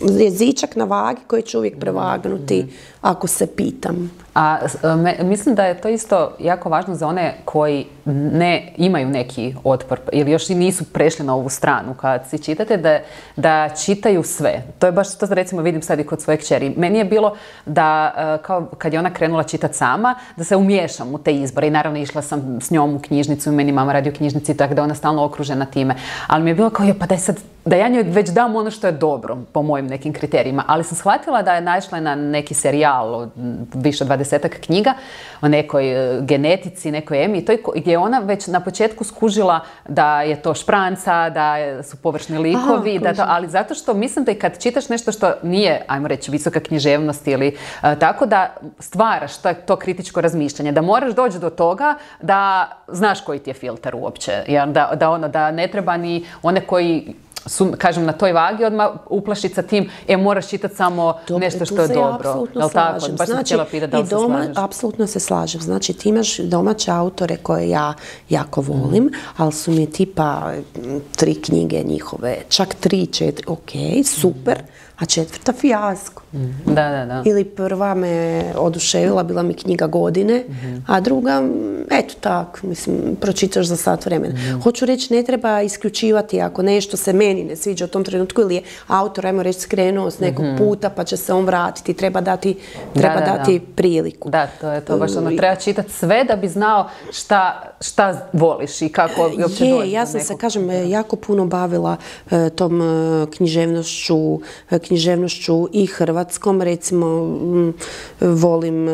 jezičak 0.01 0.77
na 0.77 0.85
vagi 0.85 1.21
koji 1.27 1.43
će 1.43 1.59
uvijek 1.59 1.81
prevagnuti 1.81 2.67
ako 3.03 3.27
se 3.27 3.47
pitam. 3.47 4.11
A 4.39 4.59
mislim 5.23 5.55
da 5.55 5.65
je 5.65 5.81
to 5.81 5.89
isto 5.89 6.33
jako 6.39 6.69
važno 6.69 6.95
za 6.95 7.07
one 7.07 7.35
koji 7.45 7.87
ne 8.33 8.73
imaju 8.77 9.09
neki 9.09 9.55
otpor 9.65 10.01
ili 10.13 10.31
još 10.31 10.51
i 10.51 10.55
nisu 10.55 10.85
prešli 10.85 11.27
na 11.27 11.35
ovu 11.35 11.49
stranu 11.49 11.95
kad 11.95 12.23
si 12.29 12.39
čitate 12.39 12.77
da, 12.77 12.99
da 13.37 13.69
čitaju 13.69 14.23
sve. 14.23 14.63
To 14.79 14.87
je 14.87 14.93
baš 14.93 15.19
to 15.19 15.27
recimo 15.31 15.63
vidim 15.63 15.83
sad 15.83 16.01
i 16.01 16.05
kod 16.05 16.23
svoje 16.23 16.37
kćeri. 16.37 16.75
Meni 16.77 16.99
je 16.99 17.05
bilo 17.05 17.37
da 17.67 18.15
e, 18.17 18.43
kao 18.43 18.67
kad 18.79 18.93
je 18.93 18.99
ona 18.99 19.11
krenula 19.11 19.43
čitati 19.43 19.77
sama 19.77 20.15
da 20.37 20.45
se 20.45 20.57
umiješam 20.57 21.15
u 21.15 21.19
te 21.19 21.35
izbore 21.35 21.67
i 21.67 21.71
naravno 21.71 21.99
išla 21.99 22.23
sam 22.23 22.59
s 22.61 22.71
njom 22.71 22.95
u 22.95 22.99
knjižnicu 22.99 23.49
i 23.49 23.53
meni 23.53 23.73
mama 23.73 23.93
radi 23.93 24.11
u 24.11 24.15
knjižnici 24.15 24.57
tako 24.57 24.75
da 24.75 24.83
ona 24.83 24.95
stalno 24.95 25.25
okružena 25.25 25.67
time. 25.67 25.95
Ali 26.27 26.45
mi 26.45 26.51
je 26.51 26.55
bilo 26.55 26.71
kao 26.71 26.87
je 26.87 26.99
pa 26.99 27.07
daj 27.07 27.19
sad 27.19 27.37
da 27.65 27.77
ja 27.77 27.89
njoj 27.89 28.03
već 28.03 28.29
dam 28.29 28.57
ono 28.57 28.71
što 28.71 28.87
je 28.87 28.93
dobro 28.93 29.37
po 29.53 29.63
mojim 29.63 29.87
nekim 29.87 30.13
kriterijima. 30.13 30.65
Ali 30.67 30.85
sam 30.85 30.97
shvatila 30.97 31.43
da 31.43 31.55
je 31.55 31.61
naišla 31.61 32.01
na 32.01 32.15
neki 32.15 32.55
serijal 32.55 33.15
od 33.15 33.31
više 33.75 34.05
od 34.05 34.09
dvadesetak 34.29 34.61
knjiga 34.67 34.95
o 35.41 35.49
nekoj 35.49 36.17
e, 36.17 36.21
genetici, 36.21 36.91
nekoj 36.91 37.25
emi, 37.25 37.45
to 37.45 37.53
gdje 37.77 37.91
je 37.91 37.99
ona 37.99 38.19
već 38.19 38.47
na 38.47 38.61
početku 38.61 39.05
skužila 39.05 39.61
da 39.89 40.23
je 40.23 40.43
to 40.43 40.55
špranca, 40.55 41.31
da 41.31 41.83
su 41.83 41.97
površni 41.97 42.39
likovi, 42.39 42.99
da 42.99 43.15
to, 43.15 43.25
ali 43.27 43.49
zato 43.49 43.75
što 43.75 43.95
mislim 43.95 44.25
da 44.25 44.33
i 44.33 44.39
kad 44.39 44.63
čitaš 44.63 44.89
nešto 44.89 45.13
što 45.13 45.33
nije, 45.43 45.85
ajmo 45.87 46.09
reći, 46.09 46.31
visoka 46.31 46.61
književnost 46.61 47.27
ili 47.27 47.57
e, 47.83 47.97
tako 47.99 48.27
da 48.27 48.57
stvaraš 48.79 49.37
to, 49.37 49.55
to 49.55 49.77
kritičko 49.77 50.21
razmišljanje, 50.21 50.73
da 50.73 50.83
moraš 50.83 51.15
doći 51.15 51.39
do 51.39 51.51
toga 51.51 51.95
da 52.23 52.69
znaš 52.89 53.21
koji 53.21 53.39
ti 53.39 53.51
je 53.51 53.55
filter 53.55 53.95
uopće, 53.95 54.33
da, 54.67 54.91
da, 54.95 55.11
ono, 55.11 55.29
da 55.29 55.51
ne 55.51 55.69
treba 55.69 55.97
ni 55.97 56.27
one 56.43 56.61
koji 56.61 57.15
su, 57.47 57.73
kažem, 57.79 58.05
na 58.05 58.13
toj 58.13 58.33
vagi 58.33 58.65
odmah 58.65 58.91
uplašiti 59.11 59.55
sa 59.55 59.63
tim, 59.63 59.91
e, 60.09 60.17
moraš 60.17 60.49
čitati 60.49 60.77
samo 60.77 61.15
nešto 61.29 61.65
što 61.65 61.83
je 61.83 61.89
dobro. 61.89 62.29
Apsolutno 62.31 62.69
slažem. 62.69 63.17
Baš 63.17 63.29
znači, 63.29 63.57
da 63.91 63.99
li 63.99 64.07
doma, 64.09 64.45
se 64.45 64.53
Apsolutno 64.57 65.07
se 65.07 65.21
slažem. 65.21 65.61
Znači, 65.61 65.93
ti 65.93 66.09
imaš 66.09 66.39
domaće 66.39 66.91
autore 66.91 67.37
koje 67.37 67.69
ja 67.69 67.95
jako 68.29 68.61
volim, 68.61 69.05
mm. 69.05 69.11
ali 69.37 69.53
su 69.53 69.71
mi 69.71 69.91
tipa 69.91 70.53
tri 71.17 71.35
knjige 71.35 71.83
njihove, 71.83 72.37
čak 72.49 72.75
tri, 72.75 73.07
četiri, 73.07 73.45
ok, 73.49 73.71
super, 74.05 74.63
a 74.99 75.07
četvrta 75.07 75.53
fijasko. 75.53 76.23
Mhm. 76.35 76.75
Da, 76.75 76.89
da, 76.91 77.07
da. 77.07 77.23
Ili 77.27 77.45
prva 77.45 77.95
me 77.95 78.45
oduševila, 78.57 79.23
bila 79.23 79.43
mi 79.43 79.55
knjiga 79.55 79.87
godine, 79.87 80.45
a 80.87 81.01
druga, 81.01 81.43
eto 81.91 82.15
tak, 82.21 82.63
mislim, 82.63 83.17
pročitaš 83.21 83.67
za 83.67 83.77
sat 83.77 84.07
vremena. 84.07 84.35
Mhm. 84.35 84.61
Hoću 84.61 84.87
reći, 84.87 85.15
ne 85.15 85.23
treba 85.23 85.63
isključivati 85.63 86.41
ako 86.41 86.63
nešto 86.63 86.97
se 86.97 87.13
meni 87.13 87.45
ne 87.45 87.57
sviđa 87.57 87.85
u 87.85 87.89
tom 87.89 88.05
trenutku 88.05 88.41
ili 88.41 88.55
je 88.55 88.63
autor, 88.87 89.27
ajmo 89.27 89.43
reći, 89.43 89.61
skrenuo 89.61 90.11
s 90.11 90.21
nekog 90.21 90.45
mhm. 90.45 90.57
puta 90.57 90.91
pa 90.91 91.05
će 91.05 91.17
se 91.17 91.33
on 91.33 91.45
vratiti, 91.45 91.95
treba 91.95 92.21
dati, 92.21 92.57
treba 92.95 93.21
dati 93.21 93.61
priliku. 93.61 94.31
Da, 94.31 94.47
to 94.61 94.71
je 94.71 94.81
to, 94.81 94.99
baš 94.99 95.17
ono, 95.17 95.37
treba 95.37 95.57
čitati 95.57 95.93
sve 95.93 96.25
da 96.25 96.37
bi 96.37 96.49
znao 96.49 96.89
šta, 97.13 97.63
šta 97.81 98.29
voliš 98.33 98.83
i 98.83 98.89
kako 98.89 99.31
uopće 99.43 99.65
Je, 99.65 99.93
ja 99.93 100.07
sam 100.07 100.21
se, 100.21 100.37
kažem, 100.37 100.91
jako 100.91 101.17
puno 101.17 101.47
bavila 101.47 101.97
e, 102.31 102.51
tom 102.51 102.83
e, 102.83 103.27
književnošću, 103.37 104.41
e, 104.71 104.79
književnošću 104.79 105.69
i 105.73 105.87
Hrvatske 105.87 106.18
hrvatskom, 106.19 106.63
recimo 106.63 107.07
mm, 107.25 107.75
volim 108.21 108.89
e, 108.89 108.93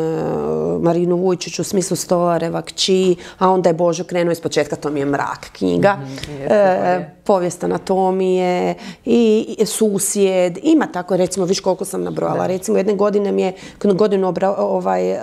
Marinu 0.81 1.15
Vujčić 1.15 1.59
u 1.59 1.63
smislu 1.63 1.97
Stolareva 1.97 2.61
kći, 2.61 3.15
a 3.37 3.49
onda 3.49 3.69
je 3.69 3.73
Božo 3.73 4.03
krenuo 4.03 4.31
iz 4.31 4.41
početka, 4.41 4.75
to 4.75 4.89
mi 4.89 4.99
je 4.99 5.05
mrak 5.05 5.49
knjiga. 5.53 5.97
Mhm, 6.03 6.41
e, 6.49 7.14
povijest 7.25 7.63
anatomije 7.63 8.75
i, 9.05 9.55
susjed. 9.65 10.57
Ima 10.63 10.87
tako, 10.87 11.17
recimo, 11.17 11.45
viš 11.45 11.59
koliko 11.59 11.85
sam 11.85 12.03
nabrojala. 12.03 12.47
Recimo, 12.47 12.77
jedne 12.77 12.93
godine 12.95 13.31
mi 13.31 13.41
je 13.41 13.53
godinu 13.93 14.33
ovaj, 14.57 15.11
e, 15.11 15.19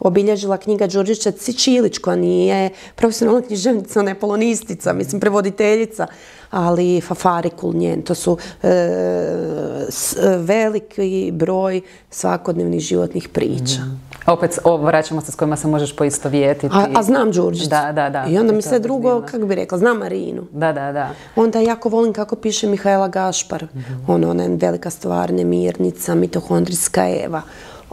obilježila 0.00 0.56
knjiga 0.56 0.86
Đurđića 0.86 1.30
Cičilić, 1.30 1.98
koja 1.98 2.16
nije 2.16 2.70
profesionalna 2.94 3.42
književnica, 3.42 4.00
ona 4.00 4.10
je 4.10 4.20
polonistica, 4.20 4.92
mislim, 4.92 5.20
prevoditeljica 5.20 6.06
ali 6.50 7.00
Fafarikul 7.00 7.74
njen. 7.74 8.02
To 8.02 8.14
su 8.14 8.38
e, 8.62 8.68
veliki 10.38 11.30
broj 11.32 11.80
svakodnevnih 12.10 12.80
životnih 12.80 13.28
priča. 13.28 13.80
Mm. 13.80 14.05
Opet 14.26 14.58
vraćamo 14.80 15.20
se 15.20 15.32
s 15.32 15.34
kojima 15.34 15.56
se 15.56 15.68
možeš 15.68 15.96
poistovjetiti. 15.96 16.74
A, 16.74 16.86
a 16.94 17.02
znam 17.02 17.32
Đurđić. 17.32 17.68
Da, 17.68 17.92
da, 17.92 18.10
da. 18.10 18.26
I 18.28 18.38
onda 18.38 18.52
mi 18.52 18.62
sve 18.62 18.78
drugo, 18.78 19.22
kako 19.30 19.46
bi 19.46 19.54
rekla, 19.54 19.78
znam 19.78 19.98
Marinu. 19.98 20.42
Da, 20.52 20.72
da, 20.72 20.92
da. 20.92 21.10
Onda 21.36 21.60
jako 21.60 21.88
volim 21.88 22.12
kako 22.12 22.36
piše 22.36 22.68
Mihajla 22.68 23.08
Gašpar. 23.08 23.64
Mm 23.64 24.10
Ono, 24.10 24.30
ona 24.30 24.42
je 24.42 24.56
velika 24.56 24.90
stvar, 24.90 25.32
nemirnica, 25.32 26.14
mitohondrijska 26.14 27.08
Eva 27.24 27.42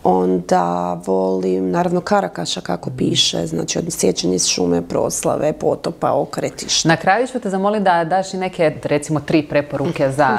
onda 0.03 1.01
volim, 1.05 1.71
naravno 1.71 2.01
Karakaša 2.01 2.61
kako 2.61 2.89
piše, 2.97 3.47
znači 3.47 3.79
od 3.79 3.85
sjećanje 3.89 4.35
iz 4.35 4.47
šume, 4.47 4.81
proslave, 4.81 5.53
potopa, 5.53 6.11
okretišta. 6.11 6.89
Na 6.89 6.97
kraju 6.97 7.27
ću 7.27 7.39
te 7.39 7.49
zamoliti 7.49 7.83
da 7.83 8.03
daš 8.03 8.33
i 8.33 8.37
neke, 8.37 8.75
recimo, 8.83 9.19
tri 9.19 9.47
preporuke 9.47 10.11
za 10.11 10.37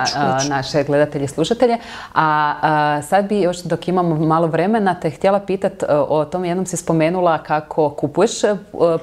naše 0.48 0.84
gledatelje 0.84 1.24
i 1.24 1.28
slušatelje. 1.28 1.78
A, 2.14 3.00
sad 3.08 3.28
bi 3.28 3.40
još 3.40 3.62
dok 3.62 3.88
imamo 3.88 4.16
malo 4.16 4.46
vremena 4.46 4.94
te 4.94 5.10
htjela 5.10 5.40
pitati 5.40 5.84
o 5.88 6.24
tom 6.24 6.44
jednom 6.44 6.66
si 6.66 6.76
spomenula 6.76 7.42
kako 7.42 7.90
kupuješ 7.90 8.32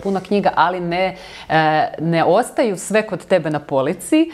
puno 0.04 0.20
knjiga, 0.28 0.52
ali 0.56 0.80
ne, 0.80 1.18
e, 1.50 1.88
ne 2.00 2.24
ostaju 2.24 2.78
sve 2.78 3.08
kod 3.08 3.26
tebe 3.26 3.50
na 3.50 3.60
polici. 3.60 4.32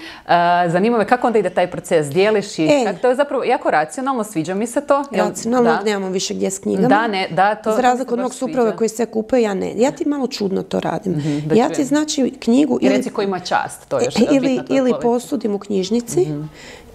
Zanima 0.68 0.98
me 0.98 1.08
kako 1.08 1.28
onda 1.28 1.40
ide 1.40 1.50
taj 1.50 1.72
proces, 1.72 2.08
dijeliš 2.08 2.60
i 2.60 2.66
e. 2.66 2.94
to 3.02 3.10
je 3.10 3.16
zapravo 3.16 3.44
jako 3.44 3.72
racionalno, 3.72 4.24
sviđa 4.24 4.54
mi 4.54 4.68
se 4.68 4.82
to. 4.88 5.04
Racionalno, 5.12 5.80
nemamo 5.86 6.17
više 6.18 6.34
gdje 6.34 6.52
s 6.52 6.60
knjigama. 6.60 6.88
Da, 6.88 7.08
ne, 7.08 7.28
da, 7.32 7.56
to... 7.56 7.72
Za 7.72 7.82
razliku 7.82 8.14
od 8.14 8.20
mog 8.20 8.34
suprava 8.34 8.76
koji 8.76 8.90
se 8.90 9.06
kupuje, 9.06 9.42
ja 9.42 9.54
ne. 9.54 9.74
Ja 9.78 9.92
ti 9.92 10.08
malo 10.08 10.28
čudno 10.28 10.64
to 10.64 10.80
radim. 10.80 11.14
Mhm, 11.14 11.54
ja 11.56 11.70
ti 11.70 11.86
znači 11.86 12.34
knjigu... 12.40 12.80
Ili, 12.82 12.96
Reci 12.96 13.10
ko 13.10 13.22
ima 13.22 13.40
čast, 13.40 13.88
to 13.88 14.00
je 14.00 14.06
još 14.06 14.16
Ili, 14.32 14.62
ili 14.70 14.94
posudim 15.02 15.56
u 15.56 15.60
knjižnici, 15.60 16.22
mhm. 16.22 16.44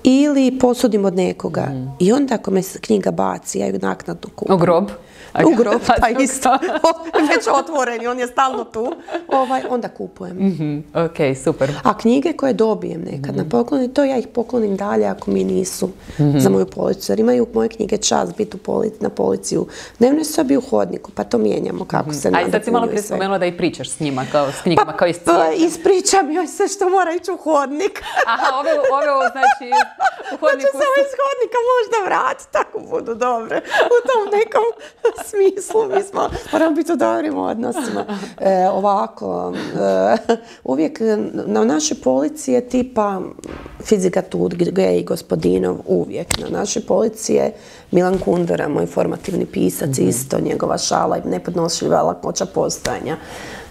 ili 0.03 0.59
posudim 0.59 1.05
od 1.05 1.15
nekoga. 1.15 1.67
Mhm. 1.71 1.89
I 1.99 2.13
onda 2.13 2.35
ako 2.35 2.51
me 2.51 2.63
knjiga 2.81 3.11
baci, 3.11 3.59
ja 3.59 3.67
ju 3.67 3.79
naknadno 3.83 4.31
kupim. 4.37 4.55
U 4.55 4.59
grob? 4.59 4.91
U 5.47 5.55
grob, 5.57 5.81
pa 6.01 6.09
isto. 6.09 6.59
Već 7.31 7.47
otvoren 7.53 8.07
on 8.09 8.19
je 8.19 8.27
stalno 8.27 8.65
tu. 8.65 8.93
Ovaj, 9.29 9.63
onda 9.69 9.89
kupujem. 9.89 10.37
mm 10.37 10.85
Ok, 10.95 11.37
super. 11.45 11.71
A 11.83 11.99
knjige 11.99 12.33
koje 12.33 12.53
dobijem 12.53 13.03
nekad 13.13 13.37
na 13.37 13.45
pokloni, 13.51 13.95
to 13.95 14.05
ja 14.05 14.19
ih 14.19 14.27
poklonim 14.27 14.77
dalje 14.77 15.07
ako 15.07 15.31
mi 15.31 15.45
nisu 15.45 15.91
za 16.19 16.51
moju 16.51 16.67
policu. 16.67 17.13
Jer 17.13 17.21
imaju 17.21 17.47
moje 17.55 17.69
knjige 17.69 17.97
čas 17.97 18.37
biti 18.37 18.57
na 19.01 19.09
polici 19.09 19.59
u 19.59 19.67
dnevnoj 19.99 20.25
sobi 20.25 20.57
u 20.57 20.61
hodniku, 20.61 21.11
pa 21.11 21.25
to 21.25 21.39
mijenjamo 21.39 21.85
kako 21.85 22.13
se 22.13 22.29
A 22.29 22.51
sad 22.51 22.65
si 22.65 22.71
malo 22.71 22.87
prije 22.87 23.03
spomenula 23.03 23.39
da 23.39 23.47
i 23.47 23.57
pričaš 23.57 23.91
s 23.91 24.01
njima, 24.01 24.27
kao 24.33 24.53
s 24.53 24.63
knjigama, 24.63 24.93
pa, 24.93 24.97
kao 24.97 25.09
pa, 25.25 25.53
ispričam 25.57 26.33
joj 26.33 26.47
sve 26.47 26.69
što 26.69 26.89
mora 26.89 27.15
ići 27.15 27.31
u 27.31 27.37
hodnik. 27.37 28.03
Aha, 28.33 28.59
ove, 28.61 28.71
ove 28.97 29.29
znači 29.35 29.67
u 30.35 30.37
hodniku. 30.43 30.73
Pa 30.73 30.79
samo 30.83 30.95
iz 31.05 31.13
hodnika 31.21 31.59
možda 31.73 31.97
vratiti, 32.09 32.53
tako 32.53 32.77
budu 32.91 33.15
dobre. 33.15 33.57
U 33.97 33.99
tom 34.09 34.23
nekom 34.39 34.69
smislu, 35.25 35.97
mi 35.97 36.03
smo, 36.03 36.29
moramo 36.53 36.75
biti 36.75 36.93
u 36.93 36.97
dobrim 36.97 37.39
odnosima. 37.39 38.05
E, 38.41 38.69
ovako, 38.69 39.55
e, 39.55 40.17
uvijek 40.65 41.01
na 41.47 41.65
našoj 41.65 41.97
policiji 42.05 42.55
je 42.55 42.69
tipa 42.69 43.21
fizika 43.85 44.23
tud, 44.23 44.55
gej 44.55 45.03
gospodinov, 45.03 45.77
uvijek. 45.87 46.39
Na 46.39 46.59
našoj 46.59 46.83
policiji 46.83 47.35
je 47.35 47.53
Milan 47.91 48.19
Kundera, 48.19 48.69
moj 48.69 48.87
formativni 48.87 49.47
pisac, 49.47 49.99
mhm. 49.99 50.09
isto 50.09 50.41
njegova 50.41 50.79
šala 50.79 51.19
i 51.19 51.29
nepodnošljiva 51.29 52.03
lakoća 52.03 52.47
postojanja. 52.47 53.17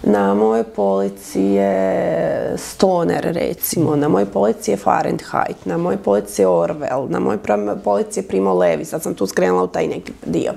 Na 0.03 0.33
mojoj 0.33 0.63
polici 0.63 1.41
je 1.41 2.53
Stoner, 2.57 3.23
recimo. 3.23 3.95
Na 3.95 4.07
mojoj 4.07 4.25
polici 4.25 4.71
je 4.71 4.77
Fahrenheit. 4.77 5.65
Na 5.65 5.77
mojoj 5.77 5.97
polici 5.97 6.41
je 6.41 6.47
Orwell. 6.47 7.09
Na 7.09 7.19
mojoj 7.19 7.37
polici 7.83 8.19
je 8.19 8.27
Primo 8.27 8.53
Levi. 8.53 8.85
Sad 8.85 9.03
sam 9.03 9.13
tu 9.13 9.27
skrenula 9.27 9.63
u 9.63 9.67
taj 9.67 9.87
neki 9.87 10.11
dio. 10.25 10.51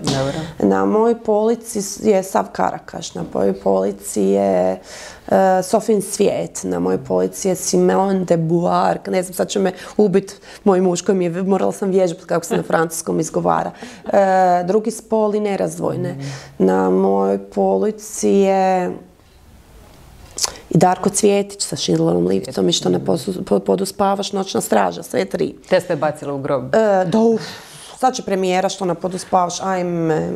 Na 0.59 0.84
Na 0.85 0.91
mojoj 0.91 1.14
polici 1.24 1.80
je 2.03 2.22
Sav 2.22 2.45
Karakaš, 2.53 3.14
na 3.14 3.24
mojoj 3.35 3.61
polici 3.61 4.22
je 4.22 4.80
e, 5.28 5.62
Sofin 5.62 6.03
Svijet, 6.03 6.61
na 6.62 6.78
mojoj 6.78 7.05
polici 7.05 7.49
je 7.49 7.55
Simone 7.55 8.24
de 8.24 8.37
Beauvoir, 8.37 8.99
ne 9.09 9.22
znam, 9.22 9.35
sad 9.35 9.49
će 9.49 9.59
me 9.59 9.72
ubit 9.97 10.41
moj 10.64 10.80
muž 10.80 11.03
koji 11.03 11.18
mi 11.18 11.24
je, 11.24 11.43
morala 11.43 11.72
sam 11.72 11.91
vježbati 11.91 12.26
kako 12.26 12.45
se 12.45 12.57
na 12.57 12.62
francuskom 12.62 13.20
izgovara. 13.20 13.70
E, 14.12 14.64
drugi 14.66 14.91
spol 14.91 15.35
i 15.35 15.41
nerazdvojne. 15.41 16.16
Na 16.59 16.91
mojoj 16.91 17.39
polici 17.39 18.28
je 18.28 18.93
i 20.70 20.78
Darko 20.78 21.11
Cvjetić 21.11 21.62
sa 21.62 21.76
Šindlerom 21.76 22.26
livicom 22.26 22.68
i 22.68 22.72
što 22.72 22.89
ne 22.89 23.01
poduspavaš, 23.66 24.32
noćna 24.32 24.61
straža, 24.61 25.03
sve 25.03 25.24
tri. 25.24 25.55
Te 25.68 25.80
ste 25.80 25.97
bacile 25.97 26.32
u 26.32 26.39
grob? 26.39 26.74
E, 26.74 27.05
da, 27.05 27.18
uf, 27.18 27.43
sad 28.05 28.14
će 28.14 28.22
premijera 28.22 28.68
što 28.68 28.84
ne 28.84 28.94
poduspavaš, 28.94 29.61
ajme. 29.61 30.32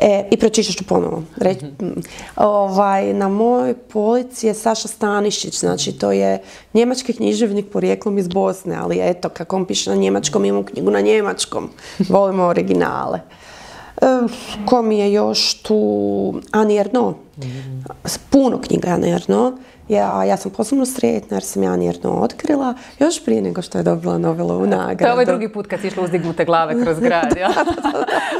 E, 0.00 0.28
I 0.30 0.36
pročišću 0.36 0.72
ću 0.72 0.84
ponovo. 0.84 1.22
Mhm. 1.40 2.00
ovaj, 2.36 3.12
na 3.12 3.28
mojoj 3.28 3.74
polici 3.74 4.46
je 4.46 4.54
Saša 4.54 4.88
Stanišić, 4.88 5.58
znači 5.60 5.92
to 5.92 6.12
je 6.12 6.42
njemački 6.74 7.12
književnik 7.12 7.66
porijeklom 7.72 8.18
iz 8.18 8.28
Bosne, 8.28 8.76
ali 8.76 8.98
eto, 9.00 9.28
kako 9.28 9.56
on 9.56 9.64
piše 9.64 9.90
na 9.90 9.96
njemačkom, 9.96 10.44
imam 10.44 10.64
knjigu 10.64 10.90
na 10.90 11.00
njemačkom. 11.00 11.70
Volimo 12.08 12.44
originale. 12.44 13.20
E, 13.96 14.06
ko 14.66 14.82
mi 14.82 14.98
je 14.98 15.12
još 15.12 15.62
tu? 15.62 16.34
Ani 16.50 16.76
Erno. 16.76 17.25
Puno 18.30 18.60
knjiga 18.60 18.88
Ani 18.88 19.10
Erno. 19.10 19.58
Ja, 19.88 20.24
ja 20.24 20.36
sam 20.36 20.50
posebno 20.50 20.86
sretna 20.86 21.36
jer 21.36 21.42
sam 21.42 21.62
ja 21.62 21.76
njerno 21.76 22.10
otkrila 22.10 22.74
još 22.98 23.24
prije 23.24 23.42
nego 23.42 23.62
što 23.62 23.78
je 23.78 23.84
dobila 23.84 24.18
Nobelovu 24.18 24.66
nagradu. 24.66 24.98
To 24.98 25.04
je 25.04 25.12
ovaj 25.12 25.24
drugi 25.24 25.48
put 25.48 25.66
kad 25.66 25.80
si 25.80 25.86
išla 25.86 26.04
uzdignute 26.04 26.44
glave 26.44 26.82
kroz 26.82 26.98
grad, 27.00 27.36
ja? 27.40 27.50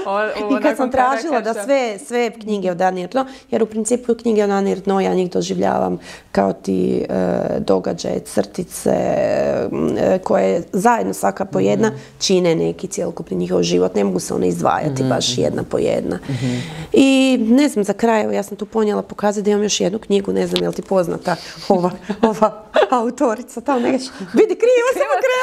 I 0.51 0.63
kad 0.63 0.77
sam 0.77 0.91
tražila 0.91 1.41
da 1.41 1.55
sve, 1.55 1.99
sve 1.99 2.31
knjige 2.31 2.71
od 2.71 2.81
Anir 2.81 3.09
jer 3.51 3.63
u 3.63 3.67
principu 3.67 4.15
knjige 4.15 4.45
od 4.45 4.51
Anir 4.51 4.83
ja 5.03 5.15
njih 5.15 5.31
doživljavam 5.31 5.99
kao 6.33 6.53
ti 6.53 7.05
e, 7.09 7.61
događaje, 7.61 8.21
crtice 8.21 8.91
e, 8.91 10.19
koje 10.25 10.63
zajedno 10.73 11.15
svaka 11.15 11.45
po 11.45 11.61
jedna 11.61 11.89
mhm. 11.89 11.97
čine 12.19 12.55
neki 12.55 12.87
cjelokupni 12.87 13.37
njihov 13.37 13.63
život. 13.63 13.95
Ne 13.95 14.05
mogu 14.05 14.21
se 14.21 14.35
one 14.35 14.49
izdvajati 14.49 15.03
mhm. 15.03 15.09
baš 15.09 15.39
jedna 15.39 15.63
po 15.63 15.79
jedna. 15.79 16.19
Mhm. 16.31 16.55
I 16.93 17.39
ne 17.41 17.69
znam, 17.69 17.85
za 17.85 17.93
kraj, 17.93 18.35
ja 18.35 18.43
sam 18.43 18.57
tu 18.57 18.67
ponijela 18.67 18.86
pokazati 19.03 19.45
da 19.45 19.51
imam 19.51 19.63
još 19.63 19.81
jednu 19.81 19.99
knjigu, 19.99 20.33
ne 20.33 20.47
znam 20.47 20.63
je 20.63 20.69
li 20.69 20.75
ti 20.75 20.83
poznata 20.83 21.37
ova, 21.69 21.91
ova 22.31 22.63
autorica 22.91 23.61
tamo 23.61 23.81
nešto. 23.81 24.13
Vidi, 24.33 24.55
krivo 24.55 24.89
sam 24.93 25.07
okrela. 25.17 25.37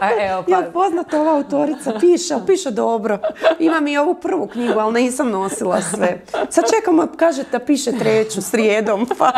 A 0.00 0.10
evo 0.26 0.44
pa. 0.48 0.50
Ja 0.50 0.70
poznata 0.72 1.20
ova 1.20 1.34
autorica, 1.34 1.92
piše, 2.00 2.34
piše 2.46 2.70
dobro. 2.70 3.18
Imam 3.58 3.86
i 3.86 3.98
ovu 3.98 4.14
prvu 4.14 4.46
knjigu, 4.46 4.78
ali 4.78 5.02
nisam 5.02 5.30
nosila 5.30 5.80
sve. 5.80 6.20
Sad 6.50 6.64
čekamo, 6.76 7.08
kaže 7.16 7.42
da 7.52 7.58
piše 7.58 7.92
treću 7.92 8.42
srijedom, 8.42 9.06
pa 9.18 9.32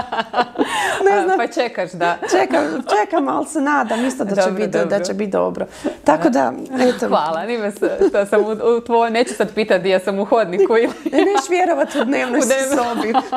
ne 1.11 1.22
znam. 1.24 1.38
Pa 1.38 1.46
čekaš, 1.46 1.92
da. 1.92 2.16
Čekam, 2.30 2.62
čekam, 2.98 3.28
ali 3.28 3.46
se 3.46 3.61
nadam 3.61 4.07
isto 4.07 4.24
da 4.24 4.42
će 4.42 4.50
biti 4.50 4.78
da 4.88 5.05
će 5.05 5.14
biti 5.14 5.30
dobro. 5.30 5.66
Tako 6.05 6.28
da, 6.28 6.53
eto. 6.80 7.09
Hvala, 7.09 7.44
nime 7.46 7.70
se, 7.70 7.90
sam 8.30 8.40
u, 8.44 8.80
tvoj, 8.80 9.11
neću 9.11 9.34
sad 9.34 9.55
pitati 9.55 9.80
gdje 9.80 10.00
sam 10.00 10.18
u 10.18 10.24
hodniku 10.24 10.76
ili... 10.76 10.92
Ne, 11.12 11.18
neš 11.18 11.48
vjerovat 11.50 11.94
u 11.94 12.05
dnevnoj 12.05 12.40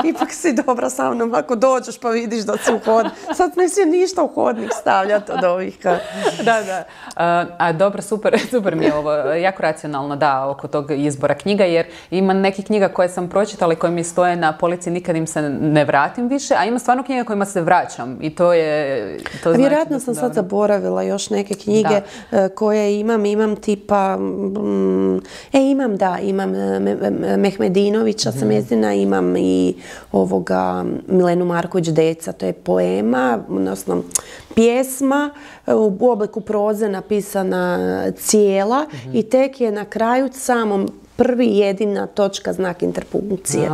Ipak 0.03 0.31
si 0.31 0.53
dobra 0.53 0.89
sa 0.89 1.11
mnom 1.11 1.33
ako 1.33 1.55
dođeš 1.55 1.99
pa 1.99 2.09
vidiš 2.09 2.43
da 2.43 2.57
si 2.57 2.73
u 2.73 2.79
hodniku. 2.79 3.15
Sad 3.33 3.57
ne 3.57 3.69
si 3.69 3.85
ništa 3.85 4.23
u 4.23 4.27
hodnik 4.27 4.71
stavljati 4.81 5.31
od 5.31 5.43
ovih. 5.43 5.77
Da, 6.43 6.61
da. 6.63 6.83
A, 7.57 7.73
dobro, 7.73 8.01
super, 8.01 8.39
super 8.51 8.75
mi 8.75 8.85
je 8.85 8.93
ovo. 8.93 9.11
Jako 9.13 9.61
racionalno 9.61 10.15
da 10.15 10.47
oko 10.47 10.67
tog 10.67 10.91
izbora 10.91 11.35
knjiga 11.35 11.63
jer 11.63 11.85
ima 12.11 12.33
nekih 12.33 12.65
knjiga 12.65 12.87
koje 12.87 13.09
sam 13.09 13.29
pročitala 13.29 13.73
i 13.73 13.75
koje 13.75 13.91
mi 13.91 14.03
stoje 14.03 14.35
na 14.35 14.57
polici 14.57 14.91
nikad 14.91 15.15
im 15.15 15.27
se 15.27 15.41
ne 15.49 15.85
vratim 15.85 16.27
više, 16.27 16.55
a 16.57 16.65
ima 16.65 16.79
stvarno 16.79 17.03
knjiga 17.03 17.23
kojima 17.23 17.45
se 17.45 17.61
vraćam 17.61 18.17
i 18.21 18.35
to 18.35 18.53
je... 18.53 19.17
To 19.43 19.49
znači 19.49 19.61
Vjerojatno 19.61 19.99
sam 19.99 20.15
sad 20.15 20.33
zaboravila 20.33 21.03
još 21.03 21.29
neke 21.29 21.53
knjige 21.53 22.01
e, 22.31 22.49
koje 22.49 22.99
imam. 22.99 23.25
Imam 23.25 23.55
tipa... 23.55 24.17
Mm, 24.17 25.17
e, 25.53 25.71
imam 25.71 25.97
da, 25.97 26.17
imam 26.21 26.55
e, 26.55 27.37
Mehmedinovića 27.37 28.29
mm 28.29 28.39
Samezina, 28.39 28.93
imam 28.93 29.35
i 29.45 29.75
ovoga 30.11 30.85
Milenu 31.07 31.45
Marković 31.45 31.87
Deca, 31.87 32.31
to 32.31 32.45
je 32.45 32.53
poema, 32.53 33.39
odnosno 33.49 34.03
pjesma 34.55 35.29
e, 35.67 35.73
u 35.73 36.11
obliku 36.11 36.41
proze 36.41 36.89
napisana 36.89 38.03
cijela 38.17 38.85
i 39.13 39.23
tek 39.23 39.61
je 39.61 39.71
na 39.71 39.85
kraju 39.85 40.29
samom 40.33 40.89
prvi 41.15 41.57
jedina 41.57 42.07
točka 42.07 42.53
znak 42.53 42.83
interpunkcije. 42.83 43.69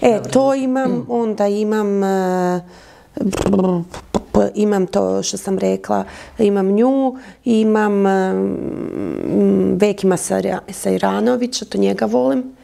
E, 0.00 0.22
to 0.32 0.54
imam, 0.54 1.06
onda 1.08 1.46
imam 1.48 2.04
e, 2.04 2.60
imam 4.54 4.86
to 4.86 5.22
što 5.22 5.36
sam 5.36 5.58
rekla, 5.58 6.04
imam 6.38 6.66
nju, 6.66 7.16
imam 7.44 8.06
e, 8.06 8.34
Vekima 9.76 10.16
Sajranovića, 10.70 11.64
to 11.64 11.78
njega 11.78 12.06
volim. 12.06 12.56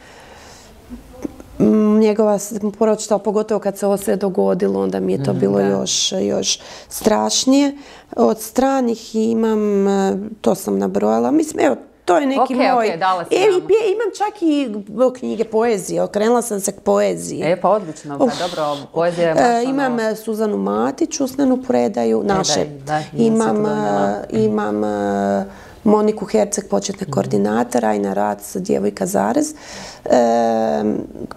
Njegova 2.01 2.39
sam 2.39 2.73
pročitala, 2.73 3.19
pogotovo 3.19 3.61
kad 3.61 3.79
se 3.79 3.87
ovo 3.87 3.97
sve 3.97 4.17
dogodilo, 4.17 4.83
onda 4.83 5.01
mi 5.01 5.13
je 5.13 5.25
to 5.25 5.31
mhm, 5.31 5.41
bilo 5.41 5.61
još, 5.61 6.13
još 6.13 6.59
strašnije. 6.89 7.77
Od 8.17 8.41
stranih 8.41 9.15
imam, 9.15 9.89
e, 9.89 10.19
to 10.41 10.55
sam 10.55 10.79
nabrojala, 10.79 11.31
mislim, 11.31 11.67
evo, 11.67 11.77
to 12.05 12.19
je 12.19 12.27
neki 12.27 12.55
okay, 12.55 12.75
moj... 12.75 12.87
Okay, 12.87 12.99
dala 12.99 13.25
e, 13.31 13.45
imam 13.69 14.11
čak 14.19 14.43
i 14.43 14.69
knjige 15.19 15.45
poezije, 15.45 16.03
okrenula 16.03 16.43
sam 16.43 16.61
se 16.61 16.73
k 16.73 16.81
poeziji. 16.81 17.43
E, 17.43 17.61
pa 17.61 17.71
odlično, 17.71 18.19
pa 18.19 18.25
dobro, 18.25 18.87
poezija 18.95 19.29
je 19.29 19.61
e, 19.61 19.65
Imam 19.65 19.93
ono... 19.93 20.17
Suzanu 20.17 20.57
Matić, 20.57 21.21
usmenu 21.21 21.63
predaju, 21.63 22.23
naše. 22.25 22.67
imam, 23.13 23.67
imam 24.31 24.83
Moniku 25.89 26.25
Herceg, 26.25 26.69
početne 26.69 27.07
mm. 27.09 27.11
koordinatora 27.11 27.95
i 27.95 27.99
na 27.99 28.15
rad 28.15 28.43
sa 28.43 28.59
Djevojka 28.59 29.07
Zarez. 29.07 29.55
E, 30.05 30.85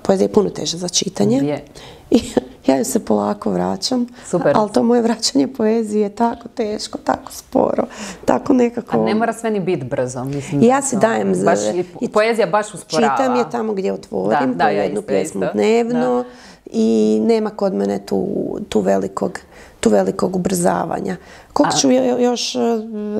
poezija 0.04 0.26
je 0.26 0.34
puno 0.34 0.49
teža 0.49 0.78
za 0.78 0.89
čitanje. 0.89 1.38
Je. 1.38 1.66
I 2.18 2.22
ja 2.68 2.78
ju 2.78 2.86
se 2.86 3.06
polako 3.06 3.52
vraćam. 3.52 4.08
Super. 4.26 4.52
Ali 4.56 4.72
to 4.72 4.84
moje 4.84 5.02
vraćanje 5.02 5.47
poezije 5.47 6.02
je 6.02 6.16
tako 6.16 6.47
teško, 6.47 6.97
tako 6.97 7.32
sporo, 7.32 7.84
tako 8.26 8.54
nekako... 8.54 9.02
A 9.02 9.06
ne 9.06 9.16
mora 9.16 9.34
sve 9.34 9.52
ni 9.52 9.60
biti 9.60 9.86
brzo, 9.86 10.24
mislim. 10.24 10.64
Ja 10.64 10.82
si 10.82 10.97
dajem... 10.97 11.34
Baš, 11.45 11.60
i, 12.02 12.10
poezija 12.10 12.47
baš 12.47 12.74
usporava. 12.74 13.18
Čitam 13.18 13.36
je 13.36 13.49
tamo 13.52 13.74
gdje 13.74 13.93
otvorim, 13.93 14.54
da, 14.54 14.64
po 14.64 14.70
jednu 14.70 15.02
pjesmu 15.02 15.45
dnevno. 15.54 16.24
I 16.66 17.20
nema 17.24 17.49
kod 17.49 17.74
mene 17.74 18.06
tu, 18.06 18.28
tu 18.70 18.80
velikog 18.80 19.39
tu 19.82 19.89
velikog 19.89 20.36
ubrzavanja. 20.36 21.18
Koliko 21.54 21.78
ću 21.78 21.91
još 22.20 22.56
e, 22.56 22.60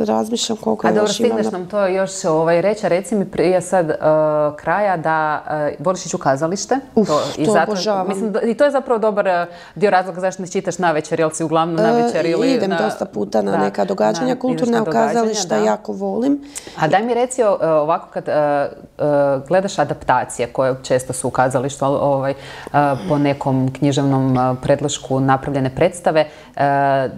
razmišljam 0.05 0.57
koliko 0.57 0.88
A 0.88 0.91
dobro, 0.91 1.13
stigneš 1.13 1.51
nam 1.51 1.67
to 1.67 1.88
još 1.88 2.25
ovaj, 2.25 2.61
reći, 2.61 2.89
reci 2.89 3.15
mi 3.15 3.25
prije 3.25 3.61
sad 3.61 3.89
uh, 3.89 3.95
kraja 4.55 4.97
da 4.97 5.43
uh, 5.45 5.86
voliš 5.86 6.05
ići 6.05 6.15
u 6.15 6.19
kazalište. 6.19 6.75
Uf, 6.95 7.07
to, 7.07 7.21
i 7.38 7.45
to 7.45 7.51
zato, 7.51 7.71
obožavam. 7.71 8.07
Mislim, 8.07 8.34
I 8.43 8.53
to 8.53 8.63
je 8.63 8.71
zapravo 8.71 8.99
dobar 8.99 9.47
dio 9.75 9.89
razloga 9.89 10.21
zašto 10.21 10.41
ne 10.41 10.47
čitaš 10.47 10.77
na 10.77 10.91
večer, 10.91 11.19
jel 11.19 11.29
si 11.29 11.43
uglavnom 11.43 11.75
na 11.75 11.91
večer 11.91 12.25
ili... 12.25 12.51
idem 12.51 12.71
dosta 12.79 13.05
puta 13.05 13.41
na 13.41 13.57
neka 13.57 13.86
događanja, 13.86 14.36
kulturna 14.36 14.86
kazališta, 14.86 15.57
jako 15.57 15.93
volim. 15.93 16.41
A 16.79 16.88
daj 16.88 17.03
mi 17.03 17.13
reci 17.13 17.43
ovako 17.61 18.07
kad 18.13 18.25
gledaš 19.47 19.79
adaptacije 19.79 20.47
koje 20.47 20.75
često 20.84 21.13
su 21.13 21.27
u 21.27 21.32
kazalištu 21.32 21.86
ovaj, 21.86 22.34
po 23.09 23.17
nekom 23.17 23.73
književnom 23.73 24.57
predlošku 24.61 25.19
napravljene 25.19 25.75
predstave, 25.75 26.27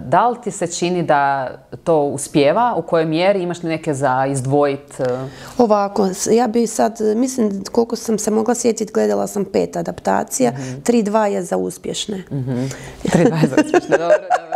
da 0.06 0.28
li 0.28 0.36
ti 0.44 0.50
se 0.50 0.66
čini 0.66 1.03
da 1.04 1.50
to 1.84 2.00
uspjeva, 2.00 2.74
u 2.76 2.82
kojoj 2.82 3.04
mjeri 3.04 3.42
imaš 3.42 3.62
li 3.62 3.68
neke 3.68 3.94
za 3.94 4.26
izdvojit? 4.30 5.00
E? 5.00 5.04
Ovako, 5.58 6.08
ja 6.30 6.46
bi 6.46 6.66
sad, 6.66 6.98
mislim 7.16 7.64
koliko 7.72 7.96
sam 7.96 8.18
se 8.18 8.30
mogla 8.30 8.54
sjetiti, 8.54 8.92
gledala 8.92 9.26
sam 9.26 9.44
pet 9.44 9.76
adaptacija, 9.76 10.50
mm 10.50 10.82
3-2 10.84 11.24
je 11.24 11.42
za 11.42 11.56
uspješne. 11.56 12.16
Mm-hmm. 12.16 12.70
3-2 13.04 13.42
je 13.42 13.48
za 13.48 13.56
uspješne, 13.64 13.98
dobro, 13.98 14.08
dobro. 14.08 14.54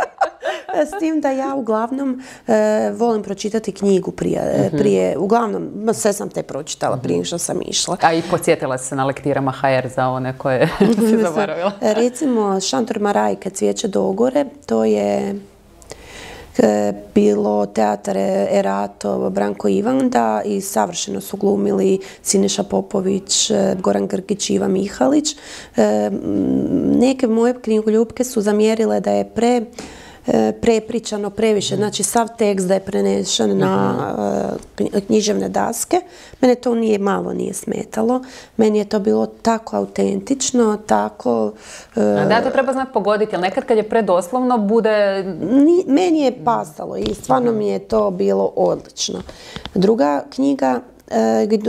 S 0.87 0.99
tim 0.99 1.21
da 1.21 1.31
ja 1.31 1.55
uglavnom 1.55 2.21
e, 2.47 2.91
volim 2.93 3.23
pročitati 3.23 3.71
knjigu 3.71 4.11
prije, 4.11 4.41
e, 4.41 4.67
mhm. 4.67 4.77
prije 4.77 5.17
uglavnom, 5.17 5.89
sve 5.93 6.13
sam 6.13 6.29
te 6.29 6.43
pročitala 6.43 6.97
prije 6.97 7.17
mhm. 7.17 7.25
što 7.25 7.37
sam 7.37 7.59
išla. 7.65 7.97
A 8.01 8.13
i 8.13 8.21
podsjetila 8.29 8.77
se 8.77 8.95
na 8.95 9.05
lektirama 9.05 9.51
HR 9.51 9.87
za 9.95 10.07
one 10.07 10.37
koje 10.37 10.69
si 11.09 11.17
zaboravila. 11.23 11.71
Recimo, 11.81 12.59
Šantor 12.59 12.99
Marajka, 12.99 13.49
Cvijeće 13.49 13.87
dogore, 13.87 14.45
to 14.65 14.85
je 14.85 15.35
bilo 17.15 17.65
teatar 17.65 18.17
Erato, 18.51 19.29
Branko 19.29 19.67
Ivanda 19.67 20.41
i 20.45 20.61
savršeno 20.61 21.21
su 21.21 21.37
glumili 21.37 21.99
Sineša 22.23 22.63
Popović, 22.63 23.51
e, 23.51 23.75
Goran 23.79 24.07
Grgić, 24.07 24.49
Iva 24.49 24.67
Mihalić. 24.67 25.35
E, 25.77 26.09
neke 26.99 27.27
moje 27.27 27.61
knjigoljubke 27.61 28.23
su 28.23 28.41
zamjerile 28.41 28.99
da 28.99 29.11
je 29.11 29.29
pre 29.29 29.47
e, 29.47 29.63
prepričano 30.61 31.29
previše. 31.29 31.75
Znači, 31.75 32.03
sav 32.03 32.27
tekst 32.37 32.67
da 32.67 32.73
je 32.73 32.79
prenešen 32.79 33.57
na 33.57 33.95
e, 34.79 35.01
književne 35.01 35.49
daske. 35.49 36.01
Mene 36.41 36.55
to 36.55 36.75
nije 36.75 36.99
malo 36.99 37.33
nije 37.33 37.53
smetalo. 37.53 38.21
Meni 38.57 38.77
je 38.77 38.85
to 38.85 38.99
bilo 38.99 39.25
tako 39.25 39.77
autentično, 39.77 40.77
tako... 40.85 41.51
E, 41.95 42.25
da, 42.29 42.41
to 42.43 42.49
treba 42.49 42.73
znati 42.73 42.93
pogoditi, 42.93 43.35
ali 43.35 43.41
nekad 43.41 43.65
kad 43.65 43.77
je 43.77 43.89
predoslovno 43.89 44.57
bude... 44.57 45.23
meni 45.87 46.21
je 46.21 46.43
pasalo 46.45 46.97
i 46.97 47.13
stvarno 47.13 47.51
mi 47.51 47.67
je 47.67 47.79
to 47.79 48.11
bilo 48.11 48.51
odlično. 48.55 49.21
Druga 49.73 50.23
knjiga 50.29 50.81
E, 50.98 50.98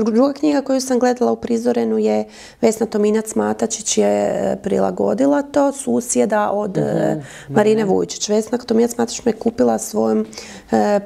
druga 0.04 0.32
knjiga 0.32 0.62
koju 0.62 0.80
sam 0.80 0.98
gledala 0.98 1.32
u 1.32 1.36
prizorenu 1.36 1.98
je 1.98 2.24
Vesna 2.60 2.86
Tominac 2.86 3.34
Matačić 3.34 3.98
je 3.98 4.06
e, 4.06 4.56
prilagodila 4.62 5.42
to, 5.42 5.72
Susjeda 5.72 6.50
od 6.50 6.78
e, 6.78 7.14
mhm, 7.16 7.54
Marine 7.54 7.84
Vujčić. 7.84 8.28
Vesna 8.28 8.58
Tominac 8.58 8.96
Matačić 8.96 9.24
me 9.24 9.32
kupila 9.32 9.78
svojom 9.78 10.26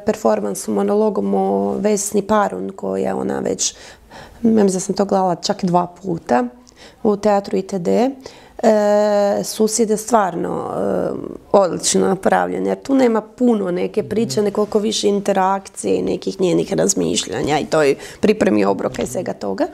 performansu, 0.06 0.72
monologom 0.72 1.34
o 1.34 1.74
Vesni 1.78 2.22
Parun 2.22 2.70
koja 2.76 3.16
ona 3.16 3.38
već, 3.38 3.74
ja 4.42 4.50
mislim 4.50 4.66
da 4.66 4.80
sam 4.80 4.94
to 4.94 5.04
gledala 5.04 5.34
čak 5.34 5.64
dva 5.64 5.86
puta 6.02 6.44
u 7.02 7.16
teatru 7.16 7.58
ITD 7.58 7.88
e, 8.64 9.44
susjede 9.44 9.96
stvarno 9.96 10.70
e, 10.70 11.10
odlično 11.52 12.06
napravljen 12.06 12.66
jer 12.66 12.82
tu 12.82 12.94
nema 12.94 13.20
puno 13.20 13.70
neke 13.70 14.02
priče, 14.02 14.42
nekoliko 14.42 14.78
više 14.78 15.08
interakcije 15.08 15.96
i 15.96 16.02
nekih 16.02 16.40
njenih 16.40 16.72
razmišljanja 16.72 17.58
i 17.58 17.66
to 17.66 17.82
je 17.82 17.94
pripremi 18.20 18.64
obroka 18.64 19.02
i 19.02 19.06
svega 19.06 19.32
toga. 19.32 19.66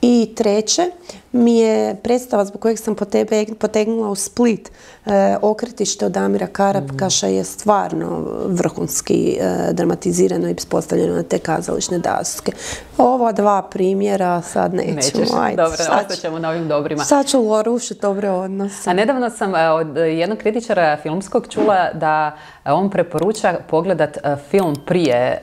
I 0.00 0.32
treće 0.36 0.90
mi 1.34 1.58
je 1.58 1.94
predstava 1.94 2.44
zbog 2.44 2.60
kojeg 2.60 2.78
sam 2.78 2.94
po 2.94 3.04
tebe 3.04 3.44
potegnula 3.58 4.08
u 4.08 4.14
Split. 4.14 4.70
E, 5.06 5.36
okretište 5.42 6.06
od 6.06 6.12
Damira 6.12 6.46
Karapkaša 6.46 7.26
je 7.26 7.44
stvarno 7.44 8.26
vrhunski 8.46 9.38
e, 9.40 9.72
dramatizirano 9.72 10.48
i 10.48 10.56
postavljeno 10.68 11.14
na 11.14 11.22
te 11.22 11.38
kazališne 11.38 11.98
daske. 11.98 12.52
Ova 12.98 13.32
dva 13.32 13.62
primjera 13.62 14.42
sad 14.42 14.74
nećemo. 14.74 14.94
Nećeš, 14.94 15.28
dobro, 15.56 16.16
ćemo 16.20 16.38
na 16.38 16.50
ovim 16.50 16.68
dobrima. 16.68 17.04
Sad 17.04 17.26
ću 17.26 17.62
rušiti 17.64 18.00
dobre 18.00 18.30
odnose. 18.30 18.90
A 18.90 18.92
nedavno 18.92 19.30
sam 19.30 19.54
e, 19.54 19.70
od 19.70 19.96
jednog 19.96 20.38
kritičara 20.38 20.96
filmskog 21.02 21.46
čula 21.48 21.92
da 21.94 22.36
on 22.64 22.90
preporuča 22.90 23.54
pogledat 23.70 24.18
film 24.50 24.74
prije 24.86 25.40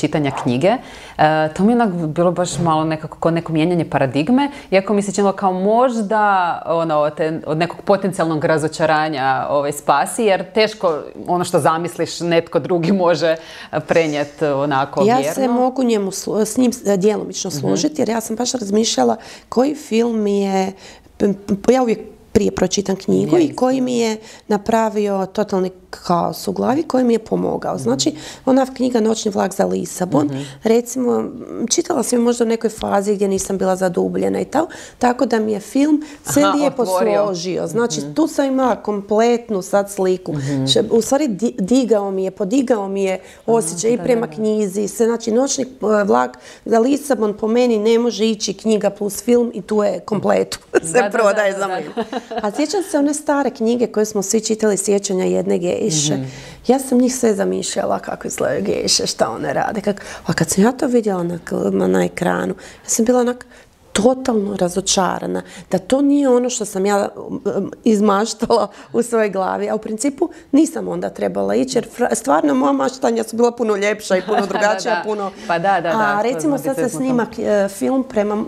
čitanja 0.00 0.30
knjige. 0.42 0.72
To 1.56 1.64
mi 1.64 1.72
je 1.72 1.86
bilo 2.06 2.32
baš 2.32 2.58
malo 2.58 2.84
nekako 2.84 3.30
neko 3.30 3.52
mijenjanje 3.52 3.90
paradigme, 3.90 4.50
iako 4.70 4.94
mi 4.94 5.02
se 5.02 5.12
činilo 5.20 5.32
kao 5.32 5.52
možda 5.52 6.62
ono, 6.66 7.10
od 7.46 7.58
nekog 7.58 7.80
potencijalnog 7.84 8.44
razočaranja 8.44 9.46
ovaj, 9.50 9.72
spasi, 9.72 10.24
jer 10.24 10.52
teško 10.52 11.02
ono 11.26 11.44
što 11.44 11.58
zamisliš 11.58 12.20
netko 12.20 12.58
drugi 12.58 12.92
može 12.92 13.36
prenijeti 13.86 14.44
onako 14.44 15.04
ja 15.04 15.34
se 15.34 15.48
mogu 15.48 15.82
njemu, 15.82 16.10
s 16.44 16.56
njim 16.56 16.72
djelomično 16.96 17.48
mhm. 17.48 17.58
složiti, 17.58 18.02
jer 18.02 18.08
ja 18.08 18.20
sam 18.20 18.36
baš 18.36 18.52
razmišljala 18.52 19.16
koji 19.48 19.74
film 19.74 20.26
je 20.26 20.72
ja 21.72 21.82
uvijek 21.82 21.98
prije 22.32 22.50
pročitam 22.50 22.96
knjigu 22.96 23.38
i 23.38 23.54
koji 23.54 23.80
mi 23.80 23.98
je 23.98 24.16
napravio 24.48 25.26
totalni 25.26 25.70
kaos 25.90 26.48
u 26.48 26.52
glavi, 26.52 26.82
koji 26.82 27.04
mi 27.04 27.14
je 27.14 27.18
pomogao. 27.18 27.74
Mhm. 27.74 27.82
Znači, 27.82 28.14
ona 28.46 28.66
knjiga 28.74 29.00
Noćni 29.00 29.30
vlak 29.30 29.54
za 29.54 29.66
Lisabon, 29.66 30.26
mhm. 30.26 30.40
recimo, 30.62 31.24
čitala 31.70 32.02
sam 32.02 32.18
je 32.18 32.24
možda 32.24 32.44
u 32.44 32.48
nekoj 32.48 32.70
fazi 32.70 33.14
gdje 33.14 33.28
nisam 33.28 33.58
bila 33.58 33.76
zadubljena 33.76 34.40
i 34.40 34.44
tako, 34.44 34.72
tako 34.98 35.26
da 35.26 35.38
mi 35.38 35.52
je 35.52 35.60
film 35.60 36.02
sve 36.24 36.46
lijepo 36.46 36.84
složio. 36.86 37.66
Znači, 37.66 38.00
mhm. 38.00 38.12
tu 38.12 38.28
sam 38.28 38.46
imala 38.46 38.82
kompletnu 38.82 39.62
sad 39.62 39.90
sliku. 39.90 40.34
U 40.90 41.02
stvari, 41.02 41.28
digao 41.58 42.10
mi 42.10 42.24
je, 42.24 42.30
podigao 42.30 42.88
mi 42.88 43.04
je 43.04 43.20
osjećaj 43.46 43.92
i 43.92 43.98
prema 43.98 44.26
knjizi. 44.26 44.88
Se, 44.88 45.04
znači, 45.04 45.32
Noćni 45.32 45.64
e, 45.64 46.04
vlak 46.04 46.38
za 46.64 46.78
Lisabon 46.78 47.36
po 47.36 47.48
meni 47.48 47.78
ne 47.78 47.98
može 47.98 48.26
ići 48.26 48.54
knjiga 48.54 48.90
plus 48.90 49.22
film 49.22 49.50
i 49.54 49.62
tu 49.62 49.82
je 49.82 50.00
kompletu. 50.00 50.58
se 50.92 51.10
prodaje 51.12 51.58
za 51.58 51.66
mene. 51.68 51.86
A 52.42 52.50
sjećam 52.50 52.82
se 52.82 52.98
one 52.98 53.14
stare 53.14 53.50
knjige 53.50 53.86
koje 53.86 54.06
smo 54.06 54.22
svi 54.22 54.40
čitali 54.40 54.76
sjećanja 54.76 55.24
jedne 55.24 55.58
gejše. 55.80 56.14
Mhm. 56.14 56.24
Ja 56.66 56.78
sam 56.78 56.98
njih 56.98 57.16
sve 57.16 57.34
zamišljala 57.34 57.98
kako 57.98 58.28
izgledaju 58.28 58.64
gejše, 58.64 59.06
šta 59.06 59.30
one 59.30 59.52
rade. 59.52 59.80
A 60.26 60.32
kad 60.32 60.50
sam 60.50 60.64
ja 60.64 60.72
to 60.72 60.86
vidjela 60.86 61.22
na, 61.22 61.86
na 61.86 62.04
ekranu, 62.04 62.54
ja 62.84 62.88
sam 62.88 63.04
bila 63.04 63.20
onak, 63.20 63.46
totalno 63.92 64.56
razočarana. 64.56 65.42
Da 65.70 65.78
to 65.78 66.02
nije 66.02 66.28
ono 66.28 66.50
što 66.50 66.64
sam 66.64 66.86
ja 66.86 67.08
um, 67.16 67.72
izmaštala 67.84 68.68
u 68.92 69.02
svojoj 69.02 69.30
glavi. 69.30 69.70
A 69.70 69.74
u 69.74 69.78
principu 69.78 70.28
nisam 70.52 70.88
onda 70.88 71.10
trebala 71.10 71.54
ići 71.54 71.78
jer 71.78 71.88
stvarno 72.12 72.54
moja 72.54 72.72
maštanja 72.72 73.24
su 73.24 73.36
bila 73.36 73.52
puno 73.52 73.76
ljepša 73.76 74.16
i 74.16 74.22
puno 74.22 74.46
drugačija. 74.50 75.02
Puno... 75.04 75.30
Pa 75.46 75.58
da, 75.58 75.80
da, 75.80 75.80
da. 75.80 76.16
A 76.18 76.22
recimo 76.22 76.58
sad 76.58 76.76
se 76.76 76.88
snima 76.88 77.26
e, 77.38 77.68
film 77.68 78.04
prema 78.04 78.44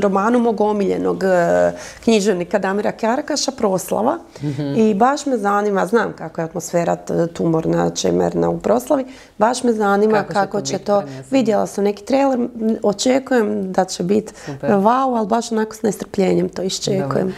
romanu 0.00 0.38
mog 0.38 0.60
omiljenog 0.60 1.24
e, 1.24 1.72
književnika 2.04 2.58
Damira 2.58 2.92
Karakaša, 2.92 3.50
Proslava. 3.50 4.18
Mhm. 4.42 4.74
I 4.76 4.94
baš 4.94 5.26
me 5.26 5.38
zanima, 5.38 5.86
znam 5.86 6.12
kako 6.12 6.40
je 6.40 6.44
atmosfera 6.44 6.96
tumorna, 7.32 7.90
čemerna 7.90 8.50
u 8.50 8.58
proslavi, 8.58 9.04
baš 9.38 9.62
me 9.62 9.72
zanima 9.72 10.22
kako, 10.22 10.60
će 10.60 10.78
to... 10.78 11.02
Vidjela 11.30 11.66
sam 11.66 11.84
neki 11.84 12.04
trailer, 12.04 12.48
očekujem 12.82 13.72
da 13.72 13.84
će 13.84 14.02
biti 14.02 14.32
wow, 14.76 15.18
ali 15.18 15.26
baš 15.26 15.52
onako 15.52 15.74
s 15.74 15.82
nestrpljenjem 15.82 16.48
to 16.48 16.62
iščekujem. 16.62 17.34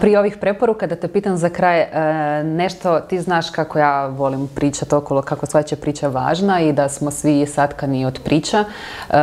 Prije 0.00 0.18
ovih 0.18 0.36
preporuka, 0.36 0.86
da 0.86 0.96
te 0.96 1.08
pitam 1.08 1.36
za 1.36 1.48
kraj, 1.48 1.80
e, 1.80 2.44
nešto, 2.44 3.00
ti 3.00 3.20
znaš 3.20 3.50
kako 3.50 3.78
ja 3.78 4.06
volim 4.06 4.48
pričati 4.54 4.94
okolo, 4.94 5.22
kako 5.22 5.46
sva 5.46 5.62
će 5.62 5.76
priča 5.76 6.08
važna 6.08 6.60
i 6.60 6.72
da 6.72 6.88
smo 6.88 7.10
svi 7.10 7.46
satkani 7.46 8.06
od 8.06 8.20
priča. 8.24 8.58
E, 8.58 9.14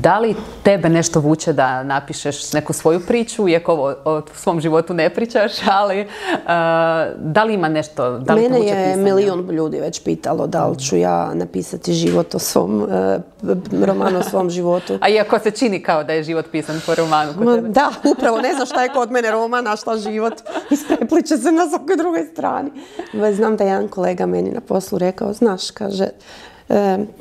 da 0.00 0.18
li 0.18 0.34
tebe 0.62 0.88
nešto 0.88 1.20
vuče 1.20 1.52
da 1.52 1.82
napišeš 1.82 2.52
neku 2.52 2.72
svoju 2.72 3.00
priču, 3.00 3.48
iako 3.48 3.72
ovo 3.72 3.94
o 4.04 4.22
svom 4.34 4.60
životu 4.60 4.94
ne 4.94 5.10
pričaš, 5.10 5.52
ali 5.66 6.00
e, 6.00 6.06
da 7.18 7.44
li 7.44 7.54
ima 7.54 7.68
nešto, 7.68 8.18
da 8.18 8.34
li 8.34 8.42
Mene 8.42 8.66
je 8.66 8.96
milion 8.96 9.50
ljudi 9.50 9.80
već 9.80 10.04
pitalo 10.04 10.46
da 10.46 10.66
li 10.66 10.78
ću 10.78 10.96
ja 10.96 11.34
napisati 11.34 11.92
život 11.92 12.34
o 12.34 12.38
svom 12.38 12.86
romanu 13.84 14.18
o 14.18 14.22
svom 14.22 14.50
životu. 14.56 14.98
A 15.00 15.08
iako 15.08 15.38
se 15.38 15.50
čini 15.50 15.82
kao 15.82 16.04
da 16.04 16.12
je 16.12 16.22
život 16.22 16.46
pisan 16.52 16.80
po 16.86 16.94
romanu. 16.94 17.32
Da, 17.68 17.90
upravo, 18.04 18.40
ne 18.40 18.54
znam 18.54 18.66
šta 18.66 18.82
je 18.82 18.88
kod 18.88 19.10
mene 19.10 19.30
roman, 19.30 19.66
a 19.66 19.76
šta 19.76 19.96
život. 19.96 20.34
Isprepliče 20.70 21.36
se 21.36 21.52
na 21.52 21.68
svakoj 21.68 21.96
drugoj 21.96 22.24
strani. 22.32 22.70
Znam 23.32 23.56
da 23.56 23.64
je 23.64 23.70
jedan 23.70 23.88
kolega 23.88 24.26
meni 24.26 24.50
na 24.50 24.60
poslu 24.60 24.98
rekao, 24.98 25.32
znaš, 25.32 25.70
kaže, 25.70 26.08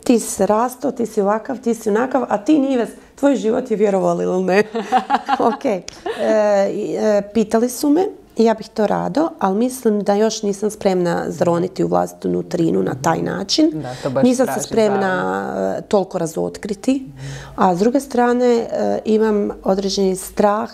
ti 0.03 0.20
si 0.20 0.32
se 0.32 0.45
rastao, 0.45 0.91
ti 0.91 1.05
si 1.05 1.22
ovakav, 1.22 1.57
ti 1.57 1.74
si 1.74 1.89
onakav, 1.89 2.26
a 2.30 2.38
ti 2.38 2.59
Nives, 2.59 2.89
tvoj 3.16 3.36
život 3.36 3.72
je 3.72 3.78
vjerovali 3.78 4.24
ili 4.24 4.43
ne. 4.43 4.64
ok. 5.53 5.66
E, 5.66 5.82
e, 6.22 7.22
pitali 7.34 7.70
su 7.70 7.89
me 7.89 8.05
ja 8.38 8.54
bih 8.54 8.70
to 8.70 8.88
rado, 8.88 9.30
ali 9.40 9.58
mislim 9.58 10.04
da 10.04 10.14
još 10.14 10.44
nisam 10.44 10.70
spremna 10.70 11.26
zroniti 11.28 11.84
u 11.84 11.88
vlastitu 11.88 12.30
nutrinu 12.30 12.84
na 12.84 12.96
taj 13.02 13.22
način. 13.22 13.84
nisam 14.24 14.48
se 14.54 14.60
spremna 14.62 15.46
e, 15.78 15.82
toliko 15.82 16.18
razotkriti. 16.18 17.06
A 17.56 17.76
s 17.76 17.80
druge 17.80 18.00
strane 18.00 18.46
e, 18.46 19.00
imam 19.06 19.50
određeni 19.64 20.16
strah 20.16 20.70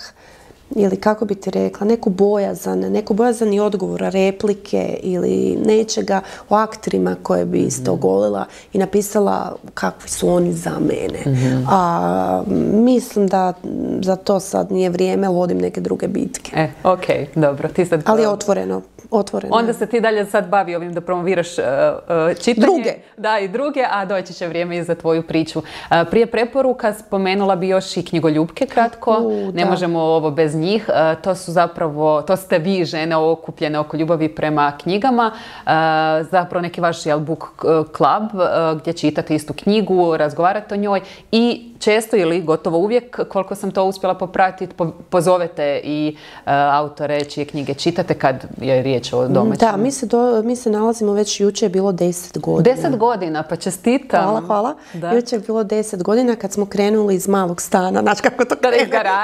ili 0.76 0.98
kako 0.98 1.26
bi 1.26 1.36
ti 1.36 1.52
rekla, 1.52 1.88
neku 1.88 2.10
bojazan, 2.10 2.80
neku 2.80 3.14
bojazan 3.14 3.54
i 3.54 3.60
odgovora, 3.60 4.10
replike 4.10 5.00
ili 5.02 5.58
nečega 5.66 6.22
o 6.50 6.56
akterima 6.56 7.16
koje 7.24 7.46
bi 7.46 7.60
isto 7.60 7.92
mhm. 7.94 8.02
golila 8.02 8.46
i 8.74 8.78
napisala 8.78 9.56
kakvi 9.74 10.10
su 10.10 10.30
oni 10.30 10.54
za 10.54 10.80
mene. 10.80 11.20
Mhm. 11.26 11.64
A 11.70 12.44
mislim 12.74 13.28
da 13.28 13.54
za 14.02 14.16
to 14.16 14.40
sad 14.40 14.72
nije 14.72 14.90
vrijeme, 14.90 15.28
vodim 15.28 15.58
neke 15.58 15.82
druge 15.82 16.08
bitke. 16.08 16.52
E, 16.56 16.70
ok, 16.84 17.06
dobro. 17.36 17.70
Ti 17.70 17.86
sad... 17.86 18.04
Ali 18.06 18.26
otvoreno, 18.26 18.82
otvoreno. 19.12 19.56
Onda 19.56 19.74
se 19.74 19.86
ti 19.86 20.02
dalje 20.02 20.26
sad 20.26 20.48
bavi 20.48 20.76
ovim 20.76 20.94
da 20.94 21.02
promoviraš 21.02 21.58
uh, 21.58 21.64
čitanje. 22.44 22.68
Druge. 22.68 22.94
Da, 23.18 23.40
i 23.40 23.48
druge, 23.48 23.86
a 23.92 24.06
doći 24.06 24.34
će 24.34 24.48
vrijeme 24.48 24.78
i 24.78 24.84
za 24.84 24.96
tvoju 24.96 25.24
priču. 25.24 25.62
prije 26.12 26.26
preporuka 26.26 26.94
spomenula 26.94 27.56
bi 27.56 27.68
još 27.68 27.98
i 27.98 28.06
knjigoljubke 28.06 28.66
kratko. 28.66 29.18
ne 29.54 29.66
možemo 29.66 30.00
ovo 30.00 30.32
bez 30.32 30.56
njih. 30.56 30.90
to 31.24 31.36
su 31.36 31.52
zapravo, 31.52 32.22
to 32.22 32.36
ste 32.36 32.60
vi 32.60 32.86
žene 32.86 33.16
okupljene 33.16 33.80
oko 33.80 33.98
ljubavi 33.98 34.30
prema 34.36 34.72
knjigama. 34.82 35.32
zapravo 36.32 36.62
neki 36.62 36.82
vaš 36.82 37.06
jel, 37.06 37.20
book 37.20 37.66
club 37.98 38.42
gdje 38.82 38.94
čitate 38.94 39.36
istu 39.36 39.54
knjigu, 39.54 40.18
razgovarate 40.18 40.76
o 40.76 40.78
njoj 40.78 41.02
i 41.32 41.69
često 41.80 42.16
ili 42.16 42.42
gotovo 42.42 42.78
uvijek, 42.78 43.28
koliko 43.30 43.56
sam 43.56 43.72
to 43.72 43.86
uspjela 43.86 44.16
popratiti, 44.16 44.76
pozovete 45.10 45.82
i 45.84 46.18
autore 46.46 47.26
čije 47.26 47.46
knjige 47.46 47.74
čitate 47.74 48.14
kad 48.14 48.48
je 48.62 48.82
riječ 48.82 49.14
o 49.14 49.28
domaćem? 49.28 49.72
Da, 49.72 49.78
mi 49.78 49.92
se, 49.92 50.08
mi 50.44 50.56
se 50.56 50.70
nalazimo 50.70 51.14
već 51.14 51.40
jučer 51.40 51.66
je 51.66 51.70
bilo 51.70 51.92
deset 51.92 52.40
godina. 52.40 52.76
Deset 52.76 52.98
godina, 52.98 53.44
pa 53.44 53.56
čestitam. 53.56 54.24
Hvala, 54.24 54.42
hvala. 54.42 54.76
Da. 54.94 55.12
Jučer 55.12 55.40
je 55.40 55.44
bilo 55.46 55.64
deset 55.64 56.04
godina 56.04 56.36
kad 56.36 56.52
smo 56.52 56.66
krenuli 56.66 57.16
iz 57.16 57.28
malog 57.28 57.62
stana, 57.62 58.02
znači 58.02 58.22
kako 58.22 58.46
to 58.46 58.56
krene, 58.56 58.78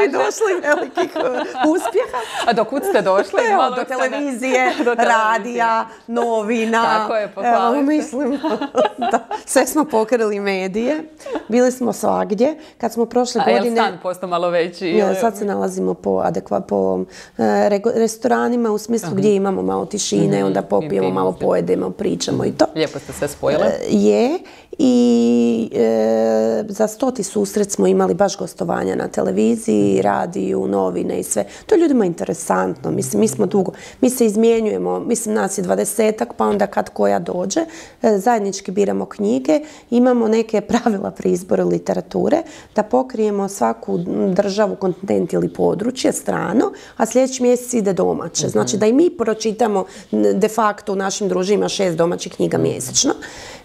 i 0.05 0.11
došli 0.11 0.53
velikih 0.63 1.15
uh, 1.15 1.71
uspjeha. 1.71 2.17
A 2.45 2.53
do 2.53 2.63
kud 2.63 2.83
ste 2.89 3.01
došli? 3.01 3.39
Evo, 3.51 3.69
do 3.77 3.83
televizije, 3.83 4.73
do 4.85 4.93
radija, 4.93 5.87
novina. 6.07 6.83
Tako 6.83 7.15
je, 7.15 7.33
Evo, 7.43 7.81
mislim, 7.81 8.39
da, 9.11 9.27
sve 9.45 9.67
smo 9.67 9.85
pokrili 9.85 10.39
medije. 10.39 11.03
Bili 11.47 11.71
smo 11.71 11.93
svagdje. 11.93 12.44
Kad 12.77 12.93
smo 12.93 13.05
prošle 13.05 13.41
A 13.41 13.51
godine... 13.51 13.81
A 13.81 14.07
je 14.07 14.15
stan 14.15 14.29
malo 14.29 14.49
veći? 14.49 14.87
Ja, 14.87 15.15
sad 15.15 15.37
se 15.37 15.45
nalazimo 15.45 15.93
po, 15.93 16.21
adekva, 16.23 16.59
po 16.59 16.99
e, 17.37 17.79
restoranima 17.95 18.71
u 18.71 18.77
smislu 18.77 19.09
gdje 19.13 19.35
imamo 19.35 19.61
malo 19.61 19.85
tišine, 19.85 20.37
mhm, 20.37 20.45
onda 20.45 20.61
popijemo, 20.61 21.09
malo 21.09 21.31
pojedemo, 21.41 21.89
pričamo 21.89 22.45
i 22.45 22.51
to. 22.51 22.65
Lijepo 22.75 22.99
ste 22.99 23.13
sve 23.13 23.27
spojile. 23.27 23.65
Je 23.89 24.39
i 24.77 25.69
e, 25.75 26.63
za 26.69 26.87
stoti 26.87 27.23
susret 27.23 27.71
smo 27.71 27.87
imali 27.87 28.13
baš 28.13 28.37
gostovanja 28.37 28.95
na 28.95 29.07
televiziji, 29.07 30.01
radiju, 30.01 30.67
novine 30.67 31.19
i 31.19 31.23
sve. 31.23 31.45
To 31.65 31.75
je 31.75 31.81
ljudima 31.81 32.05
interesantno. 32.05 32.91
Mislim, 32.91 33.19
mi 33.19 33.27
smo 33.27 33.45
dugo, 33.45 33.71
mi 34.01 34.09
se 34.09 34.25
izmjenjujemo, 34.25 34.99
mislim 34.99 35.35
nas 35.35 35.57
je 35.57 35.61
dvadesetak, 35.61 36.33
pa 36.37 36.47
onda 36.47 36.67
kad 36.67 36.89
koja 36.89 37.19
dođe, 37.19 37.59
e, 38.01 38.17
zajednički 38.17 38.71
biramo 38.71 39.05
knjige, 39.05 39.59
imamo 39.89 40.27
neke 40.27 40.61
pravila 40.69 41.11
pri 41.11 41.31
izboru 41.31 41.67
literature, 41.67 42.34
da 42.75 42.83
pokrijemo 42.83 43.47
svaku 43.47 43.97
državu, 44.33 44.75
kontinent 44.75 45.33
ili 45.33 45.53
područje 45.53 46.13
strano, 46.13 46.71
a 46.97 47.05
sljedeći 47.05 47.43
mjesec 47.43 47.73
ide 47.73 47.93
domaće. 47.93 48.47
Znači 48.47 48.77
da 48.77 48.85
i 48.85 48.93
mi 48.93 49.09
pročitamo 49.17 49.85
de 50.11 50.47
facto 50.47 50.93
u 50.93 50.95
našim 50.95 51.29
družima 51.29 51.69
šest 51.69 51.97
domaćih 51.97 52.33
knjiga 52.33 52.57
mjesečno. 52.57 53.13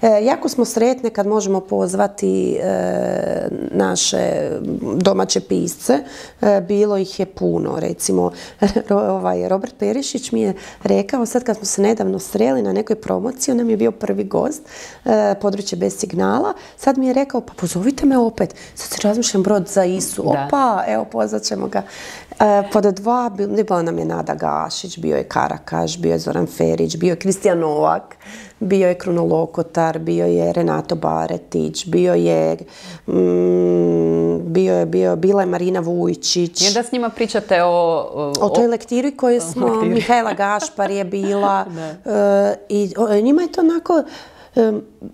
E, 0.02 0.24
jako 0.24 0.48
smo 0.48 0.64
sretne 0.64 1.10
kad 1.10 1.26
možemo 1.26 1.60
pozvati 1.60 2.58
e, 2.62 3.48
naše 3.70 4.50
domaće 4.96 5.40
pisce. 5.40 5.98
E, 6.40 6.60
bilo 6.60 6.96
ih 6.96 7.20
je 7.20 7.26
puno. 7.26 7.76
Recimo, 7.78 8.32
ovaj, 8.90 9.48
Robert 9.48 9.74
Perišić 9.78 10.32
mi 10.32 10.40
je 10.40 10.54
rekao, 10.82 11.26
sad 11.26 11.44
kad 11.44 11.56
smo 11.56 11.64
se 11.64 11.82
nedavno 11.82 12.18
sreli 12.18 12.62
na 12.62 12.72
nekoj 12.72 12.96
promociji, 12.96 13.52
on 13.52 13.58
nam 13.58 13.70
je 13.70 13.76
bio 13.76 13.92
prvi 13.92 14.24
gost, 14.24 14.62
područje 15.40 15.78
bez 15.78 15.98
signala, 15.98 16.54
sad 16.76 16.98
mi 16.98 17.06
je 17.06 17.12
rekao, 17.12 17.40
pa 17.40 17.52
pozovite 17.56 18.06
me 18.06 18.18
opet. 18.18 18.54
Sad 18.74 18.88
se 18.88 19.08
razmišljam 19.08 19.42
brod 19.42 19.68
za 19.68 19.84
Isu. 19.84 20.22
Opa, 20.30 20.84
evo 20.86 21.04
pozvat 21.04 21.42
ćemo 21.42 21.66
ga. 21.66 21.82
Pod 22.72 22.84
dva, 22.84 23.30
bila 23.66 23.82
nam 23.82 23.98
je 23.98 24.04
Nada 24.04 24.34
Gašić, 24.34 24.98
bio 24.98 25.16
je 25.16 25.24
Karakaš, 25.24 25.98
bio 25.98 26.12
je 26.12 26.18
Zoran 26.18 26.46
Ferić, 26.46 26.96
bio 26.96 27.10
je 27.10 27.18
Kristijan 27.18 27.58
Novak 27.58 28.16
bio 28.60 28.88
je 28.88 28.94
Krunolokotar, 28.94 29.98
bio 29.98 30.26
je 30.26 30.52
Renato 30.52 30.94
Baretić, 30.94 31.86
bio 31.86 32.14
je 32.14 32.56
mm, 33.06 34.20
bio 34.52 34.74
je, 34.74 34.86
bio, 34.86 35.16
bila 35.16 35.42
je 35.42 35.46
Marina 35.46 35.80
Vujčić. 35.80 36.70
I 36.70 36.74
da 36.74 36.82
s 36.82 36.92
njima 36.92 37.08
pričate 37.08 37.62
o... 37.62 38.32
O, 38.40 38.48
toj 38.48 38.66
lektiri 38.66 39.16
koju 39.16 39.40
smo, 39.40 39.82
Mihajla 39.82 40.32
Gašpar 40.32 40.90
je 40.90 41.04
bila. 41.04 41.64
E, 42.10 42.54
i 42.68 42.92
njima 43.22 43.42
je 43.42 43.52
to 43.52 43.60
onako 43.60 44.02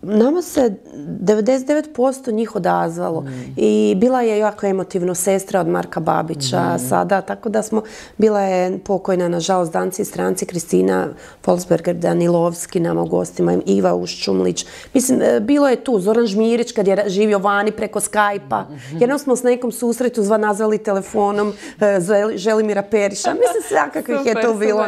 nama 0.03 0.43
se 0.43 0.75
99% 0.95 2.33
njih 2.33 2.57
odazvalo 2.57 3.21
mm. 3.21 3.55
i 3.57 3.95
bila 3.97 4.23
je 4.23 4.39
jako 4.39 4.67
emotivno 4.67 5.15
sestra 5.15 5.61
od 5.61 5.69
Marka 5.69 6.01
Babića 6.01 6.75
mm. 6.75 6.79
sada, 6.79 7.21
tako 7.21 7.49
da 7.49 7.63
smo, 7.63 7.83
bila 8.19 8.41
je 8.41 8.79
pokojna 8.79 9.29
nažalost 9.29 9.73
danci 9.73 10.03
i 10.03 10.05
stranci 10.05 10.47
Kristina 10.47 11.09
Folsberger 11.43 11.95
Danilovski 11.95 12.81
nama 12.81 13.03
u 13.03 13.07
gostima, 13.07 13.59
Iva 13.67 13.95
Uščumlić. 13.95 14.67
Mislim, 14.95 15.23
e, 15.23 15.41
bilo 15.41 15.69
je 15.69 15.85
tu 15.85 16.01
Zoran 16.01 16.27
Žmirić 16.27 16.73
kad 16.73 16.89
je 16.89 17.05
živio 17.07 17.39
vani 17.39 17.73
preko 17.73 18.01
Skype-a. 18.01 18.63
Mm-hmm. 18.63 19.01
Jednom 19.01 19.19
smo 19.19 19.37
s 19.37 19.43
nekom 19.43 19.73
susretu 19.73 20.23
zva 20.23 20.37
nazvali 20.37 20.79
telefonom 20.79 21.53
e, 21.81 22.01
Želimira 22.35 22.83
Periša. 22.83 23.31
Mislim, 23.31 23.63
svakakvih 23.69 24.27
je 24.27 24.43
to 24.43 24.55
bilo 24.55 24.87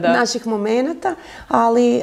naših 0.00 0.46
momenata, 0.46 1.14
ali 1.48 2.02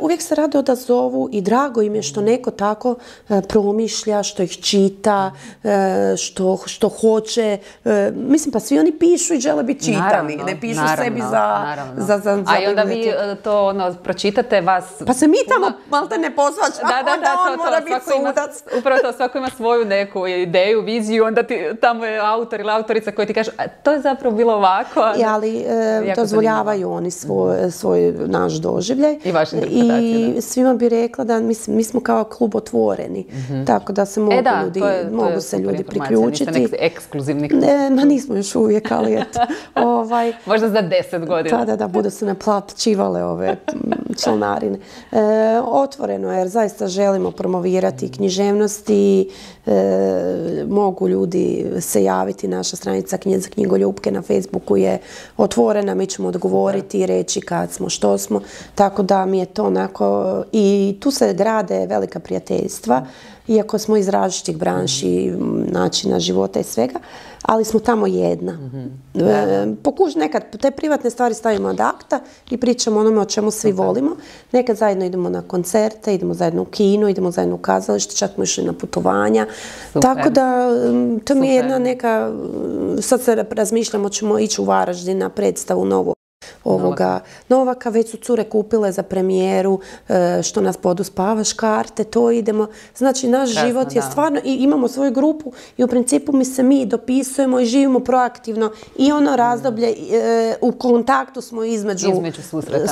uvijek 0.00 0.22
se 0.22 0.34
rade 0.34 0.58
odazovu 0.58 1.28
i 1.32 1.40
drago 1.40 1.82
im 1.82 1.94
je 1.94 2.02
što 2.02 2.20
neko 2.20 2.50
tako 2.50 2.96
e, 3.28 3.42
promišlja, 3.48 4.22
što 4.22 4.42
ih 4.42 4.60
čita, 4.60 5.32
e, 5.64 6.16
što, 6.16 6.58
što 6.66 6.88
hoće. 6.88 7.58
E, 7.84 8.12
mislim, 8.14 8.52
pa 8.52 8.60
svi 8.60 8.78
oni 8.78 8.98
pišu 8.98 9.34
i 9.34 9.40
žele 9.40 9.62
biti 9.62 9.84
čitani. 9.84 10.36
ne 10.36 10.60
pišu 10.60 10.80
sebi 11.04 11.20
za, 11.20 11.76
za, 11.96 12.18
za, 12.18 12.44
A 12.46 12.60
i 12.62 12.66
onda 12.66 12.82
vi 12.82 13.12
to 13.42 13.66
ono, 13.66 13.94
pročitate 13.94 14.60
vas... 14.60 14.84
Pa 15.06 15.14
se 15.14 15.28
mi 15.28 15.36
tamo 15.48 15.72
malte 15.90 16.18
ne 16.18 16.36
pozvač, 16.36 16.72
da, 16.80 17.02
da, 17.02 17.22
da, 17.22 17.36
on 17.50 17.56
to, 17.56 17.64
mora 17.64 17.80
biti 17.80 18.00
sudac. 18.16 18.62
upravo 18.78 19.00
to, 19.02 19.12
svako 19.12 19.38
ima 19.38 19.50
svoju 19.56 19.84
neku 19.84 20.26
ideju, 20.26 20.82
viziju, 20.82 21.24
onda 21.24 21.42
ti, 21.42 21.70
tamo 21.80 22.04
je 22.04 22.18
autor 22.18 22.60
ili 22.60 22.70
autorica 22.70 23.12
koji 23.12 23.26
ti 23.26 23.34
kaže, 23.34 23.50
to 23.82 23.92
je 23.92 24.00
zapravo 24.00 24.36
bilo 24.36 24.54
ovako. 24.54 25.00
I, 25.18 25.24
ali 25.24 25.64
dozvoljavaju 26.16 26.90
oni 26.90 27.10
svoj, 27.10 27.70
svoj 27.70 28.14
naš 28.26 28.52
doživljaj. 28.52 29.18
I 29.24 29.32
vaš 29.32 29.52
i 29.74 30.40
svima 30.40 30.74
bi 30.74 30.88
rekla 30.88 31.24
da 31.24 31.40
mi, 31.40 31.54
mi 31.66 31.84
smo 31.84 32.00
kao 32.00 32.24
klub 32.24 32.54
otvoreni, 32.54 33.26
mhm. 33.28 33.64
tako 33.64 33.92
da 33.92 34.06
se 34.06 34.20
mogu, 34.20 34.32
e 34.32 34.64
ljudi, 34.64 34.80
mogu 35.12 35.40
se 35.40 35.58
ljudi 35.58 35.84
priključiti. 35.84 36.60
Niste 36.60 36.76
ekskluzivni 36.80 37.48
Ne, 37.48 37.90
ma 37.90 38.04
nismo 38.04 38.36
još 38.36 38.54
uvijek, 38.54 38.92
ali 38.92 39.14
eto. 39.14 39.40
ovaj, 39.88 40.32
Možda 40.46 40.68
za 40.68 40.82
deset 40.82 41.26
godina. 41.26 41.58
Da, 41.58 41.64
da, 41.64 41.76
da, 41.76 41.88
budu 41.88 42.10
se 42.10 42.26
naplaćivale 42.26 43.24
ove 43.24 43.56
članarine. 44.24 44.78
E, 45.12 45.18
otvoreno 45.66 46.32
jer 46.32 46.48
zaista 46.48 46.88
želimo 46.88 47.30
promovirati 47.30 48.12
književnosti, 48.12 49.30
e, 49.66 50.64
mogu 50.68 51.08
ljudi 51.08 51.66
se 51.80 52.04
javiti, 52.04 52.48
naša 52.48 52.76
stranica 52.76 53.18
Knjiza 53.18 53.48
knjigoljubke 53.48 54.10
na 54.10 54.22
Facebooku 54.22 54.76
je 54.76 54.98
otvorena, 55.36 55.94
mi 55.94 56.06
ćemo 56.06 56.28
odgovoriti 56.28 57.00
i 57.00 57.06
reći 57.06 57.40
kad 57.40 57.70
smo, 57.70 57.88
što 57.88 58.18
smo, 58.18 58.40
tako 58.74 59.02
da 59.02 59.26
mi 59.26 59.38
je 59.38 59.46
to 59.54 59.64
onako 59.64 60.42
i 60.52 60.96
tu 61.00 61.10
se 61.10 61.34
grade 61.34 61.86
velika 61.86 62.20
prijateljstva, 62.20 63.06
iako 63.48 63.78
smo 63.78 63.96
iz 63.96 64.08
različitih 64.08 64.56
branši, 64.56 65.32
načina 65.70 66.20
života 66.20 66.60
i 66.60 66.64
svega, 66.64 66.98
ali 67.42 67.64
smo 67.64 67.80
tamo 67.80 68.06
jedna. 68.06 68.52
mm 68.52 69.04
Pokuš 69.82 70.14
nekad 70.14 70.58
te 70.60 70.70
privatne 70.70 71.10
stvari 71.10 71.34
stavimo 71.34 71.68
od 71.68 71.80
akta 71.80 72.20
i 72.50 72.56
pričamo 72.56 73.00
onome 73.00 73.20
o 73.20 73.24
čemu 73.24 73.50
svi 73.50 73.72
volimo. 73.72 74.16
Nekad 74.52 74.76
zajedno 74.76 75.04
idemo 75.04 75.30
na 75.30 75.42
koncerte, 75.42 76.14
idemo 76.14 76.34
zajedno 76.34 76.62
u 76.62 76.64
kinu, 76.64 77.08
idemo 77.08 77.30
zajedno 77.30 77.54
u 77.54 77.58
kazalište, 77.58 78.16
čak 78.16 78.30
smo 78.34 78.44
išli 78.44 78.64
na 78.64 78.72
putovanja. 78.72 79.46
Tako 79.92 80.30
da 80.30 80.68
to 81.24 81.34
mi 81.34 81.48
je 81.48 81.54
jedna 81.54 81.78
neka, 81.78 82.32
sad 83.00 83.22
se 83.22 83.44
razmišljamo 83.50 84.08
ćemo 84.08 84.38
ići 84.38 84.60
u 84.60 84.64
Varaždin 84.64 85.18
na 85.18 85.28
predstavu 85.28 85.84
novu 85.84 86.14
ovoga 86.64 87.20
Novaka. 87.48 87.90
Već 87.90 88.10
su 88.10 88.16
cure 88.16 88.44
kupile 88.44 88.92
za 88.92 89.02
premijeru 89.02 89.80
e, 90.08 90.42
što 90.42 90.60
nas 90.60 90.76
podu 90.76 91.04
spavaš 91.04 91.52
karte, 91.52 92.04
to 92.04 92.30
idemo. 92.30 92.66
Znači 92.96 93.28
naš 93.28 93.50
život 93.50 93.94
je 93.94 94.02
stvarno 94.02 94.40
i 94.44 94.54
imamo 94.54 94.88
svoju 94.88 95.12
grupu 95.12 95.52
i 95.76 95.84
u 95.84 95.88
principu 95.88 96.32
mi 96.32 96.44
se 96.44 96.62
mi 96.62 96.86
dopisujemo 96.86 97.60
i 97.60 97.66
živimo 97.66 98.00
proaktivno 98.00 98.70
i 98.98 99.12
ono 99.12 99.36
razdoblje 99.36 99.88
e, 99.88 100.54
u 100.60 100.72
kontaktu 100.72 101.40
smo 101.40 101.64
između, 101.64 102.10
između 102.10 102.42
susreta. 102.42 102.86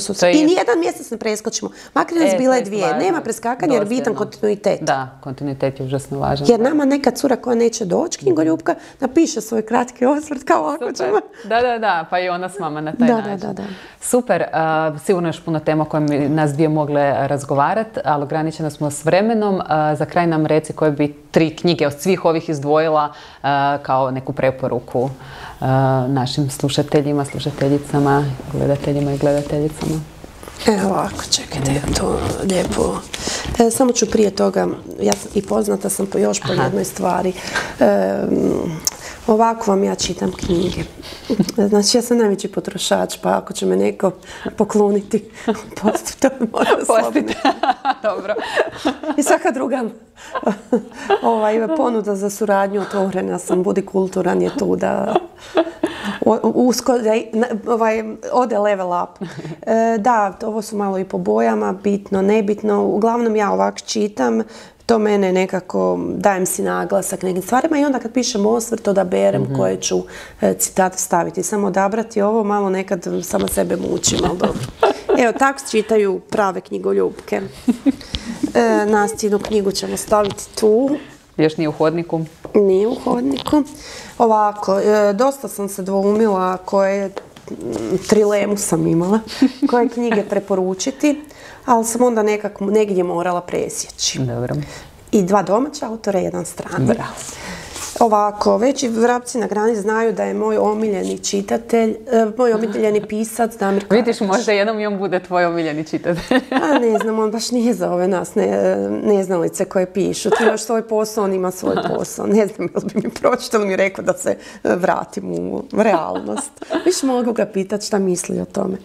susreta, 0.00 0.38
I 0.38 0.44
nijedan 0.44 0.78
mjesec 0.80 1.10
ne 1.10 1.16
preskočimo. 1.16 1.70
Makar 1.94 2.18
nas 2.18 2.32
e, 2.32 2.36
bile 2.38 2.60
dvije. 2.60 2.94
Nema 2.98 3.20
preskakanja 3.20 3.74
jer 3.74 3.84
bitan 3.84 4.14
kontinuitet. 4.14 4.80
Da, 4.82 5.18
kontinuitet 5.20 5.80
je 5.80 5.86
užasno 5.86 6.18
važan. 6.18 6.46
Jer 6.50 6.60
nama 6.60 6.84
neka 6.84 7.10
cura 7.10 7.36
koja 7.36 7.54
neće 7.54 7.84
doći, 7.84 8.18
knjigoljubka, 8.18 8.74
napiše 9.00 9.40
svoj 9.40 9.62
kratki 9.62 10.06
osvrt 10.06 10.44
kao 10.44 10.62
ovako 10.62 10.92
ćemo. 10.92 11.20
Da, 11.44 11.60
da, 11.60 11.78
da, 11.78 12.06
pa 12.10 12.20
i 12.20 12.28
ona 12.28 12.48
s 12.48 12.58
vama 12.60 12.80
na 12.80 12.93
taj 12.96 13.08
da, 13.08 13.16
način. 13.16 13.36
Da, 13.36 13.52
da, 13.52 13.62
Super, 14.00 14.44
sigurno 15.04 15.28
još 15.28 15.40
puno 15.40 15.60
tema 15.60 15.84
koje 15.84 16.00
bi 16.00 16.28
nas 16.28 16.52
dvije 16.52 16.68
mogle 16.68 17.28
razgovarati, 17.28 18.00
ali 18.04 18.22
ograničeno 18.22 18.70
smo 18.70 18.90
s 18.90 19.04
vremenom. 19.04 19.60
za 19.96 20.04
kraj 20.04 20.26
nam 20.26 20.46
reci 20.46 20.72
koje 20.72 20.90
bi 20.90 21.16
tri 21.30 21.56
knjige 21.56 21.86
od 21.86 22.00
svih 22.00 22.24
ovih 22.24 22.48
izdvojila 22.48 23.12
kao 23.82 24.10
neku 24.10 24.32
preporuku 24.32 25.10
našim 26.08 26.50
slušateljima, 26.50 27.24
slušateljicama, 27.24 28.24
gledateljima 28.52 29.12
i 29.12 29.18
gledateljicama. 29.18 30.00
Evo 30.66 30.90
ovako, 30.90 31.24
čekajte, 31.30 31.74
ja 31.74 31.94
to 31.96 32.18
lijepo... 32.50 32.98
E, 33.58 33.70
samo 33.70 33.92
ću 33.92 34.10
prije 34.10 34.30
toga, 34.30 34.68
ja 35.00 35.12
i 35.34 35.42
poznata 35.42 35.88
sam 35.88 36.06
po 36.06 36.18
još 36.18 36.40
po 36.40 36.52
jednoj 36.52 36.84
stvari. 36.84 37.32
Ovako 39.26 39.70
vam 39.70 39.84
ja 39.84 39.94
čitam 39.94 40.32
knjige. 40.32 40.82
Znači, 41.68 41.98
ja 41.98 42.02
sam 42.02 42.18
najveći 42.18 42.48
potrošač, 42.48 43.16
pa 43.22 43.36
ako 43.36 43.52
će 43.52 43.66
me 43.66 43.76
neko 43.76 44.10
pokloniti, 44.56 45.30
posti 45.82 46.20
to 46.20 46.28
Postite. 46.86 47.34
Dobro. 48.02 48.34
I 49.16 49.22
svaka 49.22 49.50
druga 49.50 49.84
ovaj, 51.22 51.76
ponuda 51.76 52.16
za 52.16 52.30
suradnju 52.30 52.80
otvorena 52.80 53.38
sam, 53.38 53.62
budi 53.62 53.86
kulturan 53.86 54.42
je 54.42 54.50
tu 54.58 54.76
da 54.76 55.14
usko, 56.42 56.92
ovaj, 57.66 58.02
ode 58.32 58.58
level 58.58 58.88
up. 59.02 59.28
E, 59.62 59.98
da, 59.98 60.38
ovo 60.42 60.62
su 60.62 60.76
malo 60.76 60.98
i 60.98 61.04
po 61.04 61.18
bojama, 61.18 61.72
bitno, 61.72 62.22
nebitno. 62.22 62.84
Uglavnom 62.84 63.36
ja 63.36 63.52
ovak 63.52 63.82
čitam, 63.82 64.42
to 64.86 64.98
mene 64.98 65.32
nekako, 65.32 65.98
dajem 66.16 66.46
si 66.46 66.62
naglasak 66.62 67.22
nekim 67.22 67.42
stvarima 67.42 67.78
i 67.78 67.84
onda 67.84 67.98
kad 67.98 68.12
pišem 68.12 68.46
osvrt 68.46 68.88
odaberem 68.88 69.42
mm 69.42 69.54
koje 69.56 69.80
ću 69.80 70.02
e, 70.40 70.54
citate 70.54 70.98
staviti. 70.98 71.42
Samo 71.42 71.66
odabrati 71.66 72.20
ovo, 72.20 72.44
malo 72.44 72.70
nekad 72.70 73.06
samo 73.22 73.48
sebe 73.48 73.76
mučim, 73.76 74.18
ali 74.24 74.38
dobro. 74.38 74.62
Evo, 75.22 75.32
tako 75.38 75.60
čitaju 75.70 76.20
prave 76.30 76.60
knjigoljubke. 76.60 77.40
E, 78.54 78.86
nascijnu 78.86 79.38
knjigu 79.38 79.72
ćemo 79.72 79.96
staviti 79.96 80.56
tu. 80.60 80.90
Još 81.36 81.56
nije 81.56 81.68
u 81.68 81.72
hodniku? 81.72 82.20
Nije 82.54 82.86
u 82.88 82.94
hodniku. 82.94 83.62
Ovako, 84.18 84.78
e, 84.78 85.12
dosta 85.12 85.48
sam 85.48 85.68
se 85.68 85.82
dvoumila 85.82 86.56
koje 86.56 87.10
trilemu 88.08 88.56
sam 88.56 88.86
imala, 88.86 89.20
koje 89.70 89.88
knjige 89.88 90.22
preporučiti 90.30 91.22
ali 91.64 91.84
sam 91.84 92.02
onda 92.02 92.22
nekako 92.22 92.64
negdje 92.64 93.04
morala 93.04 93.40
presjeći. 93.40 94.18
Dobro. 94.18 94.54
I 95.12 95.22
dva 95.22 95.42
domaća 95.42 95.86
autora, 95.86 96.18
jedan 96.18 96.44
strani. 96.44 96.84
Bravo. 96.86 97.14
Ovako, 98.00 98.56
veći 98.56 98.88
vrapci 98.88 99.38
na 99.38 99.46
grani 99.46 99.76
znaju 99.76 100.12
da 100.12 100.24
je 100.24 100.34
moj 100.34 100.56
omiljeni 100.56 101.18
čitatelj, 101.18 101.90
e, 101.90 102.26
moj 102.38 102.52
omiljeni 102.52 103.06
pisac 103.06 103.56
Damir 103.56 103.84
Vidiš, 103.90 104.20
možda 104.20 104.52
jednom 104.52 104.80
i 104.80 104.86
on 104.86 104.98
bude 104.98 105.20
tvoj 105.20 105.44
omiljeni 105.44 105.84
čitatelj. 105.84 106.40
A 106.62 106.78
ne 106.78 106.98
znam, 106.98 107.18
on 107.18 107.30
baš 107.30 107.50
nije 107.50 107.74
za 107.74 107.92
ove 107.92 108.08
nas 108.08 108.34
ne, 108.34 108.76
neznalice 109.04 109.64
koje 109.64 109.92
pišu. 109.92 110.30
Ti 110.30 110.36
imaš 110.42 110.62
svoj 110.62 110.88
posao, 110.88 111.24
on 111.24 111.32
ima 111.32 111.50
svoj 111.50 111.76
posao. 111.96 112.26
Ne 112.26 112.46
znam, 112.46 112.68
jel 112.74 112.82
bi 112.82 113.00
mi 113.04 113.10
pročitao 113.10 113.60
mi 113.60 113.76
rekao 113.76 114.04
da 114.04 114.12
se 114.12 114.36
vratim 114.64 115.32
u 115.32 115.62
realnost. 115.72 116.50
Viš 116.84 117.02
mogu 117.02 117.32
ga 117.32 117.46
pitati 117.46 117.86
šta 117.86 117.98
misli 117.98 118.40
o 118.40 118.44
tome. 118.44 118.76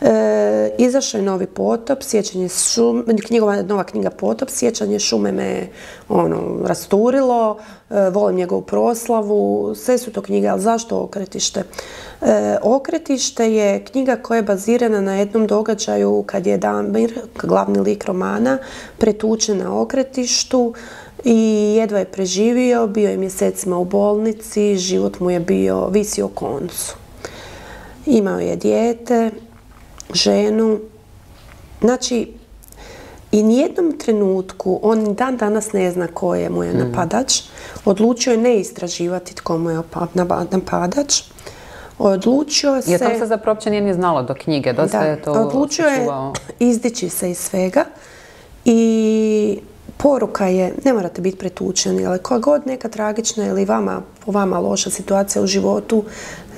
E, 0.00 0.70
izašao 0.78 1.18
je 1.18 1.24
novi 1.24 1.46
potop, 1.46 2.02
sjećanje 2.02 2.48
šum, 2.48 3.04
knjigova, 3.26 3.62
nova 3.62 3.84
knjiga 3.84 4.10
potop, 4.10 4.48
sjećanje 4.50 4.98
šume 4.98 5.32
me 5.32 5.66
ono, 6.08 6.58
rasturilo, 6.64 7.58
e, 7.60 7.79
volim 8.12 8.36
njegovu 8.36 8.62
proslavu, 8.62 9.74
sve 9.74 9.98
su 9.98 10.12
to 10.12 10.22
knjige, 10.22 10.48
ali 10.48 10.60
zašto 10.60 10.98
okretište? 10.98 11.62
E, 12.22 12.56
okretište 12.62 13.52
je 13.52 13.84
knjiga 13.84 14.16
koja 14.16 14.36
je 14.36 14.42
bazirana 14.42 15.00
na 15.00 15.14
jednom 15.14 15.46
događaju 15.46 16.24
kad 16.26 16.46
je 16.46 16.58
Damir, 16.58 17.20
glavni 17.42 17.78
lik 17.78 18.04
romana, 18.04 18.58
pretučen 18.98 19.58
na 19.58 19.80
okretištu 19.80 20.74
i 21.24 21.74
jedva 21.78 21.98
je 21.98 22.04
preživio, 22.04 22.86
bio 22.86 23.10
je 23.10 23.16
mjesecima 23.16 23.78
u 23.78 23.84
bolnici, 23.84 24.76
život 24.76 25.20
mu 25.20 25.30
je 25.30 25.40
bio 25.40 25.88
visio 25.88 26.28
koncu. 26.28 26.94
Imao 28.06 28.38
je 28.38 28.56
dijete, 28.56 29.30
ženu. 30.14 30.80
Znači, 31.80 32.39
i 33.32 33.42
nijednom 33.42 33.98
trenutku, 33.98 34.80
on 34.82 35.14
dan 35.14 35.36
danas 35.36 35.72
ne 35.72 35.90
zna 35.90 36.06
ko 36.06 36.34
je 36.34 36.50
mu 36.50 36.64
je 36.64 36.70
hmm. 36.70 36.80
napadač, 36.80 37.42
odlučio 37.84 38.30
je 38.30 38.36
ne 38.36 38.60
istraživati 38.60 39.34
tko 39.34 39.58
mu 39.58 39.70
je 39.70 39.82
napadač. 40.50 41.22
Odlučio 41.98 42.82
se... 42.82 42.90
Jer 42.90 43.00
tam 43.00 43.18
se 43.18 43.26
zapravo 43.26 43.54
uopće 43.54 43.70
nije 43.70 43.82
ni 43.82 43.94
znalo 43.94 44.22
do 44.22 44.34
knjige, 44.34 44.72
dosta 44.72 45.02
je 45.02 45.22
to 45.22 45.32
Odlučio 45.32 45.86
je 45.86 46.06
izdići 46.58 47.08
se 47.08 47.30
iz 47.30 47.38
svega 47.38 47.84
i 48.64 49.58
poruka 49.96 50.46
je, 50.46 50.74
ne 50.84 50.92
morate 50.92 51.22
biti 51.22 51.36
pretučeni, 51.36 52.06
ali 52.06 52.18
koja 52.18 52.38
god 52.38 52.66
neka 52.66 52.88
tragična 52.88 53.46
ili 53.46 53.64
vama, 53.64 54.02
po 54.24 54.32
vama 54.32 54.58
loša 54.58 54.90
situacija 54.90 55.42
u 55.42 55.46
životu 55.46 56.04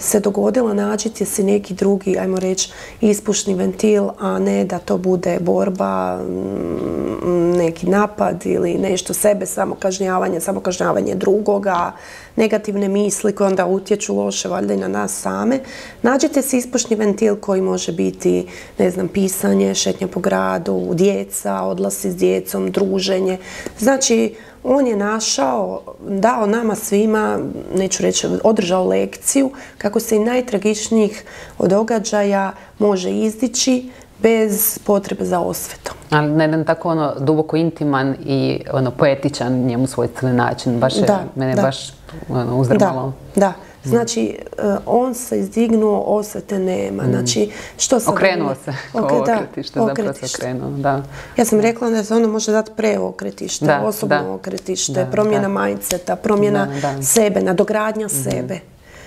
se 0.03 0.21
dogodila, 0.21 0.75
nađite 0.75 1.25
si 1.25 1.43
neki 1.43 1.75
drugi, 1.75 2.19
ajmo 2.19 2.39
reći, 2.39 2.73
ispušni 3.01 3.55
ventil, 3.55 4.09
a 4.19 4.39
ne 4.39 4.65
da 4.65 4.79
to 4.79 4.99
bude 4.99 5.39
borba, 5.41 6.17
mm, 6.17 7.57
neki 7.57 7.87
napad 7.87 8.47
ili 8.47 8.75
nešto 8.75 9.15
sebe, 9.15 9.47
samo 9.47 9.75
kažnjavanje, 9.75 10.41
samo 10.41 10.61
kažnjavanje 10.61 11.15
drugoga, 11.15 11.93
negativne 12.37 12.89
misli 12.89 13.35
koje 13.35 13.49
onda 13.49 13.67
utječu 13.67 14.17
loše 14.17 14.49
valjda 14.49 14.75
i 14.75 14.77
na 14.77 14.89
nas 14.89 15.21
same. 15.21 15.61
Nađite 16.03 16.43
si 16.43 16.57
ispušni 16.57 16.97
ventil 16.97 17.37
koji 17.37 17.61
može 17.61 17.93
biti, 17.93 18.47
ne 18.79 18.91
znam, 18.91 19.09
pisanje, 19.09 19.75
šetnja 19.75 20.09
po 20.09 20.21
gradu, 20.21 20.91
djeca, 20.95 21.63
odlasi 21.63 22.11
s 22.11 22.17
djecom, 22.17 22.71
druženje. 22.71 23.39
Znači, 23.79 24.35
on 24.65 24.87
je 24.87 24.97
našao, 24.97 25.81
dao 26.09 26.47
nama 26.47 26.75
svima, 26.75 27.39
neću 27.75 28.03
reći, 28.03 28.27
održao 28.45 28.85
lekciju 28.85 29.51
kako 29.79 30.01
se 30.01 30.17
i 30.17 30.19
najtragičnijih 30.19 31.25
događaja 31.59 32.53
može 32.79 33.11
izdići 33.11 33.91
bez 34.19 34.79
potrebe 34.79 35.25
za 35.25 35.41
osvetom. 35.41 35.95
Ali 36.11 36.31
na 36.33 36.45
jedan 36.45 36.65
tako 36.65 36.89
ono 36.89 37.15
duboko 37.19 37.57
intiman 37.57 38.17
i 38.25 38.61
ono 38.73 38.91
poetičan 38.91 39.53
njemu 39.53 39.87
svojstven 39.87 40.37
način. 40.37 40.81
Baš 40.81 40.97
je, 40.97 41.03
da, 41.03 41.25
mene 41.35 41.63
baš 41.63 41.93
ono, 42.29 42.59
uzdrmalo. 42.59 43.13
Da, 43.35 43.41
da. 43.41 43.53
Znači, 43.85 44.37
e, 44.59 44.63
on 44.87 45.15
se 45.15 45.39
izdignuo, 45.39 46.05
osvete 46.07 46.59
nema. 46.59 47.03
Mm. 47.03 47.11
Znači, 47.11 47.51
što 47.79 48.01
sad... 48.01 48.15
Okrenuo 48.15 48.55
se, 48.65 48.73
okretište, 48.95 49.81
zapravo 49.81 50.13
se 50.13 50.27
okrenuo, 50.37 50.71
da. 50.71 51.03
Ja 51.37 51.45
sam 51.45 51.61
rekla 51.61 51.91
da 51.91 52.05
se 52.05 52.15
ono 52.15 52.29
može 52.29 52.53
dati 52.53 52.71
preokretište, 52.77 53.79
osobno 53.85 54.35
okretište, 54.35 55.07
promjena 55.13 55.49
mindseta, 55.49 56.17
promjena 56.17 56.69
sebe, 57.03 57.41
nadogradnja 57.41 58.07
mhm. 58.07 58.23
sebe. 58.23 58.59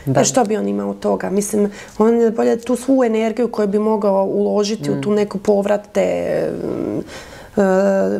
Da. 0.05 0.23
što 0.23 0.43
bi 0.43 0.57
on 0.57 0.67
imao 0.67 0.93
toga? 0.93 1.29
Mislim, 1.29 1.71
on 1.97 2.21
je 2.21 2.31
bolje 2.31 2.61
tu 2.61 2.75
svu 2.75 3.03
energiju 3.03 3.47
koju 3.47 3.67
bi 3.67 3.79
mogao 3.79 4.23
uložiti 4.23 4.91
u 4.91 5.01
tu 5.01 5.11
mm. 5.11 5.13
neku 5.13 5.37
povrate, 5.37 6.01
E, 6.01 6.51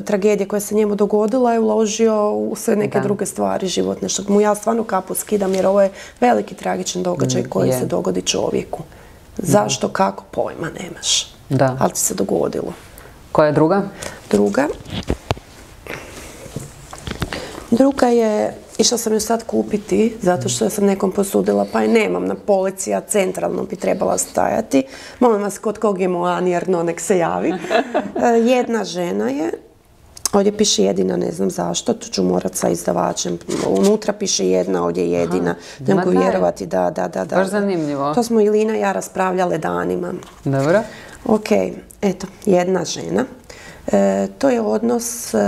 tragedije 0.06 0.48
koja 0.48 0.60
se 0.60 0.76
njemu 0.76 0.96
dogodila 0.96 1.54
je 1.54 1.60
uložio 1.60 2.32
u 2.32 2.56
sve 2.56 2.76
neke 2.76 3.00
druge 3.00 3.26
stvari 3.26 3.68
životne 3.68 4.10
što 4.10 4.24
mu 4.28 4.42
ja 4.42 4.56
stvarno 4.56 4.84
kapu 4.84 5.16
skidam 5.16 5.54
jer 5.54 5.66
ovo 5.66 5.82
je 5.82 5.92
veliki 6.22 6.56
tragičan 6.56 7.04
događaj 7.04 7.42
mm, 7.42 7.50
koji 7.50 7.72
se 7.72 7.86
dogodi 7.86 8.22
čovjeku. 8.22 8.84
Zašto, 9.38 9.88
kako, 9.88 10.24
pojma 10.32 10.68
nemaš. 10.82 11.34
Da. 11.50 11.78
Ali 11.80 11.92
ti 11.92 12.00
se 12.00 12.14
dogodilo. 12.14 12.74
Koja 13.32 13.46
je 13.46 13.54
druga? 13.54 13.82
Druga. 14.32 14.68
Druga 17.72 18.08
je 18.08 18.54
Išla 18.78 18.98
sam 18.98 19.14
ju 19.14 19.20
sad 19.20 19.44
kupiti, 19.44 20.18
zato 20.22 20.50
što 20.50 20.70
sam 20.70 20.86
nekom 20.86 21.12
posudila, 21.12 21.66
pa 21.74 21.82
je 21.82 21.88
nemam 21.88 22.26
na 22.26 22.36
polici, 22.36 22.94
a 22.94 23.02
centralno 23.02 23.64
bi 23.64 23.76
trebala 23.76 24.18
stajati. 24.18 24.84
Molim 25.20 25.42
vas, 25.42 25.58
kod 25.58 25.78
kog 25.78 26.02
je 26.02 26.08
no 26.68 26.84
nek 26.84 27.00
se 27.00 27.18
javi. 27.18 27.54
E, 28.16 28.40
jedna 28.40 28.84
žena 28.84 29.30
je, 29.30 29.52
Ovdje 30.34 30.58
piše 30.58 30.84
jedina, 30.84 31.18
ne 31.18 31.32
znam 31.32 31.50
zašto, 31.50 31.94
tu 31.94 32.10
ću 32.10 32.24
morat 32.24 32.56
sa 32.56 32.70
izdavačem. 32.70 33.40
Unutra 33.68 34.14
piše 34.14 34.48
jedna, 34.48 34.84
ovdje 34.84 35.12
jedina. 35.12 35.56
Ne 35.88 35.96
mogu 35.96 36.10
vjerovati, 36.10 36.66
da, 36.66 36.90
da, 36.90 37.08
da. 37.08 37.26
Baš 37.26 37.48
zanimljivo. 37.48 38.14
To 38.14 38.24
smo 38.24 38.42
Ilina 38.42 38.78
i 38.78 38.80
ja 38.80 38.92
raspravljale 38.92 39.58
danima. 39.58 40.14
Dobro. 40.44 40.82
Ok, 41.26 41.52
eto, 42.02 42.28
jedna 42.46 42.86
žena. 42.86 43.26
E, 43.92 44.28
to 44.38 44.50
je 44.50 44.62
odnos 44.62 45.34
e, 45.34 45.40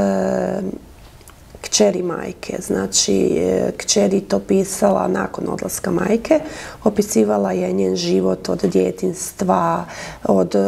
kćeri 1.67 2.03
majke. 2.03 2.57
Znači, 2.59 3.37
e, 3.37 3.71
kćeri 3.77 4.21
to 4.21 4.39
pisala 4.39 5.07
nakon 5.07 5.49
odlaska 5.49 5.91
majke. 5.91 6.39
Opisivala 6.83 7.51
je 7.51 7.73
njen 7.73 7.95
život 7.95 8.49
od 8.49 8.59
djetinstva, 8.63 9.85
od 10.23 10.55
e, 10.55 10.59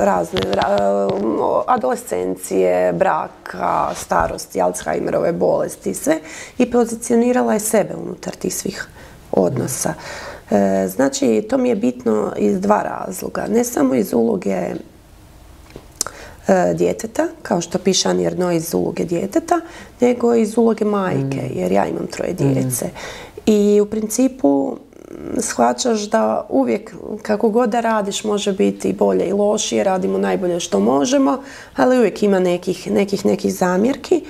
razne 0.00 0.40
e, 0.40 0.56
adolescencije, 1.66 2.92
braka, 2.92 3.90
starosti, 3.94 4.60
Alzheimerove 4.60 5.32
bolesti 5.32 5.90
i 5.90 5.94
sve. 5.94 6.18
I 6.58 6.70
pozicionirala 6.70 7.52
je 7.52 7.60
sebe 7.60 7.94
unutar 8.04 8.34
tih 8.34 8.54
svih 8.54 8.86
odnosa. 9.32 9.94
Znači, 10.88 11.46
to 11.50 11.58
mi 11.58 11.68
je 11.68 11.76
bitno 11.76 12.32
iz 12.36 12.60
dva 12.60 12.82
razloga. 12.82 13.46
Ne 13.48 13.64
samo 13.64 13.94
iz 13.94 14.12
uloge 14.12 14.74
djeteta, 16.74 17.28
kao 17.42 17.60
što 17.60 17.78
piše 17.78 18.08
Anjerno 18.08 18.52
iz 18.52 18.74
uloge 18.74 19.04
djeteta, 19.04 19.60
nego 20.00 20.34
iz 20.34 20.58
uloge 20.58 20.84
majke, 20.84 21.42
mm. 21.42 21.58
jer 21.58 21.72
ja 21.72 21.86
imam 21.86 22.06
troje 22.06 22.32
mm. 22.32 22.36
djece. 22.36 22.90
I 23.46 23.80
u 23.80 23.86
principu 23.86 24.76
shvaćaš 25.40 26.00
da 26.00 26.46
uvijek 26.48 26.94
kako 27.22 27.48
god 27.48 27.70
da 27.70 27.80
radiš 27.80 28.24
može 28.24 28.52
biti 28.52 28.92
bolje 28.92 29.26
i 29.26 29.32
lošije, 29.32 29.84
radimo 29.84 30.18
najbolje 30.18 30.60
što 30.60 30.80
možemo, 30.80 31.42
ali 31.76 31.98
uvijek 31.98 32.22
ima 32.22 32.38
nekih, 32.38 32.90
nekih, 32.90 33.26
nekih 33.26 33.54
zamjerki. 33.54 34.24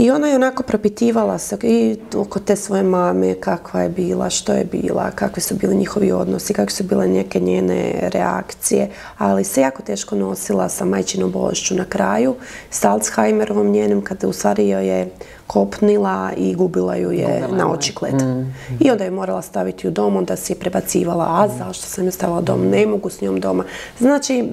I 0.00 0.10
ona 0.10 0.28
je 0.28 0.36
onako 0.36 0.62
propitivala 0.62 1.38
se 1.38 1.56
i 1.62 1.96
oko 2.16 2.38
te 2.38 2.56
svoje 2.56 2.82
mame, 2.82 3.34
kakva 3.34 3.82
je 3.82 3.88
bila, 3.88 4.30
što 4.30 4.52
je 4.52 4.64
bila, 4.64 5.10
kakvi 5.10 5.42
su 5.42 5.54
bili 5.54 5.76
njihovi 5.76 6.12
odnosi, 6.12 6.54
kakve 6.54 6.74
su 6.74 6.84
bile 6.84 7.08
neke 7.08 7.40
njene 7.40 8.08
reakcije, 8.12 8.90
ali 9.18 9.44
se 9.44 9.60
jako 9.60 9.82
teško 9.82 10.16
nosila 10.16 10.68
sa 10.68 10.84
majčinom 10.84 11.30
bolešću 11.30 11.74
na 11.74 11.84
kraju, 11.84 12.34
s 12.70 12.84
Alzheimerovom 12.84 13.70
njenim, 13.70 14.04
kada 14.04 14.28
u 14.28 14.32
stvari 14.32 14.68
joj 14.68 14.86
je 14.86 15.10
kopnila 15.46 16.30
i 16.36 16.54
gubila 16.54 16.96
ju 16.96 17.10
je 17.10 17.44
na 17.52 17.70
očiklet. 17.70 18.14
Mm. 18.22 18.54
I 18.80 18.90
onda 18.90 19.04
je 19.04 19.10
morala 19.10 19.42
staviti 19.42 19.88
u 19.88 19.90
dom, 19.90 20.16
onda 20.16 20.36
si 20.36 20.52
je 20.52 20.58
prebacivala, 20.58 21.24
a 21.24 21.48
zašto 21.58 21.86
sam 21.86 22.04
je 22.04 22.12
stavila 22.12 22.40
dom, 22.40 22.68
ne 22.68 22.86
mogu 22.86 23.10
s 23.10 23.20
njom 23.20 23.40
doma. 23.40 23.64
Znači, 23.98 24.48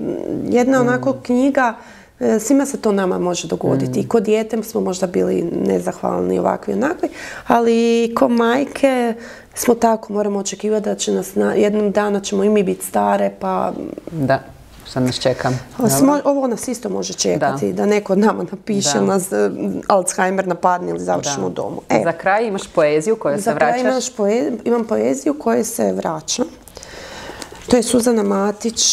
jedna 0.49 0.81
onako 0.81 1.13
knjiga 1.13 1.75
E, 1.75 1.96
svima 2.39 2.65
se 2.65 2.77
to 2.77 2.91
nama 2.91 3.19
može 3.19 3.47
dogoditi. 3.47 3.99
I 3.99 4.03
mm. 4.03 4.07
kod 4.07 4.23
dijete 4.23 4.63
smo 4.63 4.81
možda 4.81 5.07
bili 5.07 5.41
nezahvalni 5.65 6.39
ovakvi 6.39 6.73
onakvi, 6.73 7.09
ali 7.47 8.11
ko 8.15 8.27
majke 8.27 9.13
smo 9.55 9.75
tako, 9.75 10.13
moramo 10.13 10.39
očekivati 10.39 10.85
da 10.85 10.95
će 10.95 11.11
nas 11.11 11.35
na, 11.35 11.53
jednom 11.53 11.91
dana 11.91 12.19
ćemo 12.19 12.43
i 12.43 12.49
mi 12.49 12.63
biti 12.63 12.85
stare, 12.85 13.31
pa... 13.39 13.73
Da. 14.11 14.39
Šta 14.89 14.99
nas 14.99 15.19
čeka? 15.19 15.51
ovo 16.23 16.47
nas 16.47 16.67
isto 16.67 16.89
može 16.89 17.13
čekati, 17.13 17.73
da, 17.73 17.85
neko 17.85 18.13
od 18.13 18.19
nama 18.19 18.45
napiše 18.51 19.01
nas 19.01 19.31
e, 19.31 19.49
Alzheimer 19.87 20.47
napadne 20.47 20.89
ili 20.89 20.99
završimo 20.99 21.47
u 21.47 21.49
domu. 21.49 21.81
Za 22.03 22.11
kraj 22.11 22.47
imaš 22.47 22.67
poeziju 22.67 23.15
koju 23.15 23.41
se 23.41 23.53
vraćaš? 23.53 23.81
Za 23.81 24.11
kraj 24.15 24.51
imam 24.65 24.85
poeziju 24.85 25.33
koju 25.39 25.65
se 25.65 25.93
vraća. 25.93 26.43
To 27.69 27.75
je 27.75 27.83
Suzana 27.83 28.23
Matić, 28.23 28.83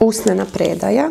Usnena 0.00 0.46
predaja. 0.52 1.10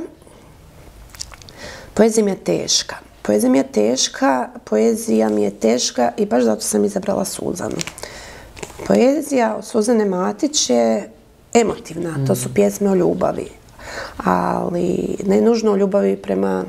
Poezija 1.99 2.25
mi 2.25 2.31
je 2.31 2.43
teška. 2.43 2.95
Poezija 3.21 3.51
mi 3.51 3.57
je 3.57 3.71
teška, 3.71 4.49
poezija 4.63 5.29
mi 5.29 5.43
je 5.43 5.51
teška 5.51 6.11
i 6.17 6.25
baš 6.25 6.43
zato 6.43 6.61
sam 6.61 6.85
izabrala 6.85 7.25
Suzanu. 7.25 7.75
Poezija 8.87 9.55
od 9.55 9.65
Suzane 9.65 10.05
Matić 10.05 10.69
je 10.69 11.09
emotivna, 11.53 12.25
to 12.27 12.35
su 12.35 12.53
pjesme 12.53 12.89
o 12.89 12.95
ljubavi. 12.95 13.47
Ali 14.17 15.17
ne 15.25 15.41
nužno 15.41 15.71
o 15.71 15.75
ljubavi 15.75 16.15
prema, 16.15 16.65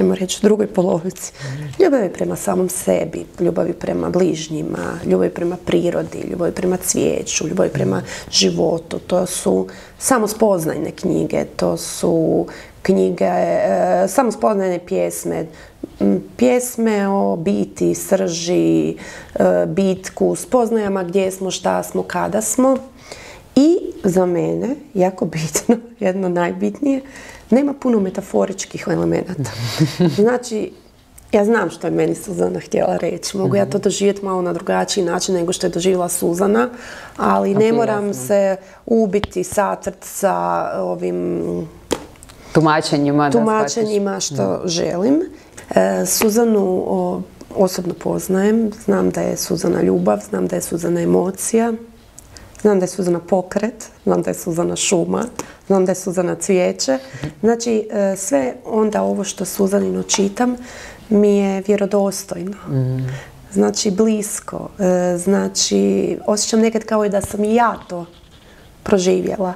ajmo 0.00 0.14
reći, 0.14 0.42
drugoj 0.42 0.66
polovici. 0.66 1.32
Ljubavi 1.78 2.12
prema 2.12 2.36
samom 2.36 2.68
sebi, 2.68 3.26
ljubavi 3.40 3.72
prema 3.72 4.10
bližnjima, 4.10 4.98
ljubavi 5.06 5.30
prema 5.30 5.56
prirodi, 5.66 6.26
ljubavi 6.30 6.52
prema 6.52 6.76
cvijeću, 6.76 7.48
ljubavi 7.48 7.70
prema 7.70 8.02
životu. 8.30 8.98
To 8.98 9.26
su 9.26 9.66
samo 9.98 10.28
spoznajne 10.28 10.90
knjige, 10.90 11.44
to 11.44 11.76
su 11.76 12.46
knjige, 12.82 13.24
e, 13.24 14.04
samo 14.08 14.32
spoznane 14.32 14.78
pjesme, 14.86 15.46
pjesme 16.36 17.08
o 17.08 17.36
biti, 17.36 17.94
srži, 17.94 18.90
e, 18.90 18.96
bitku, 19.66 20.36
spoznajama 20.36 21.02
gdje 21.04 21.30
smo, 21.30 21.50
šta 21.50 21.82
smo, 21.82 22.02
kada 22.02 22.40
smo. 22.40 22.76
I 23.56 23.78
za 24.04 24.26
mene, 24.26 24.74
jako 24.94 25.24
bitno, 25.26 25.76
jedno 26.06 26.28
najbitnije, 26.28 27.00
nema 27.52 27.74
puno 27.74 28.00
metaforičkih 28.00 28.84
elemenata. 28.90 29.50
Znači, 30.22 30.72
ja 31.32 31.44
znam 31.44 31.70
što 31.70 31.86
je 31.86 31.90
meni 31.90 32.14
Suzana 32.14 32.60
htjela 32.60 32.96
reći. 32.96 33.36
Mogu 33.36 33.56
ja 33.56 33.64
to 33.66 33.78
mhm. 33.78 33.82
doživjeti 33.82 34.24
malo 34.24 34.42
na 34.42 34.52
drugačiji 34.52 35.04
način 35.04 35.34
nego 35.34 35.52
što 35.52 35.66
je 35.66 35.70
doživjela 35.70 36.08
Suzana, 36.08 36.68
ali 37.16 37.54
ne 37.54 37.72
moram 37.72 38.14
se 38.14 38.56
ubiti, 38.86 39.44
satrt 39.44 39.96
sa 40.00 40.66
ovim 40.76 41.42
tumačenjima. 42.52 43.30
Tumačenjima 43.30 44.20
što 44.20 44.62
želim. 44.64 45.22
E, 45.74 46.06
Suzanu 46.06 46.84
osobno 47.56 47.94
poznajem. 47.94 48.70
Znam 48.84 49.10
da 49.10 49.20
je 49.20 49.36
Suzana 49.36 49.82
ljubav, 49.82 50.20
znam 50.30 50.46
da 50.46 50.56
je 50.56 50.62
Suzana 50.62 51.00
emocija. 51.00 51.72
Znam 52.62 52.78
da 52.78 52.84
je 52.84 52.88
Suzana 52.88 53.20
pokret, 53.20 53.90
znam 54.04 54.22
da 54.22 54.30
je 54.30 54.34
Suzana 54.34 54.76
šuma, 54.76 55.24
znam 55.66 55.84
da 55.84 55.92
je 55.92 55.96
Suzana 55.96 56.34
cvijeće. 56.34 56.98
Znači, 57.40 57.88
e, 57.90 58.16
sve 58.16 58.54
onda 58.64 59.02
ovo 59.02 59.24
što 59.24 59.44
Suzanino 59.44 60.02
čitam 60.02 60.56
mi 61.08 61.36
je 61.36 61.62
vjerodostojno. 61.66 62.56
Znači, 63.52 63.90
blisko. 63.90 64.68
E, 64.78 65.18
znači, 65.18 66.18
osjećam 66.26 66.60
nekad 66.60 66.84
kao 66.84 67.04
i 67.04 67.08
da 67.08 67.20
sam 67.20 67.44
i 67.44 67.54
ja 67.54 67.78
to 67.88 68.06
proživjela. 68.82 69.54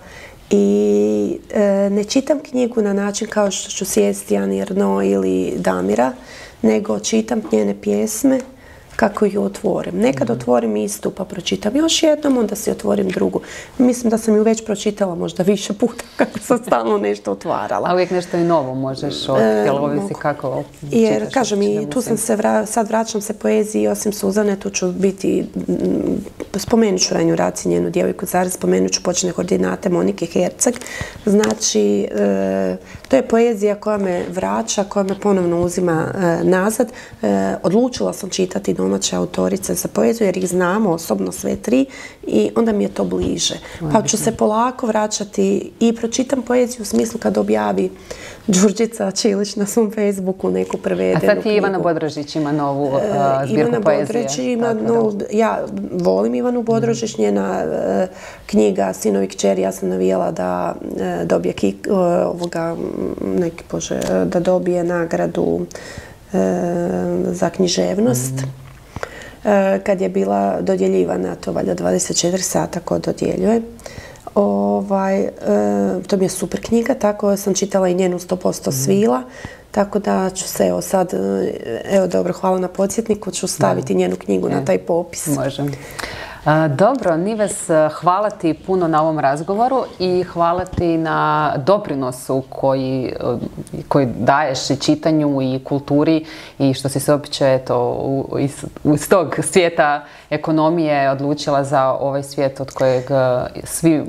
I 0.51 1.39
e, 1.55 1.91
ne 1.91 2.05
čitam 2.05 2.41
knjigu 2.51 2.83
na 2.83 2.93
način 2.93 3.29
kao 3.29 3.51
što 3.51 3.71
ću 3.71 3.85
sjesti 3.85 4.37
Ani 4.37 4.65
ili 5.05 5.53
Damira, 5.57 6.13
nego 6.63 6.99
čitam 6.99 7.43
njene 7.53 7.81
pjesme 7.81 8.41
kako 8.97 9.27
ju 9.27 9.43
otvorim. 9.43 9.99
Nekad 9.99 10.29
mhm. 10.29 10.39
otvorim 10.39 10.77
istu 10.77 11.11
pa 11.11 11.25
pročitam 11.25 11.77
još 11.77 12.03
jednom, 12.03 12.39
onda 12.39 12.57
si 12.57 12.71
otvorim 12.71 13.09
drugu. 13.09 13.41
Mislim 13.79 14.11
da 14.11 14.19
sam 14.19 14.37
ju 14.37 14.43
već 14.43 14.65
pročitala 14.65 15.15
možda 15.15 15.43
više 15.43 15.73
puta 15.73 16.05
kako 16.17 16.39
sam 16.39 16.59
stalno 16.59 16.99
nešto 16.99 17.33
otvarala. 17.33 17.89
A 17.91 17.95
uvijek 17.95 18.11
nešto 18.11 18.37
i 18.37 18.45
novo 18.45 18.75
možeš 18.75 19.29
otkriti, 19.29 19.69
ali 19.69 19.79
ovisi 19.79 20.15
kako 20.15 20.63
Jer, 20.83 21.33
kažem, 21.33 21.63
i 21.63 21.91
tu 21.91 22.03
sam 22.03 22.17
se, 22.17 22.37
sad 22.67 22.89
vraćam 22.89 23.21
se 23.21 23.35
poeziji, 23.35 23.89
osim 23.89 24.13
Suzane, 24.13 24.57
tu 24.57 24.71
ću 24.71 24.93
biti, 24.93 25.47
spomenut 26.55 27.01
ću 27.01 27.15
Ranju 27.15 27.37
Raci, 27.37 27.69
njenu 27.69 27.91
djevojku 27.91 28.27
Zari, 28.27 28.51
spomenut 28.51 28.93
ću 28.93 29.03
počne 29.03 29.33
koordinate 29.33 29.89
Monike 29.89 30.27
Herceg. 30.27 30.75
Znači, 31.27 32.09
e, 32.11 32.77
to 33.09 33.17
je 33.17 33.29
poezija 33.29 33.75
koja 33.75 33.99
me 33.99 34.25
vraća, 34.29 34.85
koja 34.85 35.03
me 35.03 35.21
ponovno 35.21 35.63
uzima 35.63 36.07
e, 36.15 36.45
nazad. 36.45 36.93
E, 37.23 37.55
odlučila 37.63 38.13
sam 38.13 38.31
čitati 38.31 38.75
domaće 38.75 39.17
autorice 39.17 39.75
za 39.75 39.89
poeziju 39.89 40.27
jer 40.27 40.37
ih 40.37 40.49
znamo 40.49 40.91
osobno 40.91 41.33
sve 41.33 41.57
tri 41.57 41.87
i 42.27 42.51
onda 42.57 42.73
mi 42.73 42.85
je 42.85 42.95
to 42.95 43.05
bliže. 43.05 43.55
Pa 43.93 44.03
ću 44.03 44.17
se 44.17 44.37
polako 44.37 44.87
vraćati 44.87 45.73
i 45.81 45.97
pročitam 45.97 46.43
poeziju 46.43 46.83
u 46.83 46.85
smislu 46.85 47.21
kad 47.21 47.39
objavi 47.39 47.91
Đurđica 48.47 49.11
Čilić 49.11 49.57
na 49.57 49.67
svom 49.67 49.91
Facebooku 49.91 50.51
neku 50.51 50.77
prevedenu 50.77 51.21
A 51.23 51.35
sad 51.35 51.43
ti 51.43 51.55
Ivana 51.55 51.79
Bodrožić 51.79 52.37
ima 52.37 52.53
novu 52.53 52.85
uh, 52.85 53.01
zbirku 53.45 53.61
Ivana 53.61 53.81
Bodrožić 53.81 54.39
ima, 54.39 54.73
no, 54.73 55.13
ja 55.33 55.65
volim 55.93 56.35
Ivanu 56.35 56.63
Bodrožić, 56.63 57.19
mm. 57.19 57.23
njena 57.23 57.65
knjiga 58.47 58.93
Sinovi 58.93 59.29
kćeri, 59.29 59.63
ja 59.63 59.73
sam 59.73 59.89
navijala 59.89 60.31
da 60.31 60.75
dobije 61.25 61.53
kik, 61.53 61.89
ovoga, 62.25 62.77
neki 63.21 63.65
bože, 63.71 64.01
da 64.25 64.41
dobije 64.41 64.85
nagradu 64.85 65.67
za 67.33 67.51
književnost. 67.51 68.35
Mm. 68.35 68.67
E, 69.47 69.81
kad 69.85 70.01
je 70.01 70.09
bila 70.09 70.61
dodjeljivana, 70.61 71.35
to 71.35 71.53
valjda 71.53 71.75
24 71.75 72.39
sata 72.39 72.81
ko 72.81 72.99
dodjeljuje. 72.99 73.63
Ovaj, 74.37 75.21
e, 75.21 75.31
to 76.07 76.17
mi 76.17 76.25
je 76.25 76.29
super 76.29 76.61
knjiga, 76.65 76.95
tako 76.95 77.37
sam 77.37 77.55
čitala 77.55 77.89
i 77.89 77.95
njenu 77.95 78.19
100% 78.19 78.69
mhm. 78.69 78.77
svila, 78.77 79.23
tako 79.71 79.99
da 79.99 80.31
ću 80.31 80.49
se 80.49 80.67
evo 80.67 80.81
sad, 80.83 81.15
e, 81.15 81.81
evo 81.91 82.07
dobro, 82.07 82.33
hvala 82.33 82.59
na 82.59 82.69
podsjetniku, 82.69 83.31
ću 83.31 83.47
staviti 83.47 83.95
njenu 83.95 84.17
knjigu 84.17 84.49
na 84.49 84.65
taj 84.65 84.79
popis. 84.79 85.27
Možem. 85.27 85.73
Dobro, 86.77 87.17
Nives, 87.17 87.71
hvala 88.01 88.31
ti 88.31 88.55
puno 88.55 88.89
na 88.89 89.03
ovom 89.03 89.19
razgovoru 89.19 89.85
i 89.99 90.23
hvala 90.23 90.65
ti 90.65 90.99
na 90.99 91.53
doprinosu 91.57 92.43
koji, 92.49 93.13
koji 93.89 94.07
daješ 94.19 94.71
i 94.71 94.77
čitanju 94.77 95.43
i 95.43 95.61
kulturi 95.65 96.25
i 96.59 96.75
što 96.75 96.89
si 96.89 97.01
se 97.01 97.13
uopće 97.13 97.61
to, 97.67 98.25
iz, 98.39 98.65
iz 98.95 99.09
tog 99.09 99.37
svijeta 99.43 100.05
ekonomije 100.31 101.11
odlučila 101.11 101.65
za 101.65 101.85
ovaj 101.85 102.23
svijet 102.23 102.61
od 102.61 102.71
kojeg 102.71 103.05
svi 103.65 104.03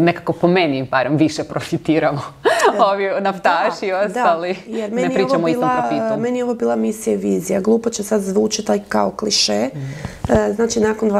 nekako 0.00 0.32
po 0.32 0.48
meni 0.48 0.88
barem 0.90 1.16
više 1.16 1.44
profitiramo. 1.44 2.20
Ovi 2.92 3.10
naftaši 3.20 3.86
i 3.86 3.92
ostali. 3.92 4.56
jer 4.66 4.92
ne 4.92 5.10
pričamo 5.14 5.46
o 5.46 5.48
istom 5.48 5.70
profitu. 5.78 6.20
Meni 6.20 6.38
je 6.38 6.44
ovo 6.44 6.54
bila 6.54 6.76
misija 6.76 7.14
i 7.14 7.16
vizija. 7.16 7.60
Glupo 7.60 7.90
će 7.90 8.02
sad 8.02 8.20
zvučiti 8.20 8.72
kao 8.88 9.10
kliše. 9.10 9.68
Mm. 9.74 10.32
E, 10.32 10.52
znači, 10.52 10.80
nakon 10.80 11.10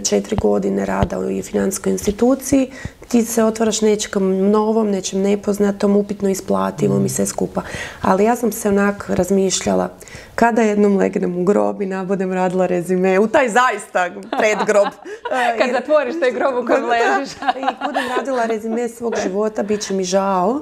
24 0.00 0.40
godine 0.40 0.86
rada 0.86 1.18
u 1.18 1.42
financijskoj 1.42 1.92
instituciji, 1.92 2.70
ti 3.10 3.24
se 3.24 3.44
otvaraš 3.44 3.80
nečem 3.80 4.50
novom, 4.50 4.90
nečem 4.90 5.20
nepoznatom, 5.20 5.96
upitno 5.96 6.28
isplativom 6.28 7.06
i 7.06 7.08
sve 7.08 7.26
skupa. 7.26 7.62
Ali 8.02 8.24
ja 8.24 8.36
sam 8.36 8.52
se 8.52 8.68
onak 8.68 9.08
razmišljala, 9.08 9.90
kada 10.34 10.62
jednom 10.62 10.96
legnem 10.96 11.38
u 11.38 11.44
grob 11.44 11.82
i 11.82 11.86
nabudem 11.86 12.32
radila 12.32 12.66
rezime, 12.66 13.18
u 13.18 13.26
taj 13.26 13.48
zaista 13.48 14.10
predgrob. 14.38 14.88
Kad 15.58 15.70
zatvoriš 15.72 16.20
taj 16.20 16.32
grob 16.32 16.64
u 16.64 16.66
kojem 16.66 16.84
ležiš. 16.84 17.32
I 17.34 17.86
budem 17.86 18.04
radila 18.16 18.44
rezime 18.44 18.88
svog 18.88 19.14
života, 19.22 19.62
bit 19.62 19.80
će 19.80 19.94
mi 19.94 20.04
žao 20.04 20.60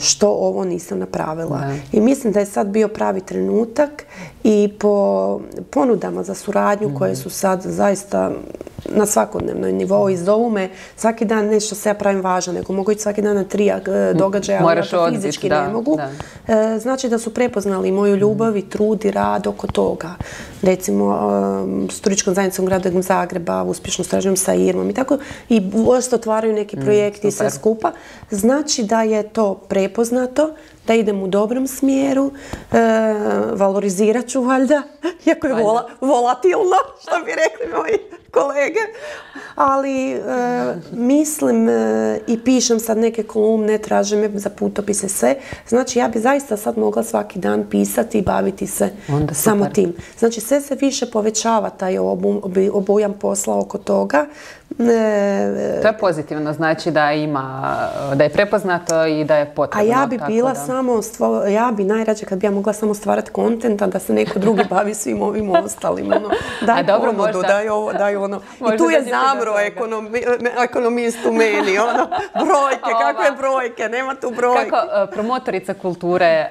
što 0.00 0.28
ovo 0.28 0.64
nisam 0.64 0.98
napravila. 0.98 1.62
I 1.92 2.00
mislim 2.00 2.32
da 2.32 2.40
je 2.40 2.46
sad 2.46 2.66
bio 2.66 2.88
pravi 2.88 3.20
trenutak 3.20 4.04
i 4.44 4.72
po 4.78 5.40
ponudama 5.70 6.22
za 6.22 6.34
suradnju 6.34 6.94
koje 6.98 7.12
mhm. 7.12 7.20
su 7.20 7.30
sad 7.30 7.62
zaista 7.62 8.30
na 8.88 9.06
svakodnevnoj 9.06 9.72
nivou 9.72 10.08
i 10.08 10.16
zovu 10.16 10.50
me 10.50 10.68
svaki 10.96 11.24
dan 11.24 11.46
nešto 11.46 11.74
se 11.74 11.88
ja 11.88 11.94
pravim 11.94 12.20
važno, 12.20 12.52
nego 12.52 12.72
mogu 12.72 12.92
ići 12.92 13.00
svaki 13.00 13.22
dan 13.22 13.36
na 13.36 13.44
tri 13.44 13.68
e, 13.68 13.80
događaja, 14.14 14.60
ali 14.62 14.76
ja 14.76 14.82
to 14.82 15.00
odbit, 15.00 15.20
fizički 15.20 15.48
da, 15.48 15.62
ne 15.62 15.72
mogu. 15.72 15.96
da. 15.96 16.10
E, 16.54 16.78
znači 16.78 17.08
da 17.08 17.18
su 17.18 17.30
prepoznali 17.30 17.92
moju 17.92 18.16
ljubav 18.16 18.56
i 18.56 18.62
trud 18.62 19.04
i 19.04 19.10
rad 19.10 19.46
oko 19.46 19.66
toga. 19.66 20.10
Recimo, 20.62 21.14
e, 21.88 21.92
s 21.92 22.00
turističkom 22.00 22.34
zajednicom 22.34 22.66
grada 22.66 22.90
Zagreba, 23.02 23.62
uspješno 23.62 24.04
stražujem 24.04 24.36
sa 24.36 24.54
Irmom 24.54 24.90
i 24.90 24.94
tako. 24.94 25.18
I 25.48 25.70
uopšte 25.74 26.14
otvaraju 26.14 26.52
neki 26.52 26.76
projekti 26.76 27.28
i 27.28 27.32
sve 27.32 27.46
Mm, 27.46 27.50
skupa. 27.50 27.92
Znači 28.30 28.82
da 28.82 29.02
je 29.02 29.22
to 29.22 29.54
prepoznato, 29.54 30.50
da 30.86 30.94
idem 30.94 31.22
u 31.22 31.28
dobrom 31.28 31.66
smjeru, 31.66 32.30
e, 32.72 32.76
valorizirat 33.52 34.26
ću 34.26 34.42
valjda, 34.42 34.82
iako 35.26 35.46
je 35.46 35.54
vola- 35.54 35.86
volatilno, 36.00 36.76
što 37.00 37.10
bi 37.24 37.30
rekli 37.32 37.78
moji 37.78 37.98
kolege. 38.36 38.80
Ali 39.54 40.12
e, 40.12 40.18
mislim 40.92 41.68
e, 41.68 42.20
i 42.26 42.44
pišem 42.44 42.80
sad 42.80 42.98
neke 42.98 43.22
kolumne, 43.22 43.78
traže 43.78 44.16
me 44.16 44.30
za 44.34 44.50
putopise, 44.50 45.08
sve. 45.08 45.36
Znači 45.68 45.98
ja 45.98 46.08
bi 46.08 46.18
zaista 46.18 46.56
sad 46.56 46.78
mogla 46.78 47.02
svaki 47.02 47.38
dan 47.38 47.66
pisati 47.70 48.18
i 48.18 48.22
baviti 48.22 48.66
se 48.66 48.90
Onda 49.08 49.34
samo 49.34 49.66
tim. 49.66 49.94
Znači 50.18 50.40
sve 50.40 50.60
se 50.60 50.74
više 50.74 51.06
povećava 51.10 51.70
taj 51.70 51.98
obujam 52.72 53.12
posla 53.12 53.58
oko 53.58 53.78
toga. 53.78 54.26
E, 54.70 55.80
To 55.82 55.88
je 55.88 55.94
pozitivno, 55.94 56.52
znači 56.52 56.90
da 56.90 57.12
ima, 57.12 57.76
da 58.14 58.24
je 58.24 58.30
prepoznato 58.30 59.06
i 59.06 59.24
da 59.24 59.36
je 59.36 59.42
a 59.42 59.46
potrebno. 59.46 59.90
ja 59.90 60.06
bi 60.06 60.18
bila 60.26 60.48
da- 60.50 60.54
samo, 60.56 60.92
stvo- 60.94 61.46
ja 61.46 61.72
bi 61.72 61.84
najrađe 61.84 62.26
kad 62.26 62.38
bi 62.38 62.46
ja 62.46 62.50
mogla 62.50 62.72
samo 62.72 62.94
stvarati 62.94 63.30
kontent, 63.30 63.82
a 63.82 63.86
da 63.86 63.98
se 63.98 64.12
neko 64.12 64.38
drugi 64.38 64.64
bavi 64.70 64.94
svim 64.94 65.22
ovim 65.22 65.50
ostalim. 65.52 66.06
Ono, 66.06 66.28
daj 66.60 66.80
A 66.80 66.82
dobro, 66.84 67.12
ponudu, 67.12 67.22
možda- 67.28 67.48
daj 67.48 67.68
ovo, 67.68 67.92
daj 67.92 68.16
ono. 68.16 68.40
I 68.74 68.76
tu 68.78 68.84
je 68.86 69.02
zamro 69.02 69.58
ekonomi, 69.60 70.22
ekonomist 70.60 71.18
u 71.20 71.32
meni, 71.32 71.78
ono, 71.80 72.06
brojke, 72.42 72.90
kakve 73.02 73.36
brojke, 73.38 73.82
nema 73.84 74.14
tu 74.14 74.30
brojke. 74.30 74.70
Kako 74.70 74.76
e, 75.02 75.06
promotorica 75.06 75.74
kulture, 75.74 76.26
e, 76.26 76.48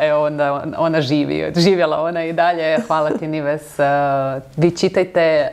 evo 0.00 0.24
onda 0.24 0.46
ona 0.78 1.00
živi, 1.00 1.52
živjela 1.56 1.98
ona 1.98 2.24
i 2.24 2.32
dalje. 2.32 2.78
Hvala 2.78 3.10
ti 3.10 3.26
Nives. 3.28 3.78
E, 3.78 3.82
Vi 4.56 4.70
čitajte, 4.72 5.48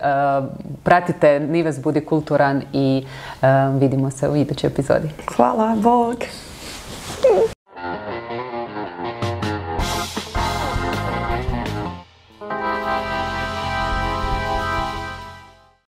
pratite 0.83 1.39
Nives 1.41 1.79
Budi 1.79 2.04
kulturan 2.05 2.61
i 2.73 3.05
eh, 3.41 3.47
vidimo 3.79 4.11
se 4.11 4.29
u 4.29 4.35
idućoj 4.35 4.67
epizodi. 4.67 5.09
Hvala, 5.35 5.75
bog! 5.75 6.15